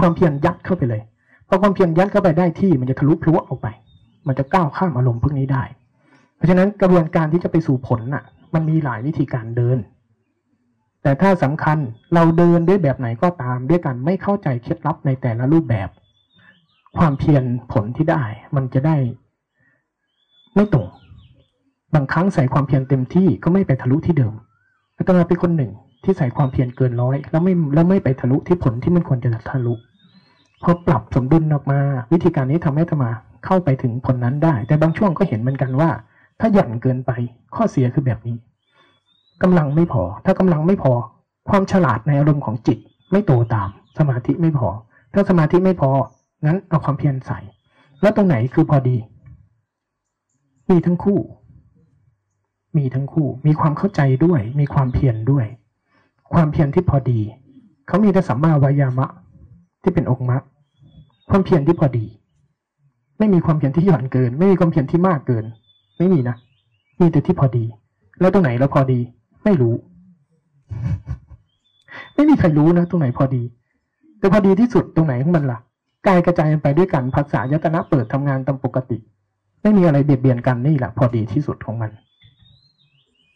[0.00, 1.02] ความเพียรยัดเข้าไปเลย
[1.48, 3.68] พอความเพียรยัดเข้าไปได้ที่มันจะทะลุพลุออกไป
[4.26, 5.62] มันจะก้าวข้ามอารมณ์พวกนี้ได้
[6.36, 8.24] เพราะฉะนั้นกระบวนการที่จะไปสู่ผลน่ะ
[8.54, 9.78] มันมีหลายวิธีการเดิน
[11.04, 11.78] แต่ถ้าสำคัญ
[12.14, 15.88] เราเดินด้วยแบบไหนก็ตามด้วยกันไม่เข้าใจเคล็ดลับในแต่ละรูปแบบ
[16.96, 18.22] ความเพียรผลที่ได้
[18.56, 18.96] มันจะได้
[20.54, 20.88] ไม่ตรง
[21.94, 24.34] บางครั้งใส่ความเพียรเต็มที่ก็ไม่ไปทะลุที่เดิม
[24.96, 25.72] อาตมาเป็นคนหนึ่ง
[26.04, 29.74] ที่ใส่ความเพียรเกินร้อย แล้วไม่แล้วไม่ไปทะลุที่ผลที่มันควรจะทะลุ
[30.62, 31.78] พอปรับสมดุลออกมา
[32.12, 33.10] วิธีการนี้ทำให้อาตมา
[33.44, 35.90] เข้าไปถึงผลนั้นได้ แต่บางช่วงก็เห็นเหมือนกันว่า
[36.40, 37.10] ถ้าหยั่นเกินไป
[37.54, 38.36] ข้อเสียคือแบบนี้
[39.44, 40.92] กำลังไม่พอ ถ้ากำลังไม่พอ
[41.48, 42.78] ความฉลาดในอารมณ์ของจิต
[43.12, 43.68] ไม่โตตาม
[43.98, 44.68] สมาธิไม่พอ
[45.14, 45.90] ถ้าสมาธิไม่พอ
[46.44, 47.38] งั้นเอาความเพียรใส่
[48.02, 48.96] แล้วตรงไหนคือพอดี
[50.70, 51.18] มีทั้งคู่
[52.76, 55.46] มีทั้งคู่ มีความเข้าใจด้วย มีความเพียรด้วย
[56.34, 57.20] ความเพียรที่พอดี
[57.86, 59.06] เขามีแต่สัมมาวายามะ
[59.82, 60.42] ที่เป็นองค์มรรค
[61.30, 62.06] ความเพียรที่พอดี
[63.18, 65.44] ไม่มีความเพียรที่หย่อนเกิน ไม่มีความเพียรที่มากเกิน
[65.98, 66.36] ไม่มีนะ
[67.00, 67.64] มีแต่ที่พอดี
[68.20, 69.00] แล้วตรงไหนเราพอดี
[69.44, 69.74] ไม่รู้
[72.14, 73.42] ไม่มีใครรู้นะตรงไหนพอดี
[74.18, 75.58] แต่พอดีที่สุดตรงไหนของมันล่ะ
[76.06, 78.98] กายกระจายไปด้วยกันภาษายตนะเปิดทำงานตามปกติ
[79.62, 81.90] ไม่มีอะไรเบียดเบียนกันนี่แหละพอดีที่สุดของมัน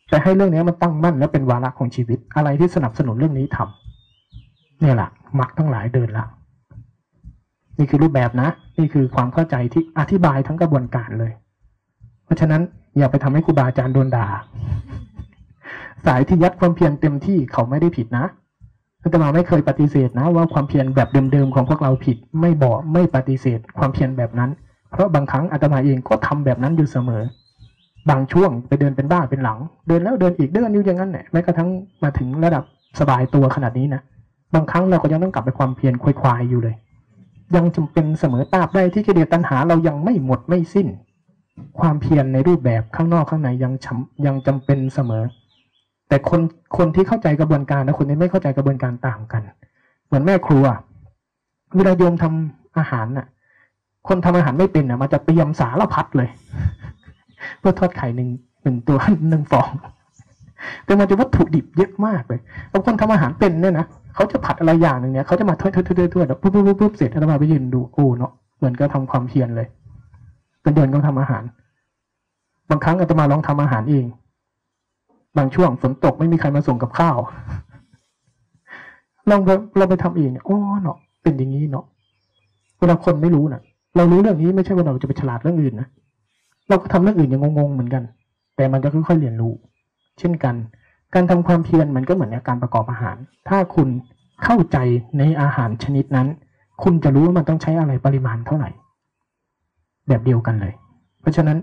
[0.09, 6.25] แต่ให้เรื่องนี้มันตั้งมั่นและเป็นวาระของชีวิตอะไรที่สนับสนุนเรื่องนี้ทำเนี่ยแหละมักทั้งหลายเดินละ
[7.79, 8.49] นี่คือรูปแบบนะ
[8.79, 11.33] นี่คือความเข้าใจที่อธิบายทั้งกระบวนการเลย
[12.25, 12.63] เพราะฉะนั้น
[12.99, 14.27] อย่าไปทำให้ครูบาอาจารย์โดนด่า
[16.07, 18.27] สายที่ยัดความเพียรเต็มที่เขาไม่ได้ผิดนะ
[19.03, 24.51] อาตมาไม่เคยปฏิเสธนะ ว่าความเพียรแบบเดิมๆของพวกเราผิด ไม่บอกไม่ปฏิเสธ ความเพียรแบบนั้น
[24.93, 27.23] เพราะบางครั้งอาตมาเองก็ทำแบบนั้นอยู่เสมอ
[28.11, 31.69] บางช่วงไปเดินเป็นบ้าเป็นหลัง เดินแล้วเดินอีกเดินอยู่อย่างนั้นแหละแม้กระทั่ง
[32.03, 32.65] มาถึงระดับ
[33.01, 34.03] สบายตัวขนาดนี้นะ
[34.55, 36.77] บางครั้งเราก็ยังต้องกลับไปความเพียรควายอยู่เลย
[37.57, 40.89] ยังจำเป็นเสมอตราบได้ที่กิเลสตัณหาเรายังไม่หมดไม่สิ้น
[41.81, 43.73] ความเพียรในรูปแบบข้างนอกข้างในยัง
[44.27, 45.25] ยังจำเป็นเสมอ
[46.09, 46.41] แต่คน
[46.77, 49.43] คนที่เข้าใจกระบวนการและคนที่ไม่เข้าใจกระบวนการต่างกัน
[50.07, 50.65] เหมือนแม่ครัว
[51.77, 53.27] เวลาโยมทำอาหารน่ะ
[54.09, 56.29] คนทำอาหารไม่เป็นน่ะมันจะเตรียมสารพัดเลย
[57.59, 58.29] เพื่อทอดไข่หนึ่ง
[58.63, 58.99] หนึ่งตัว
[59.31, 59.69] หนึ่งฟอง
[60.85, 62.41] แต่มันจะวัตถุดิบเยอะมากเลย
[62.73, 69.69] บางคนทำอาหารเป็นเนี่ยนะเขาจะผัดอะไรอย่างหนึ่งเนี่ยเขาจะมาถ้วยถ้วยถ้วยถ้วยแล้วปุ๊บปุ๊บปุ๊บเสร็จแล้วมาไปยืนดูโอ้เนาะเหมือนก็ทำความเพียรเลย
[70.63, 71.43] เป็นเดินก็ทำอาหาร
[72.71, 74.05] บางครั้งอาตมาลองทำอาหารเอง
[75.39, 77.19] บางช่วงฝนตกไม่มีใครมาส่งกับข้าว
[79.31, 81.85] ลองไปเราไปทำเองอ๋อเนาะเป็นอย่างนี้เนาะ
[82.79, 83.61] เวลาคนไม่รู้นะ
[83.97, 85.89] เรารู้เรื่องนี้ไม่ใช่ว่าเราจะไปฉลาดเรื่องอื่นนะ
[86.69, 88.03] เราก็ทำเรื่องอื่นยังงงๆเหมือนกัน
[88.57, 89.53] แต่มันจะค่อยๆเรียนรู้
[90.19, 90.55] เช่นกัน
[91.15, 93.17] การทำความเพียรมันก็เหมือนการประกอบอาหาร
[93.49, 93.89] ถ้าคุณ
[94.45, 94.79] เข้าใจ
[95.19, 96.29] ในอาหารชนิดนั้น
[96.83, 98.71] คุณจะรู้ว่ามันต้องใช้อะไรปริมาณเท่าไหร่
[100.09, 100.75] แบบเดียวกันเลย
[101.21, 101.59] เพราะฉะนั้น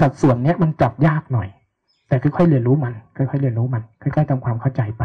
[0.00, 1.48] สัดส่วนเนี้ยมันจับยากหน่อย
[2.12, 5.02] แต่ค่อยๆเรียนรู้มันค่อยๆเรียนรู้มันค่อยๆทำความเข้าใจไป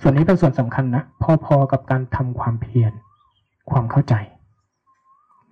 [0.00, 1.02] ส่วนนี้เป็นส่วนสำคัญนะ
[1.44, 2.92] พอๆกับการทำความเพียร
[3.70, 4.14] ความเข้าใจ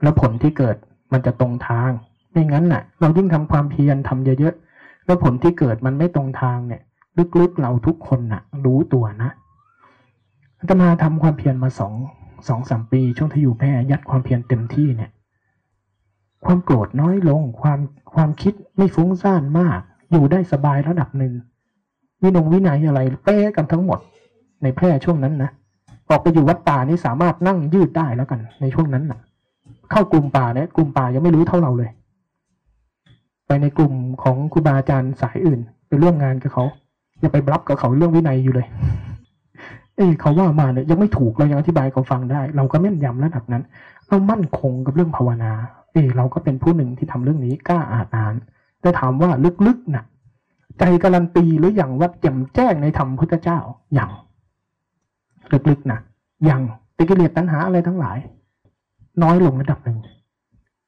[0.02, 0.76] แล้วผลที่เกิด
[1.12, 1.90] มันจะตรงทาง
[2.30, 6.82] ไม่งั้นน่ะ เรายิ่งทำความเพียรทำเยอะๆแล้วผลที่เกิดมันไม่ตรงทางเนี่ย
[7.40, 9.30] ลึกๆเราทุกคนน่ะ รู้ตัวนะ
[10.58, 11.94] อาตมาทำความเพียรมาสอง
[12.48, 15.10] สองสามปีช่วงที่อยู่แพร่ยัดความเพียรเต็มที่เนี่ย
[16.44, 17.80] ความโกรธน้อยลง ความ
[18.14, 19.80] ความคิดไม่ฟุ้งซ่านมาก
[20.10, 21.32] อยู่ได้สบายระดับหนึ่ง
[22.22, 23.98] วินงวินัยอะไรเป๊ะกันทั้งหมด
[24.62, 25.50] ในแพร่ช่วงนั้นนะ
[26.10, 29.20] ออกไปอยู่วัดป่านี่สามารถนั่งยืดได้แล้วกันในช่วงนั้นนะ
[29.90, 31.90] เข้ากลุ่มป่าเนี่ยกลุ่มป่ายังไม่รู้เท่าเราเลย
[33.46, 33.92] ไปในกลุ่ม
[34.22, 36.64] ของครูบาอาจารย์สายอื่น ไปร่วมงานกับเขา
[37.20, 38.66] อย่าไปบลับกับเขาเรื่องวินัยอยู่เลย
[39.96, 43.62] เอ้ยเขาว่ามาเนี่ยยังไม่ถูกเรายังอธิบายเขาฟังได้ เราก็แม่นยำระดับนั้น
[44.08, 45.52] เรามั่นคงกับเรื่องภาวนา
[45.92, 48.34] เอ้ยเราก็เป็นผู้หนึ่งที่ทำเรื่องนี้กล้าอาจอ่าน
[48.80, 49.30] แต่ถามว่า
[49.66, 50.04] ลึกๆนะ่ะ
[50.78, 53.58] ใจการันตีหรืออย่างว่าแจ่มแจ้งในธรรมพุทธเจ้า
[53.94, 54.10] อย่าง
[55.70, 56.00] ลึกๆนะ
[56.44, 56.60] อย่าง
[56.96, 58.18] ติกิเลสตัณหาอะไรทั้งหลาย
[59.22, 59.98] น้อยลงระดับหนึ่ง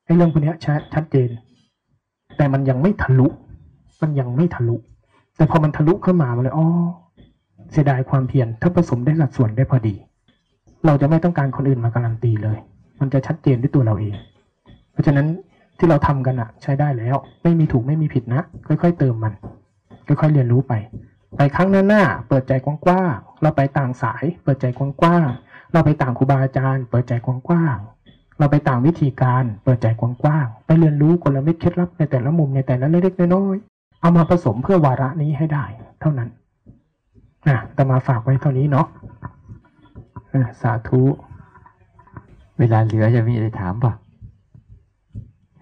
[0.05, 1.30] ไอ้เรื่องพวกนี้ชัดชัดเจน
[2.36, 3.26] แต่มันยังไม่ทะลุ
[4.03, 4.76] มันยังไม่ทะลุ
[5.36, 6.66] แต่พอมันทะลุเข้ามามันเลยอ๋อ
[7.72, 9.95] เสียดายความเพียรถ้าผสมได้สัดส่วนได้พอดี
[10.86, 12.59] เราจะไม่ต้องการคนอื่นมาการันตีเลย
[13.01, 14.14] มันจะชัดเจนด้วยตัวเราเอง
[14.93, 15.26] เพราะฉะนั้น
[15.81, 19.33] ที่เราทำกันอะใช้ได้แล้ว ไม่มีถูกไม่มีผิดนะ ค่อย ๆ เติมมัน
[20.07, 20.72] ค่อยๆเรียนรู้ไป
[21.37, 35.64] ไปครั้งหน้าหน้าเปิดใจกว้างๆเราไปต่างสาย เปิดใจกว้างๆเราไปต่างครูบาอาจารย์ เปิดใจกว้างๆเราไปต่างวิธีการ เปิดใจกว้างๆไปเรียนรู้กลเม็ดเคล็ดลับในแต่ละมุมในแต่ละเล็กๆน้อยๆเอามาผสมเพื่อวาระนี้ให้ได้
[36.01, 36.28] เท่านั้น
[37.49, 38.87] นะแต่มาฝากไว้เท่านี้เนาะ
[40.35, 41.03] อะสาธุ
[42.59, 43.93] เวลาเหลือจะมีอะไรถามป่ะ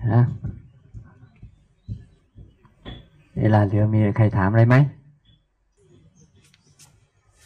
[0.07, 0.21] ฮะ
[3.39, 4.77] เวลาเหลือมีใครถามอะไรไหม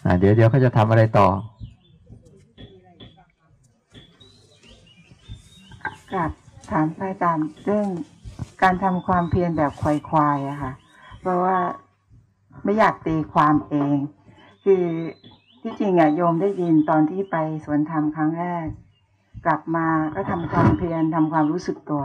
[0.04, 1.28] อ่าเดี๋ยวเดี๋ยวเขาจะทำอะไรต่อ
[6.12, 6.30] กับ
[6.70, 7.88] ถามไปตามเรื่อง
[8.62, 10.72] การทำความเพียรแบบควายควายอะค่ะ
[11.20, 11.56] เพราะว่า
[12.64, 13.96] ไม่อยากตีความเอง
[14.64, 14.84] คือ
[15.62, 18.66] ที่จริงอะโยมได้ยินตอนที่ไปสวนธรรมครั้งแรก
[19.46, 22.04] กลับมาก็ทำความเพียรทำความรู้สึกตัว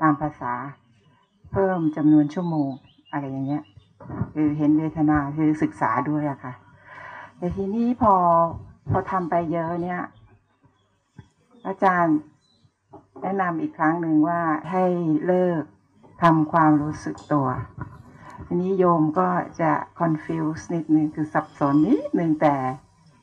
[0.00, 0.52] ตามภาษา
[1.52, 2.70] เพิ่มจำนวนชั่วโมง
[3.12, 3.62] อะไรอย่างเงี้ย
[4.34, 6.52] คือเห็นเวทนาคือศึกษาด้วยอะค่ะ
[7.36, 8.14] แต่ทีนี้พอ
[8.90, 10.02] พอทำไปเยอะเนี่ย
[11.66, 12.16] อาจารย์
[13.22, 14.40] แนะนำอีกครั้งหนึ่งว่า
[14.70, 14.84] ให้
[15.26, 15.62] เลิก
[16.22, 17.48] ทำความรู้สึกตัว
[18.46, 19.28] ทีนี้โยมก็
[19.60, 22.54] จะ confuse นิดนึงคือสับสนนิดนึงแต่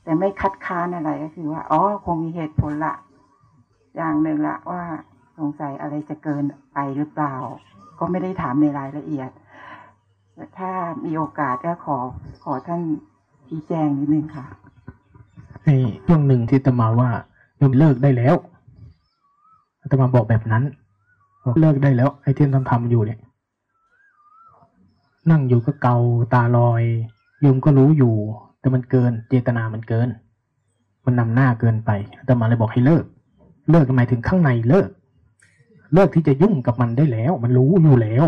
[0.04, 2.96] แต่ไม่คัดค้านอะไรก็คือว่า อ๋อ คงมีเหตุผลละ
[3.96, 4.84] อย่างหนึ่งละว่า
[5.38, 7.36] สงสัยอะไรจะเกินไปหรือเปล่า
[8.00, 9.30] ก็ไม่ได้ถามในรายละเอียด
[10.36, 10.72] แต่ถ้า
[11.06, 11.98] มีโอกาสก็ขอ
[12.44, 12.82] ขอท่าน
[13.48, 14.46] ชี้แจงนิดนึงค่ะ
[15.66, 15.70] ใน
[16.06, 17.10] ช่วงหนึ่งที่ตมาว่า
[17.58, 18.36] โยมเลิกได้แล้ว
[19.92, 20.64] ตมาบอกแบบนั้น
[21.60, 23.20] เลิกได้แล้ว ไอ้ที่ทำทำอยู่เนี่ย
[25.32, 25.96] นั่งอยู่ก็เกา
[26.34, 26.84] ตาลอย
[27.42, 28.16] โยมก็รู้อยู่
[28.60, 30.08] แต่มันเกิน เจตนามันเกิน
[31.06, 33.04] มันนำหน้าเกินไปอาตมาเลยบอกให้เลิก
[33.72, 34.90] เลิกหมายถึงข้างในเลิก
[35.94, 38.26] เลิกที่จะยุ่งกับมันได้แล้ว มันรู้อยู่แล้ว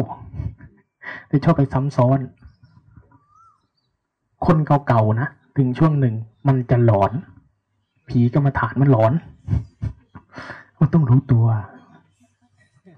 [1.28, 2.20] แต่ชอบไปซ้ำซ้อน
[4.46, 4.58] คน
[4.88, 5.28] เก่าๆนะ
[5.58, 6.16] ถึงช่วงหนึ่ง
[6.48, 7.12] มันจะหลอน
[8.10, 9.14] ผีกรรมฐานมันหลอน
[10.80, 11.46] มันต้องรู้ตัว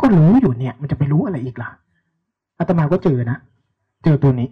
[0.01, 1.69] ก็รู้อยู่เนี่ย มันจะไปรู้อะไรอีกล่ะ
[2.57, 3.37] อาตมาก็เจอนะ
[4.03, 4.47] เจอตัวนี้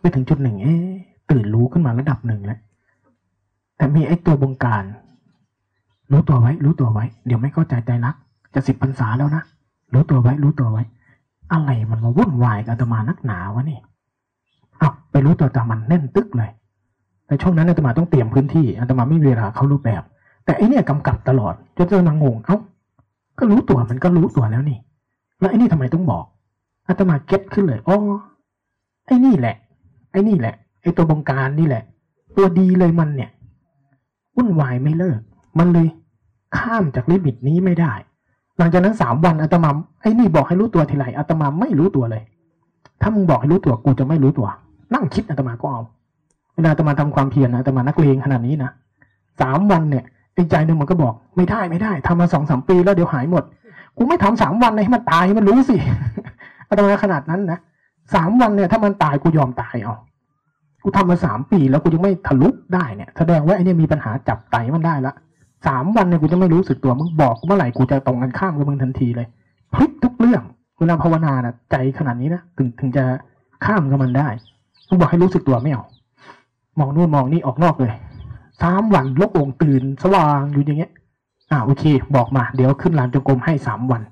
[0.00, 0.74] ไปถึงจุดหนึ่งเอ๊
[1.30, 2.58] ตื่นรู้ขึ้นมาระดับหนึ่งแล้ว
[3.76, 4.84] แต่มีไอ้ตัวบงการ
[6.10, 8.16] รู้ตัวไว้ รู้ตัวไว้ เดี๋ยวไม่เข้าใจใจรัก
[8.54, 9.42] จะสิบพรรษาแล้วนะ
[9.94, 10.84] รู้ตัวไว้ รู้ตัวไว้
[11.52, 13.78] อะไรมันมาวุ่นวายกับอาตมานักหนาวะนี่
[14.80, 16.50] อ้าวไปรู้ตัวตามมันแน่นตึกเลย
[17.26, 20.02] แต่ช่วงนั้นอาตมาต้องเตรียมพื้นที่อาตมาไม่มีเวลาเข้ารูปแบบ
[20.44, 22.58] แต่ไอเนี่ยกำกับตลอดจนจะนางงงเอ้า
[23.38, 24.78] ก็รู้ตัวมันก็รู้ตัวแล้วนี่
[25.40, 26.24] แล้วไอ้นี่ทำไมต้องบอก
[26.88, 27.96] อาตมา get ขึ้นเลยอ๋อ
[29.06, 29.56] ไอ้นี่แหละ
[30.12, 31.82] ไอ้นี่แหละ ไอ้ตัวบงการนี่แหละ
[32.36, 33.30] ตัวดีเลยมันเนี่ย
[34.36, 35.20] วุ่นวายไม่เลิก
[35.58, 35.88] มันเลย
[36.56, 37.92] ข้ามจาก limit นี้ไม่ได้
[38.58, 39.70] หลังจากนั้นสามวันอาตมา
[40.00, 42.22] ไอ้นี่บอกให้รู้ตัวทีไรอาตมาไม่รู้ตัวเลย
[43.00, 44.48] ถ้ามึงบอกให้รู้ตัวกูจะไม่รู้ตัว
[44.94, 45.82] นั่งคิดอาตมาก็เอา
[46.54, 48.70] เวลาอาตมาทำความเพียรนะอาตมานักเลงขนาดนี้นะ
[49.40, 50.04] สามวันเนี่ย
[50.34, 53.44] ไอ้ใจหนึ่งมันก็บอก ไม่ได้ไม่ได้ทำมาสองสามปีแล้วเดี๋ยวหายหมด
[53.96, 55.76] กูไม่ทำสามวันเลยให้มันตายให้มันรู้สิ
[56.68, 57.58] อาตมาขนาดนั้นนะ
[58.14, 59.94] สามวันเนี่ย ถ้ามันตายกูยอมตายเอา
[60.82, 65.12] กูทำมาสามปีแล้วกูยังไม่ทะลุได้เนี่ย แสดงว่าไอ้เนี่ยมีปัญหาจับไตมันได้ละ
[65.66, 69.28] สามวันเนี่ยกูจะไม่รู้สึกตัวมึงบอกกูเมื่อไหร่กูจะตรงกันข้ามกับมึงทันทีเลย
[69.74, 70.42] พลิกทุกเรื่อง
[70.78, 73.04] เวลาภาวนานะใจขนาดนี้นะถึงถึงจะ
[73.64, 74.28] ข้ามกับมันได้
[74.88, 75.84] มึงบอกให้รู้สึกตัวไม่เอา
[76.78, 77.92] มองนู่นมองนี่ออกนอกเลย
[78.62, 80.92] สามวันลกองตื่นสว่างอยู่อย่างเงี้ย
[81.50, 81.84] อ่าโอเค
[82.16, 84.02] บอกมา เดี๋ยวขึ้นลานจงกรมให้สามวัน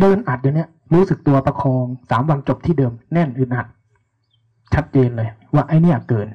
[0.00, 3.66] เดินอัดเดี๋ยวนี้รู้สึกตัวประคองสามวันจบที่เดิมแน่นอึดอัด
[4.74, 6.28] ชัดเจนเลย ว่าไอเนี่ยเกิน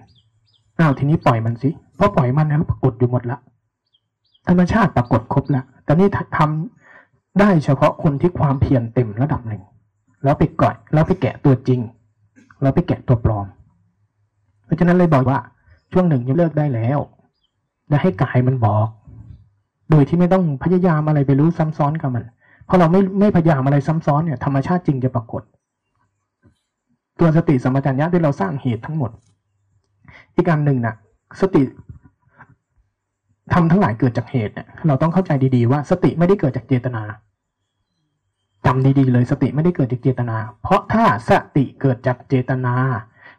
[0.79, 3.37] อ้าวทีนี้ปล่อยมันสิเพราะปล่อยมันแล้วปรากฏอยู่หมดละ
[4.47, 6.07] ธรรมชาติปรากฏครบแล้วแต่นี่
[6.37, 9.63] ทำได้เฉพาะคนที่ความเพียรเต็มระดับหนึ่ง
[10.23, 11.79] แล้วไปก่อยแล้วไปแกะตัวจริง
[12.61, 13.45] แล้วไปแกะตัวปลอม
[14.65, 15.39] เพราะฉะนั้นเลยบอกว่า
[15.91, 16.99] ช่วงหนึ่งยังเลิกได้แล้ว
[17.89, 18.87] และให้กายมันบอก
[19.91, 22.25] โดยที่ไม่ต้องพยายามอะไรไปรู้ซ้ำซ้อนกับมัน
[22.65, 25.43] เพราะเราไม่ไม่พยายามอะไรซ้ำซ้อนเนี่ยธรรมชาติจริงจะปรากฏ
[27.19, 29.11] ตัวสติสัมปชัญญะที่เราสร้างเหตุทั้งหมด
[30.35, 30.95] อีกการหนึ่งน่ะ
[31.41, 31.61] สติ
[33.53, 37.03] ทำทั้งหลายเกิดจากเหตุเนี่ยเราต้องเข้าใจดีๆว่าสติไม่ได้เกิดจากเจตนา
[38.65, 42.75] จำดีๆเลยสติไม่ได้เกิดจากเจตนา เพราะถ้าสติเกิดจากเจตนา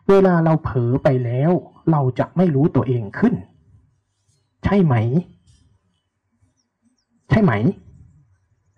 [0.08, 1.50] เวลาเราเผลอไปแล้ว
[1.90, 3.34] เราจะไม่รู้ตัวเองขึ้น
[4.64, 4.94] ใช่ไหม
[7.30, 7.52] ใช่ไหม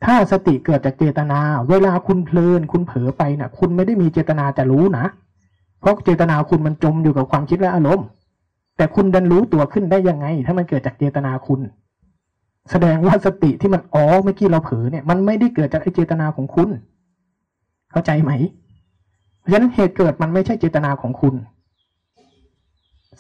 [0.05, 1.41] ถ้าสติเกิดจากเจตนา
[1.71, 5.05] เวลาคุณเพลินคุณเผลอไปนะ่ะ คุณไม่ได้มีเจตนาจะรู้นะ
[5.81, 8.07] เพราะเจตนาคุณมันจมอยู่กับความคิดและอารมณ์
[8.81, 11.61] แต่คุณดันรู้ตัวขึ้นได้ยังไง ถ้ามันเกิดจากเจตนาคุณ
[12.71, 16.69] แสดงว่าสติที่มันอ๋อเมื่อกี้เราเผลอเนี่ย มันไม่ได้เกิดจากไอเจตนาของคุณ
[17.91, 18.33] เข้าใจไหม
[19.39, 21.35] เพราะฉะนั้นเหตุเกิดมันไม่ใช่เจตนาของคุณ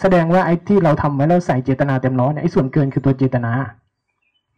[0.01, 3.53] แสดงว่าไอ้ที่เราทำไว้แล้วใส่เจตนาเต็มร้อยเนี่ยไอ้ส่วนเกินคือตัวเจตนา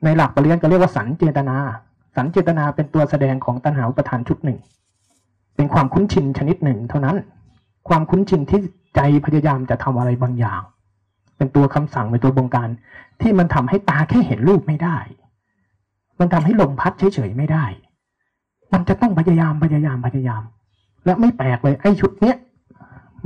[0.05, 1.57] ในหลักปริยัติก็เรียกว่าสันเจตนา
[2.17, 4.59] สันเจตนาเป็นตัวแสดงของตัณหาอุปทานชุดหนึ่ง
[5.57, 7.17] เป็นความคุ้นชินชนิดหนึ่ง เท่านั้น
[7.89, 8.61] ความคุ้นชินที่
[8.97, 10.63] ใจพยายามจะทำอะไรบางอย่าง
[11.43, 12.69] เป็นตัวคำสั่งเป็นตัวบงการ
[13.21, 14.97] ที่มันทำให้ตาแค่เห็นรูปไม่ได้
[16.21, 17.65] มันทำให้ลมพัดเฉยๆไม่ได้
[18.73, 20.43] มันจะต้องพยายามพยายามพยายาม
[21.05, 22.37] และไม่แปลกเลยไอ้ชุดเนี้ย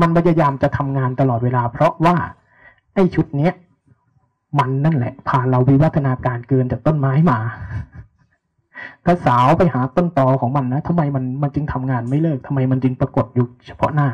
[0.01, 2.16] มันพยายามจะทำงานตลอดเวลา เพราะว่า
[2.94, 3.52] ไอ้ชุดเนี้ย
[4.59, 7.38] มันนั่นแหละ พาเราวิวัฒนาการเกินจากต้นไม้มา
[9.05, 14.09] ถ้าสาวไปหาต้นตอของมันนะทำไมมันมันจึงทำงานไม่เลิกทำไมมันจึงปรากฏอยู่เฉพาะหน้า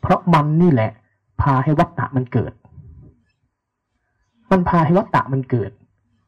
[0.00, 0.90] เพราะมันนี่แหละ
[1.42, 2.52] พาให้วัฏฏะมันเกิด
[4.50, 5.70] มันพาให้วัฏฏะมันเกิด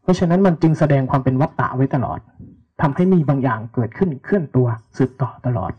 [0.02, 2.20] เพราะฉะนั้นมันจึงแสดงความเป็นวัฏฏะไว้ตลอด
[2.80, 4.66] ทำให้มีบางอย่างเกิดขึ้นเคลื่อนตัว
[4.96, 5.72] สืบต่อตลอด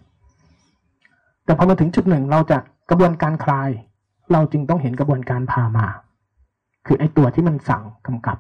[1.45, 2.57] แต่พอมาถึงจุดหนึ่งเราจะ
[2.89, 3.69] กระบวนการคลาย
[4.31, 5.87] เราจึงต้องเห็นกระบวนการพามา
[6.85, 8.37] คือไอ้ตัวที่มันสั่งกำกับ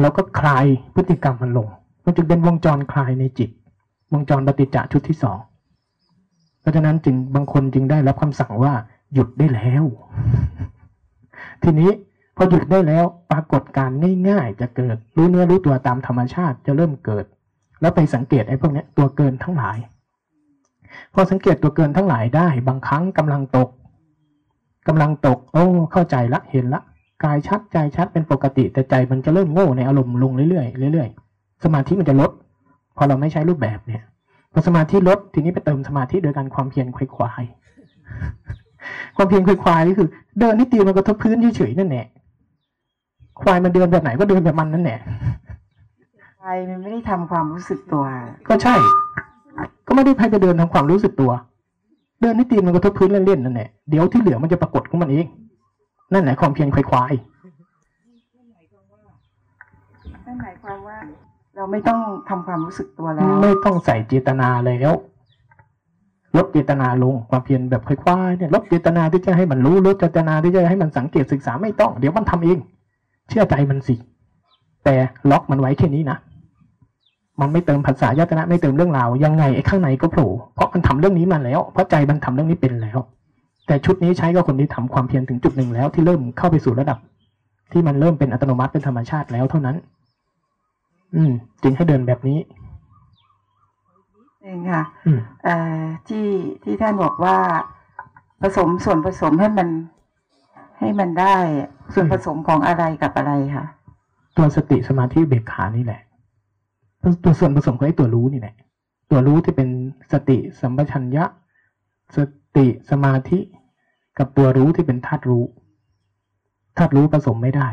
[0.00, 0.64] แล้วก็คลาย
[0.94, 1.68] พฤติกรรมมันลง
[2.04, 3.50] มันจึงเป็นวงจรคลายในจิต
[4.12, 5.38] วงจรปฏิจจชุดที่สอง
[6.60, 8.72] เพราะฉะนั้นจึงบางคนจึงได้รับคำสั่งว่า
[9.12, 9.84] หยุดได้แล้ว
[11.62, 11.90] ทีนี้
[12.40, 13.90] พอหยุดได้แล้วปรากฏการ
[14.28, 17.24] ง่ายๆ จะเกิด รู้เนื้อรู้ตัวตามธรรมชาติจะเริ่มเกิด
[17.80, 19.78] แล้วไปสังเกตไอ้พวกนี้ตัวเกินทั้งหลาย
[21.14, 23.68] พอสังเกตตัวเกินทั้งหลายได้ บางครั้งกำลังตก
[24.88, 26.82] กำลังตก โอ้ เข้าใจละเห็นละ
[27.24, 32.30] กายชัดใจชัดเป็นปกติแต่ใจมันจะเริ่มโง่ในอารมณ์ลงเรื่อยๆเรื่อยๆ สมาธิมันจะลด
[32.96, 34.02] พอเราไม่ใช้รูปแบบเนี่ย
[34.52, 37.42] พอสมาธิลดทีนี้ไปเติมสมาธิโดยการความเพียรควยควาย
[39.16, 40.08] ความเพียรควยควายนี่คือ
[40.38, 42.06] เดินนิดเดียวมันก็ทบพื้นเฉยๆนั่นแหละ
[43.42, 45.00] ควายมันเดินแบบไหนก็เดินแบบมันนั่นแหละ
[46.38, 48.04] ใจมันไม่ได้ทำความรู้สึกตัว
[48.48, 48.74] ก็ใช่
[49.86, 51.30] ก็ไม่ได้พายไปเดินทำความรู้สึกตัว
[52.20, 55.26] เดินนิดเดียวมันก็ทบพื้นเล่นๆนั่นแหละเดี๋ยวที่เหลือมันจะปรากฏของมันเอง
[56.12, 57.12] นั่นแหละความเพียรควาย
[60.26, 60.98] นั่นหมายความว่า
[61.56, 64.92] เราไม่ต้องทำความรู้สึกตัวแล้วๆไม่ต้องใส่เจตนาแล้ว
[66.36, 72.58] ลดเจตนาลงความเพียรแบบควายๆเนี่ยลดเจตนาที่จะให้มันรู้ลดเจตนาที่จะให้มันสังเกตศึกษาไม่ต้อง เดี๋ยวมันทำเอง
[73.28, 73.94] เชื่อใจมันสิ
[74.84, 74.94] แต่
[75.30, 76.18] ล็อกมันไว้แค่นี้นะ
[77.40, 82.98] มันไม่เติมภาษายตนะไม่เติมเรื่องราวยังไงไอ้ข้างในก็โผล่เพราะมันทำเรื่องนี้มาแล้ว เพราะใจมันทำเรื่องนี้เป็นแล้ว
[83.66, 86.98] แต่ชุดนี้ใช้กับคนที่ทำความเพียรถึงจุดหนึ่งแล้วที่เริ่มเข้าไปสู่ระดับ
[87.72, 89.76] ที่มันเริ่มเป็นอัตโนมัติเป็นธรรมชาติแล้วเท่านั้น
[91.14, 91.32] อืม
[91.62, 92.38] จึงให้เดินแบบนี้
[94.42, 96.26] เองค่ะอืมเอ่อที่
[96.62, 97.36] ที่ท่านบอกว่า
[98.40, 99.68] ผสมส่วนผสมให้มัน
[100.78, 101.36] ให้มันได้
[101.94, 103.66] ส่วนผสมของอะไรกับอะไรค่ะ
[104.36, 106.02] ตัวสติสมาธิเบกขานี่แหละ
[107.24, 108.54] ตัวส่วนผสมของไอ้ตัวรู้นี่แหละ
[109.10, 109.68] ตัวรู้ที่เป็น
[110.12, 111.24] สติสัมปชัญญะ
[112.16, 112.18] ส
[112.56, 113.38] ติสมาธิ
[114.18, 115.44] กับตัวรู้ที่เป็นธาตุรู้
[116.76, 117.68] ธาตุรู้ผสมไม่ได้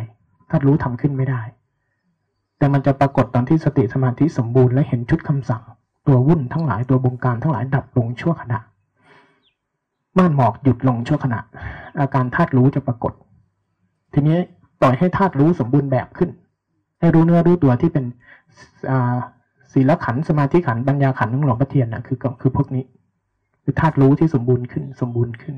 [0.50, 1.42] ธาตุรู้ทำขึ้นไม่ได้
[2.58, 5.64] แต่มันจะปรากฏตอนที่สติสมาธิสมบูรณ์และเห็นชุดคำสั่ง
[6.08, 8.60] ตัววุ่นทั้งหลายตัวบงการทั้งหลายดับลงชั่วขณะ
[10.18, 11.40] ม่านหมอกหยุดลงชั่วขณะ
[12.00, 13.14] อาการธาตุรู้จะปรากฏ
[14.14, 14.38] ทีนี้
[14.82, 16.30] ปล่อยให้ธาตุรู้สมบูรณ์แบบขึ้น
[17.00, 18.06] ให้รู้เนื้อรู้ตัวที่เป็น
[18.90, 19.16] อ่า
[19.74, 22.84] ศีลขันธ์สมาธิขันธ์ปัญญาขันธ์ของหลวงพ่อเทียนนะคือก็คือพวกนี้
[23.64, 25.56] คือธาตุรู้ที่สมบูรณ์ขึ้น สมบูรณ์ขึ้น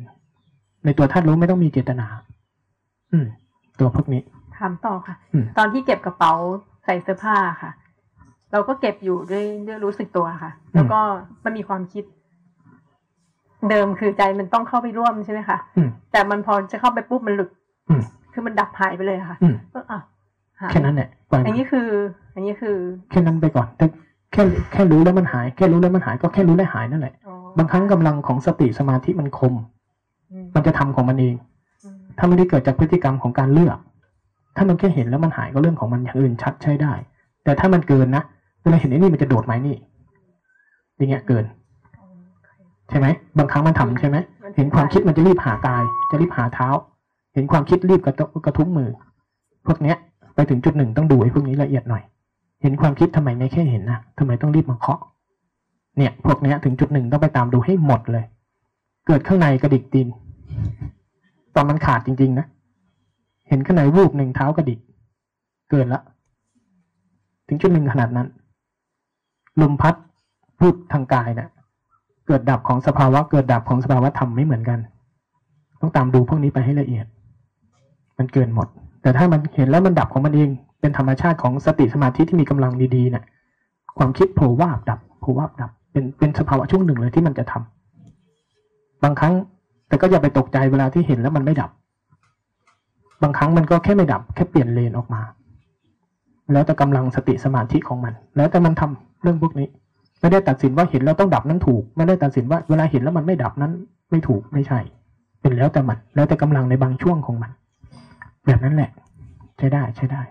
[0.86, 2.08] ในตัวธาตุรู้ไม่ต้องมีเจตนา
[3.12, 3.28] อืม
[3.80, 4.22] ตัวพวกนี้
[4.58, 6.34] ถามต่อค่ะอืมตอนที่เก็บกระเป๋า
[6.86, 7.72] ใส่เสื้อผ้าค่ะ
[8.52, 11.00] เราก็เก็บอยู่ด้วยด้วยรู้สึกตัวค่ะ แล้วก็
[11.44, 12.04] มันมีความคิด
[13.70, 17.50] เดิมคือใจมันต้องเข้าไปร่วมใช่ไหมคะอืมแต่มันพอจะเข้าไปปุ๊บมันหลุด
[17.90, 18.02] อืม
[18.34, 20.00] คือมันดับหายไปเลยค่ะอืมก็อะ
[20.62, 21.88] หายแค่นั้นแหละปล่อยอัมันนนี้คือ
[22.34, 22.76] อันนี้คือ
[23.12, 23.86] แค่นั้นไปก่อนแต่
[24.34, 24.44] แค่
[24.74, 29.54] แค่รู้แล้วมันหาย แค่รู้แล้วมันหายก็แค่รู้แล้วหายนั่นแหละอ๋อบางครั้งกำลังของสติสมาธิมันคม
[30.32, 31.36] อืมมันจะทำของมันเอง
[31.84, 33.78] อืมถ้าไม่ได้เกิดจากพฤติกรรมของการเลือก
[34.56, 36.94] ถ้ามันแค่เห็นแล้วมันหายก็เรื่องของมันอย่างอื่นชัดใช้ได้
[37.44, 38.24] แต่ถ้ามันเกินนะ
[38.62, 39.76] เวลาเห็นไอ้นี่มันจะโดดไหมนี่
[40.98, 41.46] อย่างเงี้ยเกิน
[42.90, 43.08] ใช่ไหม
[43.38, 44.18] บางครั้งมันทำใช่ไหม
[44.56, 46.70] เห็นความคิดมันจะรีบหากาย จะรีบหาเท้า
[47.34, 48.90] เห็นความคิดรีบกระตุกระทุ้งมือ
[49.68, 49.98] พวกเนี้ย
[50.36, 52.04] ไปถึงจุดหนึ่งต้องดูไอ้พวกนี้ละเอียดหน่อย
[52.62, 55.00] เห็นความคิดทำไมไม่แค่เห็นนะทำไมต้องรีบมาเคาะ
[55.98, 58.26] เนี่ย พวกเนี้ยถึงจุดหนึ่งต้องไปตามดูให้หมดเลย
[59.08, 60.08] เกิดข้างในกระดิกตีน
[61.56, 62.46] ตอนมันขาดจริง ๆ นะ
[63.48, 64.80] เห็นข้างในวูบหนึ่งเท้ากระดิก
[65.70, 66.02] เกินละ
[67.48, 68.28] ถึงจุดหนึ่งขนาดนั้น
[69.62, 69.96] ลมพัด
[70.62, 71.50] วูบทางกายเนะ่ะ
[72.28, 74.80] เกิดดับของสภาวะ เกิดดับของสภาวะธรรมไม่เหมือนกัน
[75.82, 77.06] ต้องตามดูพวกนี้ไปให้ละเอียด
[78.18, 78.68] มันเกินหมด
[79.02, 80.50] แต่ถ้ามันเห็นแล้วมันดับของมันเอง
[80.82, 83.24] เป็นธรรมชาติของสติสมาธิที่มีกำลังดีๆเนะ่ะ
[83.98, 89.34] ความคิดโผล่วาบดับโผล่วาบดับ เป็นเป็นสภาวะช่วงหนึ่งเลยที่มันจะทำบางครั้ง
[89.88, 91.70] แต่ก็อย่าไปตกใจเวลาที่เห็นแล้วมันไม่ดับ
[93.22, 95.22] บางครั้งมันก็แค่ไม่ดับ แค่เปลี่ยนเลนออกมา
[96.54, 99.68] แล้วแต่กำลังสติสมาธิของมัน แล้วแต่มันทำเรื่องพวกนี้
[100.22, 103.72] ไม่ได้ตัดสินว่าเห็นแล้วต้องดับนั้นถูก ไม่ได้ตัดสินว่าเวลาเห็นแล้วมันไม่ดับนั้น
[104.12, 104.80] ไม่ถูกไม่ใช่
[105.42, 107.52] เป็นแล้วแต่มันแล้วแต่กำลังในบางช่วงของมัน
[108.46, 108.92] แบบนั้นแหละ
[109.58, 110.22] ใช้ได้ใช้ได้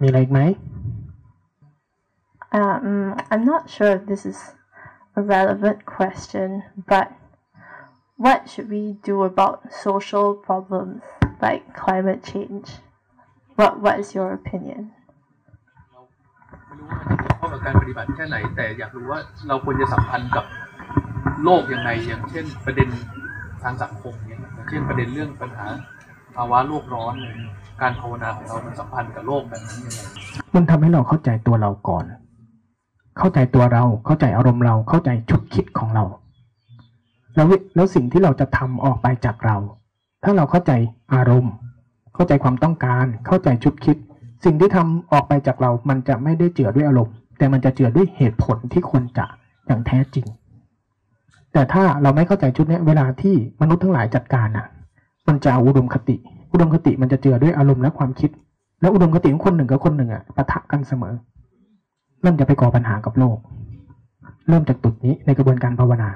[0.00, 0.40] มีอะไรอีกไหม
[2.60, 4.54] Um, I'm not sure if this is
[5.14, 7.12] a relevant question, but
[8.16, 11.02] what should we do about social problems
[11.42, 12.68] like climate change?
[13.56, 14.92] What What is your opinion?
[17.50, 20.44] ไม่รู้ว่ามันจะเกี่ยวข้องกับการปฏิบัติแค่ไหน แต่อยากรู้ว่าเราควรจะสัมพันธ์กับ
[21.44, 22.88] โลกยังไงอย่างเช่น ประเด็น
[23.62, 25.66] ทางสังคมเนี่ยอย่างเช่นประเด็นเรื่องปัญหา
[26.36, 27.34] ภาวะโลกร้อนเลย
[27.82, 30.00] การภาวนาของเรามันสัมพันธ์กับโลกแบบนั้นยังไง
[30.54, 32.04] มันทำให้เราเข้าใจตัวเราก่อน
[33.18, 36.04] เข้าใจตัวเราเข้าใจอารมณ์เราเข้าใจชุดคิดของเรา
[37.34, 39.56] แล้วแล้วสิ่งที่เราจะทำออกไปจากเรา
[40.24, 40.72] ถ้าเราเข้าใจ
[41.14, 41.52] อารมณ์
[42.14, 43.96] เข้าใจความต้องการ เข้าใจชุดคิด
[44.44, 49.26] สิ่งที่ทำออกไปจากเรามันจะไม่ได้เจือด้วยอารมณ์ แต่มันจะเจือด้วยเหตุผลที่ควรจะ
[49.66, 50.26] อย่างแท้จริง
[51.52, 54.66] แต่ถ้าเราไม่เข้าใจชุดนี้เวลาที่มนุษย์ทั้งหลายจัดการน่ะ
[55.28, 56.16] มันจะอุดมคติ
[56.52, 58.30] อุดมคติมันจะเจือด้วยอารมณ์และความคิด
[58.80, 61.14] แล้วอุดมคติของคนหนึ่งกับคนหนึ่งอะปะทะกันเสมอ
[62.22, 63.38] เริ่มจะไปก่อปัญหากับโลก
[64.48, 66.10] เริ่มจากจุดนี้ในกระบวนการภาวนา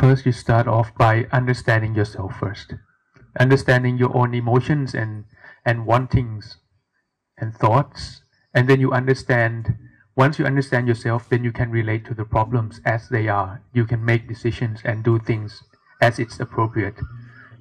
[0.00, 2.68] First, you start off by understanding yourself first,
[3.44, 5.12] understanding your own emotions and
[5.68, 6.44] and wantings
[7.40, 8.00] and thoughts,
[8.54, 9.76] and then you understand.
[10.16, 13.62] Once you understand yourself, then you can relate to the problems as they are.
[13.72, 15.62] You can make decisions and do things
[16.00, 16.96] as it's appropriate,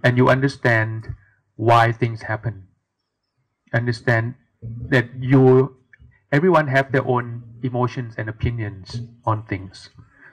[0.03, 1.13] and you understand
[1.55, 2.67] why things happen.
[3.73, 4.33] Understand
[4.89, 5.77] that you,
[6.31, 9.89] everyone have their own emotions and opinions on things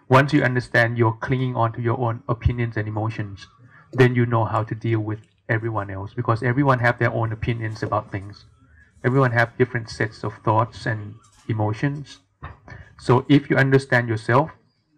[0.09, 3.47] once you understand you're clinging on to your own opinions and emotions
[3.93, 7.83] then you know how to deal with everyone else because everyone have their own opinions
[7.83, 8.45] about things
[9.05, 11.15] everyone have different sets of thoughts and
[11.49, 12.19] emotions.
[12.99, 14.51] So if you understand yourself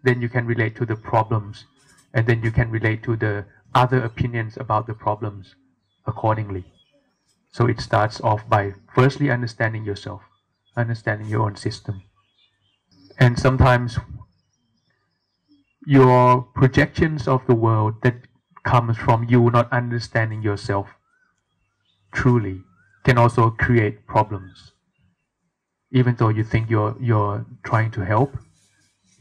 [0.03, 1.65] then you can relate to the problems
[2.13, 5.55] and then you can relate to the other opinions about the problems
[6.05, 6.63] accordingly.
[7.51, 10.21] So it starts off by firstly understanding yourself
[10.77, 12.03] understanding your own system.
[13.19, 13.97] And sometimes
[15.85, 18.15] your projections of the world that
[18.63, 20.87] comes from you not understanding yourself
[22.13, 22.61] truly
[23.07, 24.57] can also create problems
[25.99, 27.37] even though you think you're you're
[27.69, 28.31] trying to help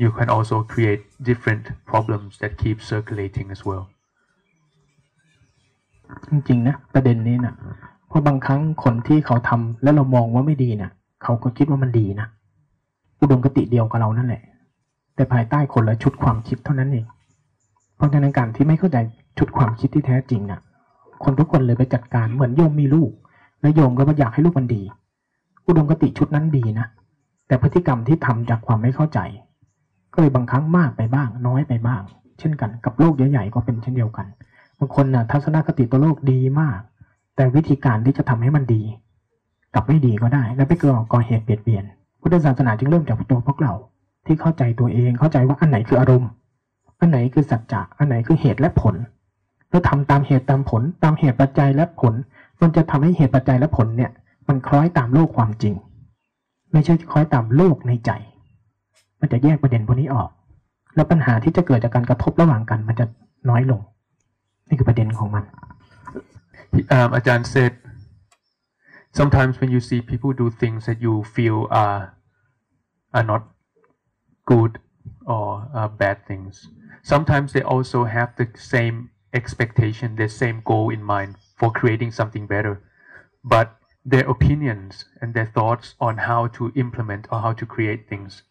[0.02, 3.84] you can also create different problems that keep circulating as well
[6.30, 7.54] จริงๆนะประเด็นนี้นะ
[8.08, 10.90] เพราะบางครั้งคนที่เขาทำแล้วเรามองว่าไม่ดีนะ
[11.22, 12.26] เขาก็คิดว่ามันดีนะ
[13.20, 14.42] อุดมคติเดียวกับเรานั่นแหละ
[15.14, 17.06] แต่ภายใต้คนละชุดความคิดเท่านั้นเอง
[17.96, 18.98] เพราะฉะนั้นการที่ไม่เข้าใจ
[19.38, 20.60] ชุดความคิดที่แท้จริงนะ่ะ
[21.24, 23.10] คนทุกคนเลยไปจัดการเหมือนโยมมีลูก
[23.60, 24.82] แล้วโยมก็อยากให้ลูกมันดี
[25.66, 26.86] อุดมคติชุดนั้นดีนะ
[27.46, 29.18] แต่พฤติกรรมที่ทำจากความไม่เข้าใจ
[30.12, 32.02] ก็เลยบางครั้งมากไปบ้าง น้อยไปบ้าง
[32.38, 34.26] เช่นกัน กับโลกใหญ่ๆก็เป็นเช่นเดียวกัน
[34.78, 36.80] บางคนนะ่ะทัศนคติต่อโลกดีมาก
[37.36, 38.82] แต่วิธีการที่จะทำให้มันดี
[39.74, 41.84] กลับไม่ดีก็ได้ แล้วไปเก่อก่อเหตุเบียดเบียน
[42.20, 43.72] พุทธศาสนาจึงเริ่มจากตัวพวกเรา
[44.26, 46.30] ที่เข้าใจตัวเองเข้าใจว่าอันไหนคืออารมณ์
[47.00, 48.94] อันไหนคือสัจจะอันไหนคือเหตุและผล
[49.70, 52.14] แล้วทำตามเหตุตามผล ตามเหตุปัจจัยและผล
[52.62, 54.10] มันจะทำให้เหตุปัจจัยและผลเนี่ย
[54.48, 55.74] มันคล้อยตามโลกความจริง
[56.72, 58.10] ไม่ใช่คล้อยตามโลกในใจ
[59.20, 60.30] มันจะแยกประเด็นพวกนี้ออก
[60.94, 63.06] แล้วปัญหาที่จะเกิดจากการกระทบระหว่างกัน มันจะ
[63.48, 63.80] น้อยลง
[64.68, 65.44] นี่คือประเด็นของมัน
[67.14, 67.72] อาจารย์เซธ
[69.18, 72.00] sometimes when you see people do things that you feel are
[73.16, 73.42] are not
[74.52, 74.72] good
[75.34, 75.46] or
[75.80, 76.52] are bad things
[77.12, 78.96] sometimes they also have the same
[79.38, 82.82] expectation the same goal in mind for creating something better,
[83.42, 88.42] but their opinions and their thoughts on how to implement or how to create things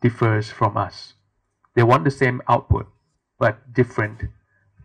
[0.00, 1.14] differs from us.
[1.74, 2.86] They want the same output,
[3.38, 4.24] but different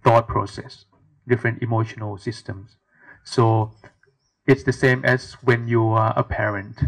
[0.04, 0.86] thought process,
[1.28, 2.78] different emotional systems.
[3.24, 3.74] So
[4.48, 6.82] it's the same as when you are a parent.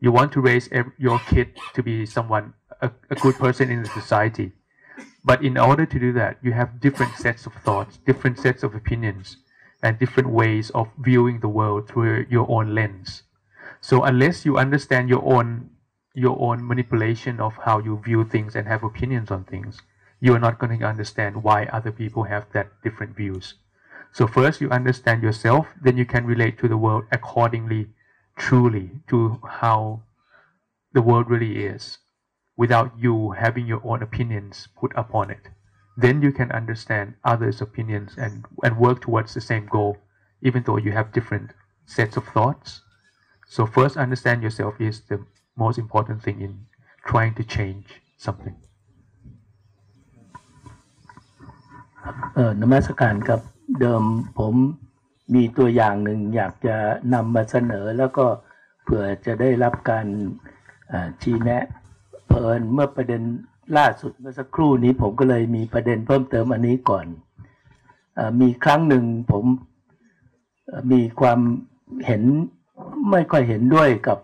[0.00, 0.68] You want to raise
[0.98, 2.52] your kid to be someone,
[2.82, 4.52] a, a good person in the society.
[5.24, 8.74] But in order to do that, you have different sets of thoughts, different sets of
[8.74, 9.38] opinions,
[9.86, 13.22] and different ways of viewing the world through your own lens.
[13.80, 15.70] So unless you understand your own
[16.12, 19.82] your own manipulation of how you view things and have opinions on things,
[20.18, 23.54] you are not going to understand why other people have that different views.
[24.12, 27.90] So first you understand yourself, then you can relate to the world accordingly,
[28.34, 30.02] truly to how
[30.94, 31.98] the world really is,
[32.56, 35.52] without you having your own opinions put upon it
[35.97, 39.97] Then you can understand others' opinions and, and work towards the same goal,
[40.41, 41.51] even though you have different
[41.85, 42.81] sets of thoughts.
[43.47, 45.19] So first understand yourself is the
[45.57, 46.65] most important thing in
[47.05, 47.85] trying to change
[48.17, 48.55] something.
[52.35, 53.41] เออนมัสการครับ
[53.79, 54.03] เดิม
[54.39, 54.53] ผม
[55.33, 56.77] มีตัวอย่างหนึ่งอยากจะ
[57.13, 58.25] นำมาเสนอแล้วก็
[58.83, 60.05] เผื่อจะได้รับการ
[61.21, 61.63] ชี้แนะ
[62.27, 63.21] เพลินเมื่อประเด็น
[63.76, 67.06] ล่าสุดเมื่อสักครู่นี้ผมก็เลยมีประเด็นเพิ่มเติมอันนี้ก่อน
[68.18, 69.44] อมีครั้งหนึ่งผม
[70.92, 71.40] มีความ
[72.06, 72.22] เห็น
[73.10, 74.18] ไม่ค่อยเห็นด้วยกับ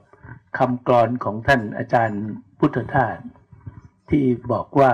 [0.58, 2.22] คำกรอนของท่านอาจารย์
[2.58, 3.16] พุทธทาส
[4.10, 4.92] ที่บอกว่า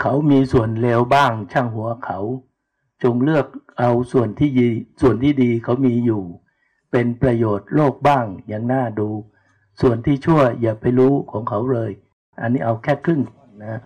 [0.00, 2.18] เขามีส่วนเลวบ้างช่างหัวเขา
[3.02, 3.46] จงเลือก
[3.78, 4.68] เอาส่วนที่ดี
[5.00, 6.22] ส่วนที่ดีเขามีอยู่
[6.92, 9.08] เป็นประโยชน์โลกบ้างอย่างน่าดู
[9.80, 11.90] ส่วนที่ชั่วอย่าไปรู้ของเขาเลย
[12.40, 13.20] อันนี้เอาแค่ครึ่ง
[13.64, 13.80] นะ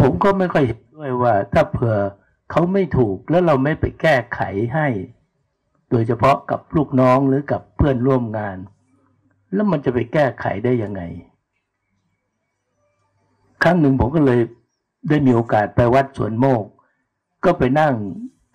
[0.00, 1.96] ผมก็ไม่ค่อยเห็นด้วยว่า ถ้าเผื่อ
[2.50, 4.40] เขาไม่ถูกแล้วเราไม่ไปแก้ไข
[4.74, 4.88] ให้
[5.90, 8.56] โดยเฉพาะกับลูกน้องหรือกับเพื่อนร่วมงาน
[9.54, 11.02] แล้วมันจะไปแก้ไขได้ยังไง
[13.62, 14.40] ครั้งหนึ่งผมก็เลย
[15.08, 16.64] ได้มีโอกาสไปวัดสวนโมก
[17.44, 17.94] ก็ไปนั่ง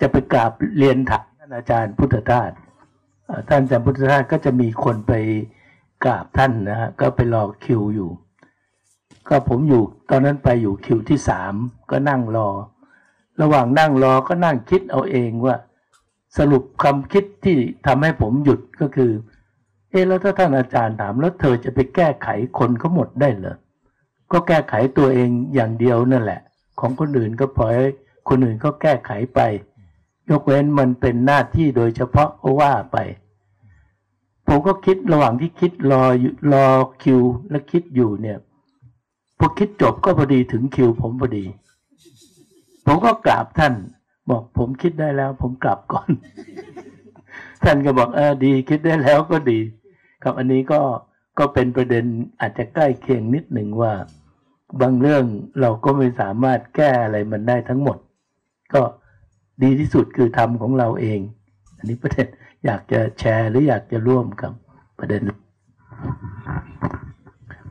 [0.01, 2.51] จะไปกราบเรียนถามท่านอาจารย์พุทธทาส
[3.49, 5.13] ท่านอาจารย์พุทธทาสก็จะมีคนไป
[6.05, 8.09] กราบท่านนะฮะก็ไปรอคิวอยู่
[9.29, 11.53] ก็ผมอยู่ตอนนั้นไปอยู่คิวที่สาม
[11.91, 12.49] ก็นั่งรอ
[13.41, 15.55] ระหว่างนั่งรอก็นั่งคิดเอาเองว่า
[16.37, 19.11] สรุปคำคิดที่ทำให้ผมหยุดก็คือ
[19.89, 22.27] เออแล้วถ้าท่านอาจารย์ถามแล้วเธอจะไปแก้ไข
[22.59, 23.57] คนเขาหมดได้เหรอ
[24.31, 26.41] ก็แก้ไขตัวเองอย่างเดียวนั่นแหละ
[26.79, 27.75] ของคนอื่นก็ปล่อย
[28.29, 29.39] คนอื่นก็แก้ไขไป
[30.29, 32.97] ยกเว้นมันเป็นหน้าที่โดยเฉพาะก็ว่าไป
[34.47, 36.03] ผมก็คิดระหว่างที่คิดรอ
[36.53, 36.67] รอ
[37.03, 38.37] คิวและคิดอยู่เนี่ย
[39.39, 41.45] พอคิดจบก็พอดีถึงคิวผมพอดี
[42.85, 43.73] ผมก็กราบท่าน
[44.29, 46.09] บอกผมคิดได้แล้ว ผมกลับก่อน
[47.63, 49.59] ท่านก็บอกเออดี คิดได้แล้วก็ดี
[50.23, 50.81] ครับอันนี้ก็
[51.39, 52.05] ก็เป็นประเด็น
[52.39, 53.93] อาจจะใกล้เคียงนิดหนึ่งว่า
[54.81, 55.23] บางเรื่อง
[55.61, 57.97] เราก็ไม่สามารถแก้อะไรมันได้ทั้งหมด
[58.73, 58.81] ก็
[59.63, 61.19] ดีที่สุดคือทำของเราเอง
[61.77, 62.27] อันนี้ประเด็น
[62.65, 64.51] อยากจะแชร์หรืออยากจะร่วมกับ
[64.99, 65.21] ประเด็น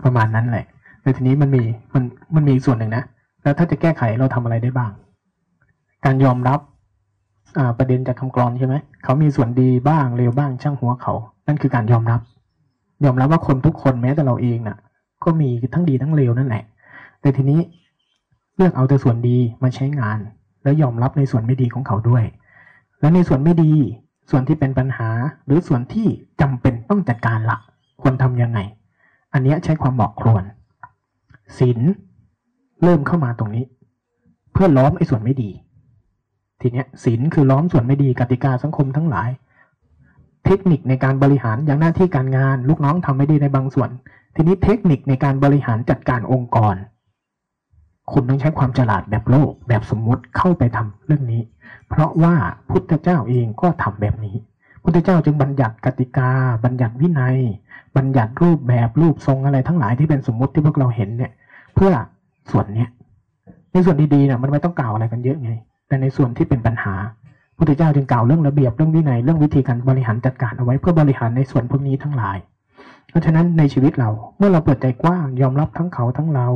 [0.03, 0.67] ประมาณนั้นแหละ
[1.09, 1.63] ในทีนี้มันมี
[1.95, 2.05] มัน
[2.35, 3.05] มันมีส่วนหนึ่งนะ
[3.43, 4.93] แล้วถ้าจะแก้ไขเราทำอะไรได้บ้าง
[6.05, 6.61] การยอมรับ
[7.79, 8.75] ประเด็นจากคำกรอนใช่ไหม
[9.05, 11.15] เขามีส่วนดีบ้างเลวบ้างช่างหัวเขา
[11.47, 12.21] นั่นคือการยอมรับ
[13.05, 14.79] ยอมรับว่าคนทุกคนแม้แต่เราเองน่ะ
[15.25, 16.65] ก็มีทั้งดีทั้งเลวนั่นแหละ
[17.21, 17.61] แต่ทีนี้
[18.57, 20.19] เลือกเอาแต่ส่วนดีมาใช้งาน
[20.63, 22.25] แล้วยอมรับในส่วนไม่ดีของเขาด้วย
[23.01, 23.73] แล้วในส่วนไม่ดี
[24.31, 25.09] ส่วนที่เป็นปัญหา
[25.47, 26.07] หรือส่วนที่
[26.41, 27.59] จำเป็นต้องจัดการละ
[28.03, 28.59] ควรทำยังไง
[29.33, 30.45] อันนี้ใช้ความบอกครวน
[31.57, 31.81] ศีล
[32.83, 33.65] เริ่มเข้ามาตรงนี้
[34.53, 35.51] เพื่อล้อมไอ้ส่วนไม่ดี
[36.61, 39.31] ทีเนี้ยศีลคือล้อมส่วนไม่ดีกติกาสังคมทั้งหลาย
[40.47, 43.91] เทคนิคในการบริหารอย่างหน้าที่การงาน ลูกน้องทำไม่ดีในบางส่วน
[44.35, 46.75] ทีนี้เทคนิคในการบริหารจัดการองค์กร
[48.13, 51.43] คุณต้องใช้ความฉลาดแบบโลก แบบสมมุติเข้าไปทำเรื่องนี้
[51.89, 52.35] เพราะว่า
[52.71, 54.37] พุทธเจ้าเองก็ทำแบบนี้
[54.83, 56.31] พุทธเจ้าจึงบัญญัติกติกา
[56.65, 57.39] บัญญัติวินัย
[57.97, 61.33] บัญญัติรูปแบบรูปทรงอะไรทั้งหลายที่เป็นสมมติที่พวกเราเห็นเนี่ย
[61.79, 61.95] เพื่อ
[62.51, 62.89] ส่วนเนี้ย
[63.73, 65.51] ในส่วนดีๆเนี่ยมันไม่ต้องกล่าวอะไรกันเยอะไง
[65.89, 66.95] แต่ในส่วนที่เป็นปัญหา
[67.57, 72.39] พุทธเจ้าจึงกล่าวเรื่องระเบียบเรื่องวินัยเรื่องวิธีการบริหารจัดการเอาไว้เพื่อบริหารในส่วนพวกนี้ทั้งหลาย
[73.11, 76.49] เพราะฉะนั้นในชีวิตเราเมื่อเราเปิดใจกว้างยอมรับทั้งเขาทั้งเรา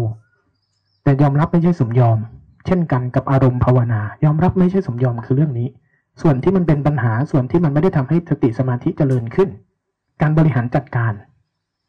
[1.03, 2.19] แต่ยอมรับไม่ใช่สมยอม
[2.67, 5.69] เช่นกันกับอารมณ์ภาวนา ยอมรับไม่ใช่สมยอมคือเรื่องนี้
[6.23, 9.49] ส่วนที่มันเป็นปัญหาส่วนที่มันไม่ได้ทำให้สติสมาธิเจริญขึ้น
[10.21, 11.13] การบริหารจัดการ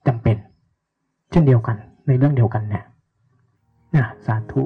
[0.07, 0.38] จำเป็น
[1.31, 1.77] เช่นเดียวกัน
[2.07, 2.84] ในเรื่องเดียวกันเนี่ย
[3.95, 4.61] นะสาธุ